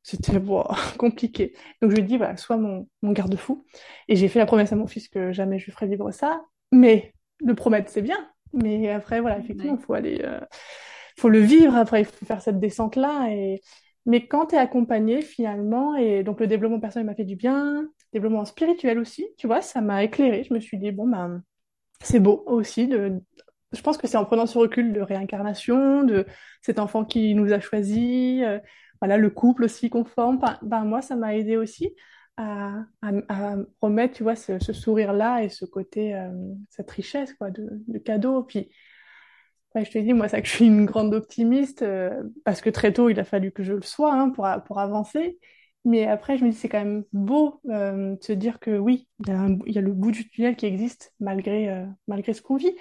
c'était 0.02 0.40
compliqué. 0.98 1.54
Donc 1.82 1.90
je 1.90 1.96
lui 1.96 2.02
dis, 2.02 2.16
voilà, 2.16 2.38
sois 2.38 2.56
mon, 2.56 2.88
mon 3.02 3.12
garde-fou. 3.12 3.66
Et 4.08 4.16
j'ai 4.16 4.28
fait 4.28 4.38
la 4.38 4.46
promesse 4.46 4.72
à 4.72 4.76
mon 4.76 4.86
fils 4.86 5.08
que 5.08 5.32
jamais 5.32 5.58
je 5.58 5.66
lui 5.66 5.72
ferai 5.72 5.86
vivre 5.86 6.10
ça. 6.10 6.42
Mais 6.72 7.14
le 7.40 7.54
promettre, 7.54 7.90
c'est 7.90 8.02
bien. 8.02 8.18
Mais 8.54 8.88
après, 8.88 9.20
voilà, 9.20 9.38
effectivement, 9.38 9.76
il 9.78 9.84
faut 9.84 9.94
aller. 9.94 10.20
Euh, 10.24 10.40
faut 11.18 11.28
le 11.28 11.40
vivre 11.40 11.76
après, 11.76 12.00
il 12.00 12.06
faut 12.06 12.24
faire 12.24 12.40
cette 12.40 12.58
descente-là. 12.58 13.28
Et... 13.30 13.60
Mais 14.06 14.26
quand 14.26 14.46
tu 14.46 14.54
es 14.54 14.58
accompagné 14.58 15.22
finalement, 15.22 15.96
et 15.96 16.22
donc 16.22 16.40
le 16.40 16.46
développement 16.46 16.80
personnel 16.80 17.06
m'a 17.06 17.14
fait 17.14 17.24
du 17.24 17.36
bien, 17.36 17.88
développement 18.12 18.44
spirituel 18.44 18.98
aussi, 18.98 19.26
tu 19.38 19.46
vois, 19.46 19.62
ça 19.62 19.80
m'a 19.80 20.04
éclairé. 20.04 20.44
Je 20.44 20.52
me 20.52 20.60
suis 20.60 20.78
dit, 20.78 20.92
bon, 20.92 21.08
ben, 21.08 21.42
c'est 22.00 22.20
beau 22.20 22.44
aussi 22.46 22.86
de. 22.86 23.20
Je 23.72 23.82
pense 23.82 23.98
que 23.98 24.06
c'est 24.06 24.16
en 24.16 24.24
prenant 24.24 24.46
ce 24.46 24.58
recul 24.58 24.92
de 24.92 25.00
réincarnation, 25.00 26.04
de 26.04 26.26
cet 26.62 26.78
enfant 26.78 27.04
qui 27.04 27.34
nous 27.34 27.52
a 27.52 27.60
choisi, 27.60 28.42
euh, 28.44 28.58
voilà, 29.00 29.16
le 29.16 29.30
couple 29.30 29.64
aussi 29.64 29.90
qu'on 29.90 30.04
forme. 30.04 30.38
Ben, 30.62 30.84
moi, 30.84 31.02
ça 31.02 31.16
m'a 31.16 31.34
aidé 31.34 31.56
aussi 31.56 31.94
à, 32.36 32.84
à, 33.02 33.56
remettre, 33.80 34.14
tu 34.14 34.22
vois, 34.22 34.36
ce, 34.36 34.58
sourire-là 34.58 35.42
et 35.42 35.48
ce 35.48 35.64
côté, 35.64 36.14
euh, 36.14 36.30
cette 36.68 36.90
richesse, 36.90 37.32
quoi, 37.34 37.50
de, 37.50 37.68
de. 37.88 38.46
Puis, 38.46 38.70
je 39.82 39.90
te 39.90 39.98
dis, 39.98 40.12
moi, 40.12 40.28
ça 40.28 40.40
que 40.40 40.46
je 40.46 40.52
suis 40.52 40.66
une 40.66 40.84
grande 40.84 41.14
optimiste, 41.14 41.82
euh, 41.82 42.22
parce 42.44 42.60
que 42.60 42.70
très 42.70 42.92
tôt, 42.92 43.08
il 43.08 43.18
a 43.18 43.24
fallu 43.24 43.50
que 43.50 43.64
je 43.64 43.72
le 43.72 43.82
sois 43.82 44.12
hein, 44.12 44.30
pour, 44.30 44.46
pour 44.66 44.78
avancer. 44.78 45.38
Mais 45.84 46.06
après, 46.06 46.38
je 46.38 46.44
me 46.44 46.50
dis, 46.50 46.56
c'est 46.56 46.68
quand 46.68 46.78
même 46.78 47.04
beau 47.12 47.60
euh, 47.68 48.16
de 48.16 48.22
se 48.22 48.32
dire 48.32 48.58
que 48.58 48.78
oui, 48.78 49.06
il 49.20 49.28
y, 49.28 49.32
a 49.32 49.48
il 49.66 49.74
y, 49.74 49.78
a 49.78 49.82
le 49.82 49.92
bout 49.92 50.12
du 50.12 50.28
tunnel 50.28 50.56
qui 50.56 50.64
existe 50.64 51.12
malgré, 51.20 51.68
euh, 51.68 51.84
malgré 52.08 52.32
ce 52.32 52.40
qu'on 52.40 52.56
vit. 52.56 52.74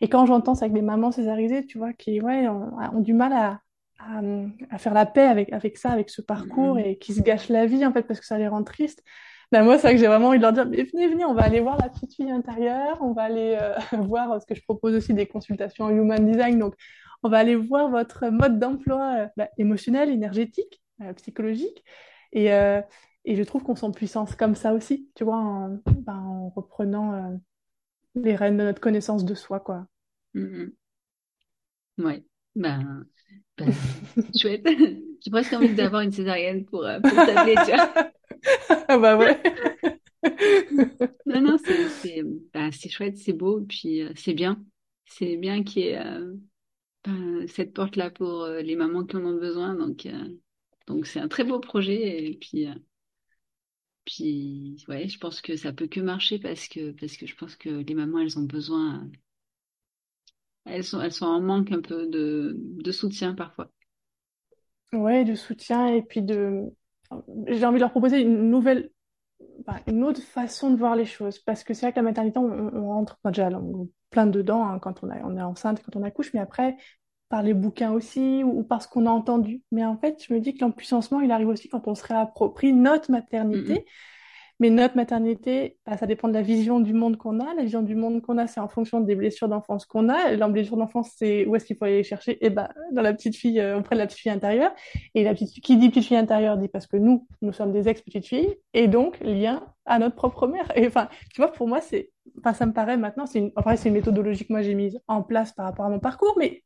Et 0.00 0.08
quand 0.08 0.26
j'entends 0.26 0.54
ça 0.54 0.66
avec 0.66 0.74
des 0.74 0.82
mamans 0.82 1.10
césarisées, 1.10 1.66
tu 1.66 1.78
vois, 1.78 1.92
qui 1.92 2.20
ouais, 2.20 2.46
ont, 2.46 3.00
du 3.00 3.12
mal 3.12 3.32
à, 3.32 3.60
à, 4.70 4.78
faire 4.78 4.94
la 4.94 5.06
paix 5.06 5.26
avec, 5.26 5.52
avec 5.52 5.78
ça, 5.78 5.90
avec 5.90 6.10
ce 6.10 6.22
parcours, 6.22 6.76
mm-hmm. 6.76 6.86
et 6.86 6.98
qui 6.98 7.12
se 7.14 7.22
gâchent 7.22 7.48
la 7.48 7.66
vie, 7.66 7.84
en 7.84 7.92
fait, 7.92 8.02
parce 8.02 8.20
que 8.20 8.26
ça 8.26 8.38
les 8.38 8.46
rend 8.46 8.62
tristes, 8.62 9.02
Ben 9.52 9.62
moi, 9.62 9.76
c'est 9.76 9.82
vrai 9.88 9.94
que 9.94 10.00
j'ai 10.00 10.06
vraiment 10.06 10.28
envie 10.28 10.38
de 10.38 10.42
leur 10.42 10.52
dire, 10.52 10.66
mais 10.66 10.82
venez, 10.84 11.08
venez, 11.08 11.24
on 11.24 11.34
va 11.34 11.42
aller 11.42 11.60
voir 11.60 11.76
la 11.78 11.88
petite 11.88 12.14
fille 12.14 12.30
intérieure, 12.30 12.98
on 13.00 13.12
va 13.12 13.22
aller 13.22 13.56
euh, 13.60 13.74
voir 14.02 14.40
ce 14.40 14.46
que 14.46 14.54
je 14.54 14.62
propose 14.62 14.94
aussi 14.94 15.14
des 15.14 15.26
consultations 15.26 15.84
en 15.84 15.90
human 15.90 16.24
design. 16.30 16.58
Donc, 16.58 16.74
on 17.22 17.28
va 17.28 17.38
aller 17.38 17.54
voir 17.56 17.88
votre 17.90 18.26
mode 18.28 18.58
d'emploi 18.58 19.16
euh, 19.18 19.26
bah, 19.36 19.48
émotionnel, 19.58 20.10
énergétique, 20.10 20.82
euh, 21.02 21.12
psychologique. 21.14 21.84
Et, 22.32 22.46
et 22.46 23.36
je 23.36 23.42
trouve 23.44 23.62
qu'on 23.62 23.76
sent 23.76 23.92
puissance 23.94 24.34
comme 24.34 24.56
ça 24.56 24.72
aussi, 24.72 25.08
tu 25.14 25.22
vois, 25.22 25.36
en, 25.36 25.78
ben, 25.86 26.16
en 26.16 26.48
reprenant 26.48 27.38
les 28.16 28.34
rênes 28.34 28.56
de 28.56 28.64
notre 28.64 28.80
connaissance 28.80 29.24
de 29.24 29.36
soi, 29.36 29.60
quoi. 29.60 29.86
Mm-hmm. 30.34 30.72
Ouais, 31.98 32.24
ben, 32.56 33.06
ben 33.56 33.70
chouette. 34.36 34.66
J'ai 35.24 35.30
presque 35.30 35.52
envie 35.52 35.74
d'avoir 35.74 36.02
une 36.02 36.10
césarienne 36.12 36.64
pour, 36.64 36.84
pour 37.06 37.22
t'appeler, 37.24 37.54
tu 37.64 37.72
vois. 37.72 38.13
Ah 38.88 38.98
bah 38.98 39.16
ouais. 39.16 39.40
non, 41.26 41.40
non, 41.40 41.56
c'est 41.58 42.22
bah, 42.52 42.70
chouette, 42.70 43.18
c'est 43.18 43.32
beau, 43.32 43.62
puis 43.68 44.02
euh, 44.02 44.12
c'est 44.16 44.34
bien. 44.34 44.64
C'est 45.06 45.36
bien 45.36 45.62
qu'il 45.62 45.82
y 45.82 45.86
ait 45.88 45.98
euh, 45.98 46.34
ben, 47.04 47.46
cette 47.48 47.74
porte-là 47.74 48.10
pour 48.10 48.42
euh, 48.44 48.62
les 48.62 48.76
mamans 48.76 49.04
qui 49.04 49.16
en 49.16 49.24
ont 49.26 49.38
besoin. 49.38 49.74
Donc, 49.74 50.08
donc 50.86 51.06
c'est 51.06 51.20
un 51.20 51.28
très 51.28 51.44
beau 51.44 51.60
projet. 51.60 52.26
Et 52.26 52.38
puis, 52.38 52.68
puis 54.06 54.84
ouais, 54.88 55.08
je 55.08 55.18
pense 55.18 55.40
que 55.42 55.56
ça 55.56 55.72
peut 55.72 55.86
que 55.86 56.00
marcher 56.00 56.38
parce 56.38 56.68
que, 56.68 56.92
parce 56.92 57.16
que 57.16 57.26
je 57.26 57.34
pense 57.36 57.56
que 57.56 57.68
les 57.70 57.94
mamans, 57.94 58.20
elles 58.20 58.38
ont 58.38 58.44
besoin. 58.44 59.10
Elles 60.66 60.84
sont, 60.84 61.00
elles 61.00 61.12
sont 61.12 61.24
en 61.24 61.40
manque 61.40 61.72
un 61.72 61.80
peu 61.80 62.06
de, 62.06 62.54
de 62.58 62.92
soutien 62.92 63.34
parfois. 63.34 63.70
Ouais, 64.94 65.24
de 65.24 65.34
soutien 65.34 65.88
et 65.88 66.02
puis 66.02 66.22
de, 66.22 66.72
j'ai 67.46 67.64
envie 67.64 67.76
de 67.76 67.80
leur 67.80 67.90
proposer 67.90 68.20
une 68.20 68.50
nouvelle, 68.50 68.90
une 69.86 70.04
autre 70.04 70.22
façon 70.22 70.70
de 70.70 70.76
voir 70.76 70.96
les 70.96 71.04
choses. 71.04 71.38
Parce 71.38 71.64
que 71.64 71.74
c'est 71.74 71.86
vrai 71.86 71.92
que 71.92 71.98
la 71.98 72.02
maternité, 72.02 72.38
on, 72.38 72.88
rentre 72.88 73.18
déjà 73.24 73.50
plein 74.10 74.26
dedans 74.26 74.64
hein, 74.64 74.78
quand 74.78 75.02
on, 75.02 75.10
est 75.10 75.42
enceinte, 75.42 75.82
quand 75.84 75.96
on 75.98 76.02
accouche, 76.02 76.32
mais 76.34 76.40
après, 76.40 76.76
par 77.28 77.42
les 77.42 77.54
bouquins 77.54 77.92
aussi, 77.92 78.42
ou, 78.44 78.62
par 78.62 78.82
ce 78.82 78.88
qu'on 78.88 79.06
a 79.06 79.10
entendu. 79.10 79.62
Mais 79.72 79.84
en 79.84 79.96
fait, 79.96 80.22
je 80.26 80.32
me 80.32 80.40
dis 80.40 80.54
que 80.54 80.64
l'empuissancement, 80.64 81.20
il 81.20 81.30
arrive 81.30 81.48
aussi 81.48 81.68
quand 81.68 81.88
on 81.88 81.94
se 81.94 82.04
réapproprie 82.04 82.72
notre 82.72 83.10
maternité. 83.10 83.84
Mais 84.60 84.70
notre 84.70 84.96
maternité, 84.96 85.78
bah, 85.84 85.96
ça 85.96 86.06
dépend 86.06 86.28
de 86.28 86.34
la 86.34 86.42
vision 86.42 86.78
du 86.78 86.94
monde 86.94 87.16
qu'on 87.16 87.40
a. 87.40 87.54
La 87.54 87.62
vision 87.62 87.82
du 87.82 87.96
monde 87.96 88.22
qu'on 88.22 88.38
a, 88.38 88.46
c'est 88.46 88.60
en 88.60 88.68
fonction 88.68 89.00
des 89.00 89.16
blessures 89.16 89.48
d'enfance 89.48 89.84
qu'on 89.84 90.08
a. 90.08 90.32
La 90.36 90.48
blessure 90.48 90.76
d'enfance, 90.76 91.10
c'est 91.16 91.44
où 91.46 91.56
est-ce 91.56 91.64
qu'il 91.64 91.76
faut 91.76 91.86
aller 91.86 92.04
chercher? 92.04 92.38
Eh 92.40 92.50
ben, 92.50 92.68
dans 92.92 93.02
la 93.02 93.12
petite 93.12 93.36
fille, 93.36 93.58
euh, 93.60 93.78
auprès 93.78 93.96
de 93.96 94.00
la 94.00 94.06
petite 94.06 94.20
fille 94.20 94.30
intérieure. 94.30 94.72
Et 95.14 95.24
la 95.24 95.34
petite, 95.34 95.60
qui 95.60 95.76
dit 95.76 95.88
petite 95.88 96.04
fille 96.04 96.16
intérieure 96.16 96.56
dit 96.56 96.68
parce 96.68 96.86
que 96.86 96.96
nous, 96.96 97.26
nous 97.42 97.52
sommes 97.52 97.72
des 97.72 97.88
ex-petites 97.88 98.26
filles, 98.26 98.54
et 98.74 98.86
donc 98.86 99.18
lien 99.20 99.64
à 99.86 99.98
notre 99.98 100.14
propre 100.14 100.46
mère. 100.46 100.70
Et 100.76 100.86
enfin, 100.86 101.08
tu 101.32 101.40
vois, 101.40 101.52
pour 101.52 101.66
moi, 101.66 101.80
c'est, 101.80 102.10
enfin, 102.38 102.52
ça 102.54 102.66
me 102.66 102.72
paraît 102.72 102.96
maintenant, 102.96 103.26
c'est 103.26 103.40
une, 103.40 103.52
c'est 103.76 103.88
une 103.88 103.94
méthodologie 103.94 104.46
que 104.46 104.52
moi 104.52 104.62
j'ai 104.62 104.74
mise 104.74 105.00
en 105.08 105.22
place 105.22 105.52
par 105.52 105.66
rapport 105.66 105.86
à 105.86 105.90
mon 105.90 105.98
parcours, 105.98 106.34
mais 106.38 106.62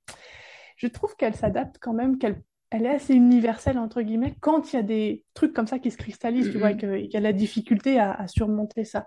je 0.76 0.86
trouve 0.86 1.16
qu'elle 1.16 1.34
s'adapte 1.34 1.76
quand 1.80 1.92
même, 1.92 2.18
qu'elle 2.18 2.42
elle 2.70 2.84
est 2.84 2.94
assez 2.94 3.14
universelle, 3.14 3.78
entre 3.78 4.02
guillemets, 4.02 4.34
quand 4.40 4.72
il 4.72 4.76
y 4.76 4.78
a 4.78 4.82
des 4.82 5.24
trucs 5.34 5.54
comme 5.54 5.66
ça 5.66 5.78
qui 5.78 5.90
se 5.90 5.96
cristallisent, 5.96 6.50
tu 6.50 6.58
vois, 6.58 6.74
qu'il 6.74 7.06
y 7.06 7.16
a 7.16 7.20
la 7.20 7.32
difficulté 7.32 7.98
à, 7.98 8.26
surmonter 8.26 8.84
ça. 8.84 9.06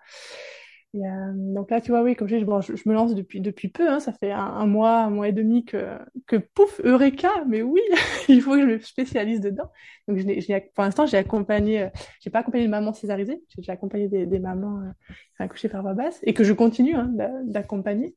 Et, 0.94 1.06
euh, 1.06 1.32
donc 1.36 1.72
là, 1.72 1.80
tu 1.80 1.92
vois, 1.92 2.02
oui, 2.02 2.16
comme 2.16 2.28
je 2.28 2.36
dis, 2.36 2.42
je, 2.44 2.90
me 2.90 2.94
lance 2.94 3.16
depuis, 3.16 3.40
depuis 3.40 3.70
peu, 3.70 3.88
hein, 3.90 4.00
ça 4.00 4.12
fait 4.12 4.32
un, 4.32 4.66
mois, 4.66 5.04
un 5.04 5.10
mois 5.10 5.30
et 5.30 5.32
demi 5.32 5.64
que, 5.64 5.98
que 6.28 6.36
pouf, 6.36 6.82
Eureka, 6.84 7.30
mais 7.48 7.62
oui, 7.62 7.82
il 8.28 8.42
faut 8.42 8.54
que 8.54 8.62
je 8.62 8.66
me 8.66 8.80
spécialise 8.80 9.40
dedans. 9.40 9.72
Donc, 10.08 10.18
je 10.18 10.60
pour 10.74 10.84
l'instant, 10.84 11.06
j'ai 11.06 11.18
accompagné, 11.18 11.84
euh, 11.84 11.90
j'ai 12.20 12.30
pas 12.30 12.40
accompagné 12.40 12.66
des 12.66 12.70
mamans 12.70 12.94
césarisées, 12.94 13.42
j'ai 13.58 13.72
accompagné 13.72 14.10
des, 14.10 14.26
des 14.26 14.40
mamans 14.40 14.82
euh, 14.82 15.14
accouchées 15.40 15.70
par 15.70 15.82
voie 15.82 15.94
basse, 15.94 16.20
et 16.24 16.34
que 16.34 16.44
je 16.44 16.52
continue 16.52 16.96
hein, 16.96 17.10
d'accompagner. 17.46 18.16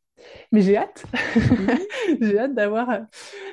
Mais 0.53 0.61
j'ai 0.61 0.77
hâte, 0.77 1.05
mhm. 1.37 1.79
j'ai 2.21 2.39
hâte 2.39 2.55
d'avoir 2.55 2.91
euh, 2.91 3.01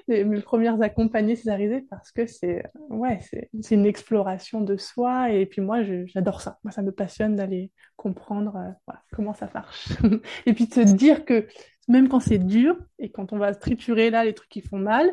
mes 0.07 0.41
premières 0.41 0.81
accompagnées 0.81 1.35
césarisées 1.35 1.85
parce 1.89 2.11
que 2.11 2.25
c'est 2.25 2.63
ouais, 2.89 3.19
c'est 3.61 3.75
une 3.75 3.85
exploration 3.85 4.61
de 4.61 4.77
soi 4.77 5.31
et 5.31 5.45
puis 5.45 5.61
moi 5.61 5.83
j'adore 6.05 6.41
ça. 6.41 6.59
Moi 6.63 6.71
ça 6.71 6.81
me 6.81 6.91
passionne 6.91 7.35
d'aller 7.35 7.71
comprendre 7.95 8.55
euh, 8.57 8.93
comment 9.13 9.33
ça 9.33 9.49
marche 9.53 9.89
et 10.45 10.53
puis 10.53 10.67
de 10.67 10.73
se 10.73 10.81
dire 10.81 11.25
que 11.25 11.47
même 11.87 12.07
quand 12.09 12.19
c'est 12.19 12.39
dur 12.39 12.77
et 12.99 13.11
quand 13.11 13.33
on 13.33 13.37
va 13.37 13.53
triturer 13.53 14.09
là 14.09 14.23
les 14.23 14.33
trucs 14.33 14.49
qui 14.49 14.61
font 14.61 14.79
mal, 14.79 15.11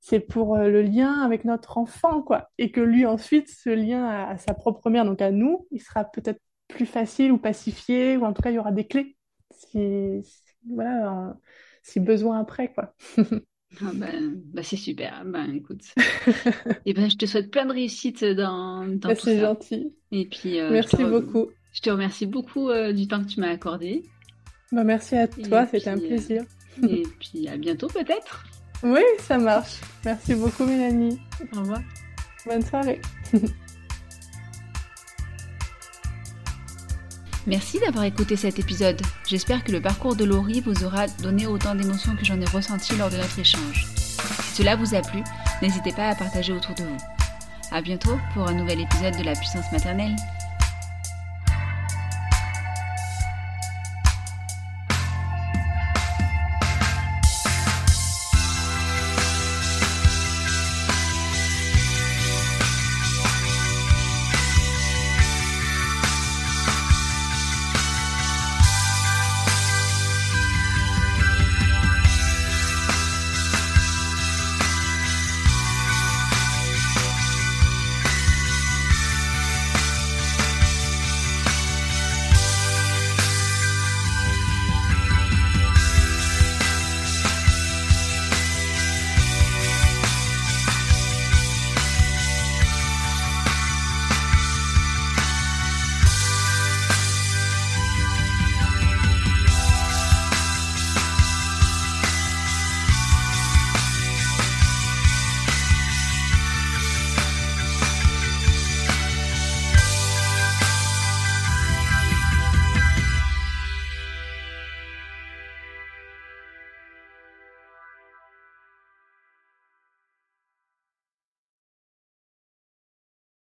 c'est 0.00 0.20
pour 0.20 0.56
euh, 0.56 0.68
le 0.68 0.82
lien 0.82 1.20
avec 1.22 1.44
notre 1.44 1.78
enfant 1.78 2.22
quoi 2.22 2.50
et 2.58 2.70
que 2.70 2.80
lui 2.80 3.06
ensuite 3.06 3.48
ce 3.48 3.70
lien 3.70 4.04
à, 4.04 4.30
à 4.30 4.38
sa 4.38 4.54
propre 4.54 4.90
mère 4.90 5.04
donc 5.04 5.20
à 5.22 5.30
nous, 5.30 5.66
il 5.70 5.80
sera 5.80 6.04
peut-être 6.04 6.40
plus 6.68 6.86
facile 6.86 7.32
ou 7.32 7.38
pacifié 7.38 8.16
ou 8.16 8.24
en 8.24 8.32
tout 8.32 8.42
cas 8.42 8.50
il 8.50 8.54
y 8.54 8.58
aura 8.58 8.72
des 8.72 8.86
clés 8.86 9.16
si, 9.50 10.22
voilà, 10.68 11.36
si 11.82 12.00
besoin 12.00 12.40
après, 12.40 12.72
quoi. 12.72 12.94
Ah 13.80 13.90
ben, 13.92 14.40
bah 14.52 14.62
c'est 14.62 14.76
super. 14.76 15.24
Ben 15.26 15.52
écoute, 15.52 15.82
et 16.86 16.94
ben 16.94 17.10
je 17.10 17.16
te 17.16 17.26
souhaite 17.26 17.50
plein 17.50 17.66
de 17.66 17.72
réussite 17.72 18.24
dans, 18.24 18.86
dans 18.86 19.08
bah, 19.08 19.14
C'est 19.16 19.40
gentil. 19.40 19.92
Et 20.12 20.26
puis 20.26 20.60
euh, 20.60 20.70
merci 20.70 21.04
beaucoup. 21.04 21.48
Je 21.72 21.80
te 21.80 21.90
remercie 21.90 22.26
beaucoup 22.26 22.70
euh, 22.70 22.92
du 22.92 23.08
temps 23.08 23.22
que 23.22 23.28
tu 23.28 23.40
m'as 23.40 23.50
accordé. 23.50 24.04
Merci 24.70 25.16
à 25.16 25.28
toi, 25.28 25.66
c'était 25.66 25.90
un 25.90 25.98
plaisir. 25.98 26.44
Euh, 26.82 26.88
et 26.88 27.02
puis 27.18 27.48
à 27.48 27.56
bientôt 27.56 27.88
peut-être. 27.88 28.44
Oui, 28.82 29.02
ça 29.18 29.38
marche. 29.38 29.80
Merci 30.04 30.34
beaucoup 30.34 30.64
Mélanie. 30.64 31.18
Au 31.54 31.60
revoir. 31.60 31.80
Bonne 32.46 32.62
soirée. 32.62 33.00
Merci 37.46 37.78
d'avoir 37.78 38.04
écouté 38.04 38.36
cet 38.36 38.58
épisode. 38.58 39.00
J'espère 39.28 39.64
que 39.64 39.72
le 39.72 39.80
parcours 39.80 40.16
de 40.16 40.24
Laurie 40.24 40.62
vous 40.62 40.84
aura 40.84 41.06
donné 41.22 41.46
autant 41.46 41.74
d'émotions 41.74 42.16
que 42.16 42.24
j'en 42.24 42.40
ai 42.40 42.46
ressenti 42.46 42.96
lors 42.96 43.10
de 43.10 43.18
notre 43.18 43.38
échange. 43.38 43.86
Si 43.96 44.62
cela 44.62 44.76
vous 44.76 44.94
a 44.94 45.02
plu, 45.02 45.22
n'hésitez 45.60 45.92
pas 45.92 46.08
à 46.08 46.14
partager 46.14 46.54
autour 46.54 46.74
de 46.74 46.84
vous. 46.84 46.96
À 47.70 47.82
bientôt 47.82 48.18
pour 48.32 48.48
un 48.48 48.54
nouvel 48.54 48.80
épisode 48.80 49.18
de 49.18 49.24
la 49.24 49.34
puissance 49.34 49.70
maternelle. 49.72 50.16